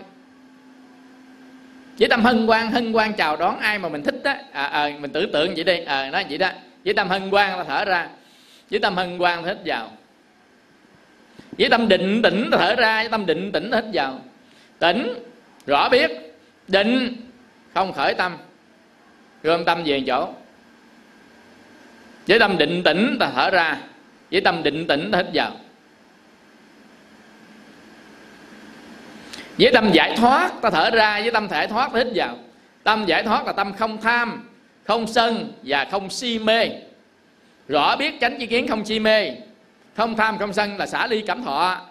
Với 2.00 2.10
tâm 2.10 2.24
hân 2.24 2.48
hoan 2.48 2.72
hân 2.72 2.94
hoan 2.94 3.14
chào 3.14 3.38
đón 3.38 3.60
ai 3.60 3.80
mà 3.80 3.90
mình 3.90 4.04
thích 4.04 4.22
á. 4.24 4.38
À, 4.52 4.64
à, 4.64 4.90
mình 5.00 5.12
tưởng 5.12 5.32
tượng 5.32 5.54
vậy 5.56 5.64
đi. 5.64 5.80
Ờ, 5.80 6.02
à, 6.02 6.10
nói 6.10 6.26
vậy 6.30 6.38
đó. 6.38 6.50
Với 6.86 6.94
tâm 6.94 7.10
hân 7.10 7.22
hoan 7.22 7.58
ta 7.58 7.64
thở 7.64 7.86
ra. 7.86 8.08
Với 8.72 8.80
tâm 8.80 8.96
hân 8.96 9.20
hoan 9.20 9.44
ta 9.44 9.50
hít 9.50 9.58
vào 9.66 9.92
với 11.58 11.70
tâm 11.70 11.88
định 11.88 12.22
tĩnh 12.22 12.49
ta 12.51 12.58
thở 12.58 12.76
ra, 12.76 13.01
với 13.01 13.10
tâm 13.10 13.26
định 13.26 13.51
tĩnh 13.51 13.72
hít 13.72 13.84
vào. 13.93 14.20
Tỉnh 14.80 15.14
rõ 15.66 15.89
biết. 15.89 16.12
Định, 16.68 17.16
không 17.74 17.93
khởi 17.93 18.14
tâm. 18.14 18.38
Gom 19.43 19.66
tâm 19.66 19.84
về 19.86 20.04
chỗ. 20.08 20.30
Với 22.28 22.39
tâm 22.39 22.58
định 22.58 22.84
tĩnh 22.84 23.18
ta 23.20 23.32
thở 23.36 23.49
ra, 23.49 23.78
với 24.32 24.41
tâm 24.41 24.64
định 24.64 24.88
tĩnh 24.88 25.12
ta 25.12 25.18
hít 25.18 25.28
vào. 25.34 25.51
Với 29.58 29.72
tâm 29.74 29.91
giải 29.93 30.16
thoát 30.18 30.62
ta 30.62 30.70
thở 30.70 30.91
ra, 30.91 31.22
với 31.22 31.32
tâm 31.32 31.47
giải 31.51 31.68
thoát 31.68 31.91
ta 31.93 31.99
hít 31.99 32.08
vào. 32.16 32.38
Tâm 32.84 33.06
giải 33.06 33.24
thoát 33.24 33.45
là 33.45 33.54
tâm 33.54 33.74
không 33.74 34.01
tham, 34.01 34.49
không 34.84 35.08
sân 35.08 35.51
và 35.64 35.88
không 35.91 36.10
si 36.10 36.39
mê. 36.39 36.70
Rõ 37.68 37.95
biết 37.95 38.20
tránh 38.22 38.38
chi 38.39 38.45
kiến 38.45 38.68
không 38.68 38.86
si 38.86 38.99
mê 38.99 39.32
không 39.96 40.16
tham 40.16 40.38
không 40.38 40.54
sân 40.54 40.78
là 40.78 40.88
xả 40.88 41.08
ly 41.08 41.22
cảm 41.22 41.44
thọ 41.44 41.82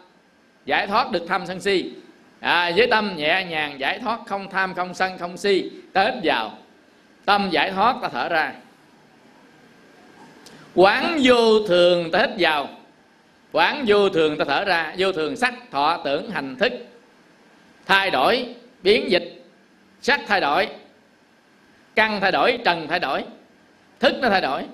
giải 0.65 0.87
thoát 0.87 1.11
được 1.11 1.25
tham 1.29 1.47
sân 1.47 1.61
si. 1.61 1.93
À, 2.41 2.73
với 2.77 2.87
tâm 2.87 3.15
nhẹ 3.17 3.47
nhàng 3.51 3.81
giải 3.81 3.99
thoát 3.99 4.21
không 4.27 4.51
tham 4.51 4.75
không 4.75 4.95
sân 4.95 5.19
không 5.19 5.37
si 5.37 5.71
ta 5.93 6.05
hít 6.05 6.15
vào. 6.23 6.59
Tâm 7.25 7.49
giải 7.51 7.71
thoát 7.71 7.97
ta 8.03 8.09
thở 8.09 8.29
ra. 8.29 8.53
Quán 10.75 11.19
vô 11.23 11.67
thường 11.69 12.11
ta 12.11 12.19
hít 12.19 12.31
vào. 12.39 12.69
Quán 13.53 13.85
vô 13.87 14.09
thường 14.09 14.39
ta 14.39 14.45
thở 14.45 14.65
ra. 14.65 14.95
Vô 14.99 15.13
thường 15.13 15.37
sắc 15.37 15.55
thọ 15.71 16.01
tưởng 16.05 16.31
hành 16.31 16.57
thức. 16.57 16.73
Thay 17.87 18.11
đổi 18.11 18.55
biến 18.83 19.11
dịch. 19.11 19.45
Sắc 20.01 20.21
thay 20.27 20.41
đổi. 20.41 20.69
Căn 21.95 22.21
thay 22.21 22.33
đổi 22.33 22.59
trần 22.65 22.89
thay 22.89 23.01
đổi. 23.01 23.25
Thức 24.01 24.15
nó 24.21 24.29
thay 24.29 24.41
đổi. 24.41 24.65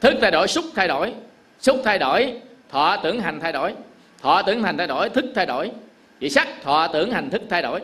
Thức 0.00 0.14
thay 0.20 0.30
đổi 0.30 0.48
xúc 0.48 0.64
thay 0.74 0.88
đổi 0.88 1.14
xúc 1.60 1.80
thay 1.84 1.98
đổi 1.98 2.34
thọ 2.74 2.96
tưởng 2.96 3.20
hành 3.20 3.40
thay 3.40 3.52
đổi. 3.52 3.74
Thọ 4.22 4.42
tưởng 4.42 4.62
hành 4.62 4.76
thay 4.76 4.86
đổi 4.86 5.08
thức 5.08 5.24
thay 5.34 5.46
đổi. 5.46 5.70
Vị 6.18 6.30
sắc 6.30 6.48
thọ 6.62 6.86
tưởng 6.86 7.10
hành 7.10 7.30
thức 7.30 7.42
thay 7.50 7.62
đổi. 7.62 7.80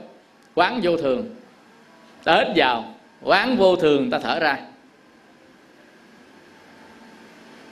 Quán 0.55 0.81
vô 0.83 0.97
thường. 0.97 1.35
Ta 2.25 2.37
hít 2.37 2.47
vào 2.57 2.95
quán 3.23 3.57
vô 3.57 3.77
thường 3.77 4.11
ta 4.11 4.19
thở 4.19 4.39
ra. 4.39 4.59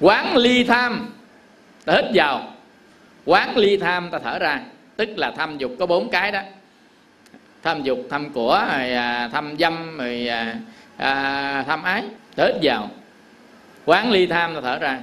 Quán 0.01 0.37
ly 0.37 0.65
tham. 0.65 1.11
Ta 1.85 1.93
hít 1.93 2.05
vào 2.15 2.53
quán 3.25 3.57
ly 3.57 3.77
tham 3.77 4.11
ta 4.11 4.19
thở 4.19 4.39
ra. 4.39 4.61
Tức 4.97 5.09
là 5.17 5.31
tham 5.37 5.59
dục 5.59 5.73
có 5.79 5.87
bốn 5.87 6.11
cái 6.11 6.33
đó. 6.33 6.41
Tham 7.63 7.83
dục 7.83 7.99
tham 8.11 8.33
của 8.33 8.67
rồi 8.73 8.93
à, 8.93 9.29
tham 9.33 9.57
dâm 9.59 9.99
rồi 9.99 10.29
à, 10.29 10.55
à 10.97 11.65
tham 11.67 11.83
ái. 11.83 12.05
Ta 12.37 12.45
hít 12.45 12.55
vào 12.63 12.91
quán 13.85 14.11
ly 14.11 14.27
tham 14.27 14.55
ta 14.55 14.61
thở 14.61 14.79
ra 14.79 15.01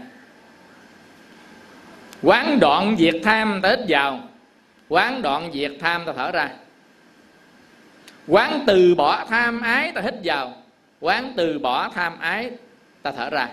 quán 2.22 2.60
đoạn 2.60 2.96
diệt 3.00 3.16
tham 3.24 3.60
ta 3.64 3.70
hít 3.70 3.80
vào. 3.88 4.20
Quán 4.90 5.22
đoạn 5.22 5.52
diệt 5.54 5.72
tham 5.80 6.06
ta 6.06 6.14
thở 6.16 6.32
ra. 6.32 6.50
Quán 8.28 8.64
từ 8.68 8.96
bỏ 8.96 9.26
tham 9.30 9.62
ái 9.62 9.92
ta 9.92 10.02
hít 10.02 10.14
vào. 10.24 10.54
Quán 11.00 11.34
từ 11.38 11.60
bỏ 11.60 11.90
tham 11.90 12.20
ái 12.20 12.52
ta 13.02 13.12
thở 13.12 13.30
ra. 13.30 13.48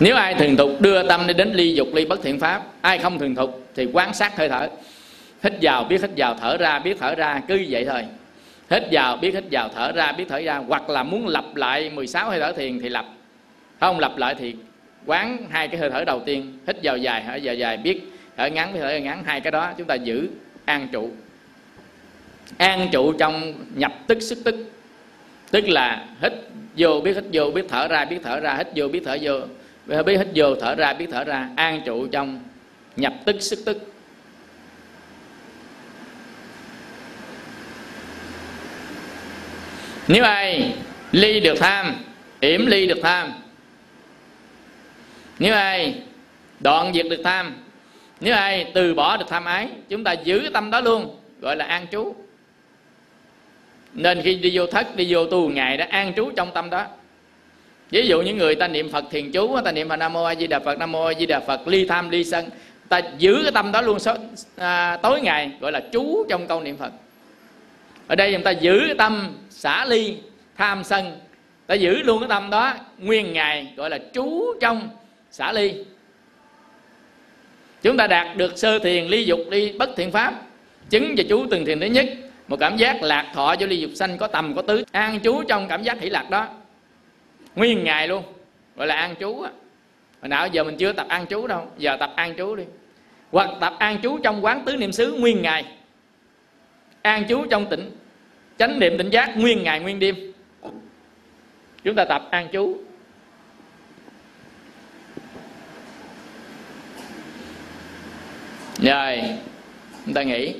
Nếu 0.00 0.16
ai 0.16 0.34
thường 0.34 0.56
thục 0.56 0.80
đưa 0.80 1.08
tâm 1.08 1.26
đi 1.26 1.34
đến 1.34 1.52
ly 1.52 1.74
dục, 1.74 1.88
ly 1.94 2.04
bất 2.04 2.22
thiện 2.22 2.40
pháp, 2.40 2.62
ai 2.80 2.98
không 2.98 3.18
thường 3.18 3.34
thục 3.34 3.68
thì 3.74 3.88
quán 3.92 4.14
sát 4.14 4.36
hơi 4.36 4.48
thở. 4.48 4.68
Hít 5.42 5.52
vào, 5.62 5.84
biết 5.84 6.00
hít 6.00 6.10
vào, 6.16 6.34
thở 6.40 6.56
ra, 6.56 6.78
biết 6.78 6.96
thở 7.00 7.14
ra, 7.14 7.40
cứ 7.48 7.66
vậy 7.68 7.86
thôi 7.90 8.04
hít 8.74 8.82
vào, 8.92 9.16
biết 9.16 9.34
hít 9.34 9.44
vào, 9.50 9.68
thở 9.74 9.92
ra, 9.92 10.12
biết 10.12 10.24
thở 10.28 10.38
ra, 10.38 10.56
hoặc 10.56 10.90
là 10.90 11.02
muốn 11.02 11.28
lặp 11.28 11.56
lại 11.56 11.90
16 11.90 12.30
hơi 12.30 12.40
thở 12.40 12.52
thiền 12.52 12.80
thì 12.80 12.88
lặp. 12.88 13.06
Không 13.80 13.98
lặp 13.98 14.16
lại 14.16 14.34
thì 14.38 14.54
quán 15.06 15.46
hai 15.50 15.68
cái 15.68 15.80
hơi 15.80 15.90
thở 15.90 16.04
đầu 16.04 16.20
tiên, 16.26 16.58
hít 16.66 16.76
vào 16.82 16.96
dài 16.96 17.24
thở 17.26 17.38
vào 17.42 17.54
dài, 17.54 17.76
biết 17.76 18.00
thở 18.36 18.46
ngắn, 18.46 18.72
biết 18.72 18.80
thở 18.82 18.96
ngắn, 18.96 19.24
hai 19.24 19.40
cái 19.40 19.50
đó 19.50 19.72
chúng 19.78 19.86
ta 19.86 19.94
giữ 19.94 20.28
an 20.64 20.88
trụ. 20.92 21.10
An 22.56 22.88
trụ 22.92 23.12
trong 23.12 23.54
nhập 23.74 23.92
tức, 24.06 24.22
sức 24.22 24.38
tức. 24.44 24.70
Tức 25.50 25.68
là 25.68 26.06
hít 26.22 26.32
vô, 26.76 27.00
biết 27.00 27.14
hít 27.14 27.24
vô, 27.32 27.50
biết 27.50 27.64
thở 27.68 27.88
ra, 27.88 28.04
biết 28.04 28.18
thở 28.22 28.40
ra, 28.40 28.54
hít 28.54 28.68
vô, 28.74 28.88
biết 28.88 29.02
thở 29.04 29.18
vô, 29.20 29.40
biết 30.02 30.18
hít 30.18 30.28
vô, 30.34 30.54
thở 30.54 30.74
ra, 30.74 30.92
biết 30.92 31.06
thở 31.12 31.24
ra. 31.24 31.48
An 31.56 31.80
trụ 31.84 32.06
trong 32.06 32.40
nhập 32.96 33.12
tức, 33.24 33.36
sức 33.40 33.58
tức. 33.66 33.93
Nếu 40.08 40.24
ai 40.24 40.72
ly 41.12 41.40
được 41.40 41.54
tham 41.60 42.04
yểm 42.40 42.66
ly 42.66 42.86
được 42.86 42.98
tham. 43.02 43.32
Nếu 45.38 45.54
ai 45.54 45.94
đoạn 46.60 46.92
diệt 46.94 47.06
được 47.10 47.20
tham 47.24 47.54
nếu 48.20 48.34
ai 48.34 48.70
từ 48.74 48.94
bỏ 48.94 49.16
được 49.16 49.26
tham 49.28 49.44
ái 49.44 49.68
chúng 49.88 50.04
ta 50.04 50.12
giữ 50.12 50.50
tâm 50.52 50.70
đó 50.70 50.80
luôn 50.80 51.16
gọi 51.40 51.56
là 51.56 51.64
an 51.64 51.86
trú. 51.92 52.14
Nên 53.92 54.22
khi 54.22 54.34
đi 54.34 54.50
vô 54.54 54.66
thất 54.66 54.96
đi 54.96 55.06
vô 55.08 55.26
tu 55.26 55.50
ngày 55.50 55.76
đã 55.76 55.86
an 55.90 56.12
trú 56.16 56.30
trong 56.36 56.50
tâm 56.54 56.70
đó. 56.70 56.86
Ví 57.90 58.06
dụ 58.06 58.22
những 58.22 58.38
người 58.38 58.54
ta 58.54 58.68
niệm 58.68 58.92
phật 58.92 59.04
thiền 59.10 59.32
chú 59.32 59.60
ta 59.64 59.72
niệm 59.72 59.88
phật 59.88 59.96
nam 59.96 60.12
mô 60.12 60.24
a 60.24 60.34
di 60.34 60.46
đà 60.46 60.58
phật 60.58 60.78
nam 60.78 60.92
mô 60.92 61.04
a 61.04 61.14
di 61.14 61.26
đà 61.26 61.40
phật 61.40 61.68
ly 61.68 61.86
tham 61.86 62.10
ly 62.10 62.24
sân. 62.24 62.44
Ta 62.88 63.00
giữ 63.18 63.40
cái 63.42 63.52
tâm 63.52 63.72
đó 63.72 63.80
luôn 63.80 63.98
à, 64.56 64.96
tối 65.02 65.20
ngày 65.20 65.50
gọi 65.60 65.72
là 65.72 65.80
chú 65.92 66.26
trong 66.28 66.46
câu 66.46 66.60
niệm 66.60 66.76
phật 66.76 66.92
ở 68.06 68.14
đây 68.14 68.32
chúng 68.32 68.42
ta 68.42 68.50
giữ 68.50 68.82
cái 68.86 68.94
tâm 68.98 69.36
xả 69.50 69.84
ly, 69.84 70.16
tham 70.56 70.84
sân. 70.84 71.18
Ta 71.66 71.74
giữ 71.74 72.02
luôn 72.02 72.20
cái 72.20 72.28
tâm 72.28 72.50
đó, 72.50 72.74
nguyên 72.98 73.32
ngày, 73.32 73.72
gọi 73.76 73.90
là 73.90 73.98
chú 74.12 74.54
trong 74.60 74.88
xả 75.30 75.52
ly. 75.52 75.74
Chúng 77.82 77.96
ta 77.96 78.06
đạt 78.06 78.36
được 78.36 78.58
sơ 78.58 78.78
thiền, 78.78 79.06
ly 79.06 79.24
dục, 79.24 79.40
ly 79.50 79.72
bất 79.72 79.90
thiện 79.96 80.10
pháp. 80.10 80.34
Chứng 80.90 81.14
và 81.16 81.24
chú 81.28 81.46
từng 81.50 81.64
thiền 81.64 81.80
thứ 81.80 81.86
nhất, 81.86 82.06
một 82.48 82.56
cảm 82.60 82.76
giác 82.76 83.02
lạc 83.02 83.30
thọ 83.34 83.56
cho 83.56 83.66
ly 83.66 83.80
dục 83.80 83.90
sanh, 83.94 84.18
có 84.18 84.26
tầm, 84.26 84.54
có 84.54 84.62
tứ. 84.62 84.84
An 84.92 85.20
trú 85.20 85.42
trong 85.48 85.68
cảm 85.68 85.82
giác 85.82 86.00
hỷ 86.00 86.10
lạc 86.10 86.30
đó. 86.30 86.48
Nguyên 87.56 87.84
ngày 87.84 88.08
luôn, 88.08 88.22
gọi 88.76 88.86
là 88.86 88.94
an 88.94 89.14
trú 89.20 89.40
á. 89.40 89.50
Hồi 90.20 90.28
nào 90.28 90.48
giờ 90.48 90.64
mình 90.64 90.76
chưa 90.76 90.92
tập 90.92 91.06
an 91.08 91.26
trú 91.26 91.46
đâu, 91.46 91.66
giờ 91.78 91.96
tập 91.96 92.12
an 92.16 92.34
trú 92.38 92.56
đi. 92.56 92.64
Hoặc 93.32 93.50
tập 93.60 93.74
an 93.78 93.98
trú 94.02 94.18
trong 94.18 94.44
quán 94.44 94.62
tứ 94.64 94.76
niệm 94.76 94.92
xứ 94.92 95.12
nguyên 95.12 95.42
ngày 95.42 95.64
an 97.04 97.24
trú 97.28 97.44
trong 97.50 97.66
tỉnh, 97.70 97.90
chánh 98.58 98.78
niệm 98.78 98.98
tỉnh 98.98 99.10
giác 99.10 99.36
nguyên 99.36 99.62
ngày 99.62 99.80
nguyên 99.80 99.98
đêm. 99.98 100.32
Chúng 101.84 101.94
ta 101.94 102.04
tập 102.04 102.28
an 102.30 102.48
trú. 102.52 102.76
Rồi 108.78 109.22
chúng 110.06 110.14
ta 110.14 110.22
nghĩ 110.22 110.54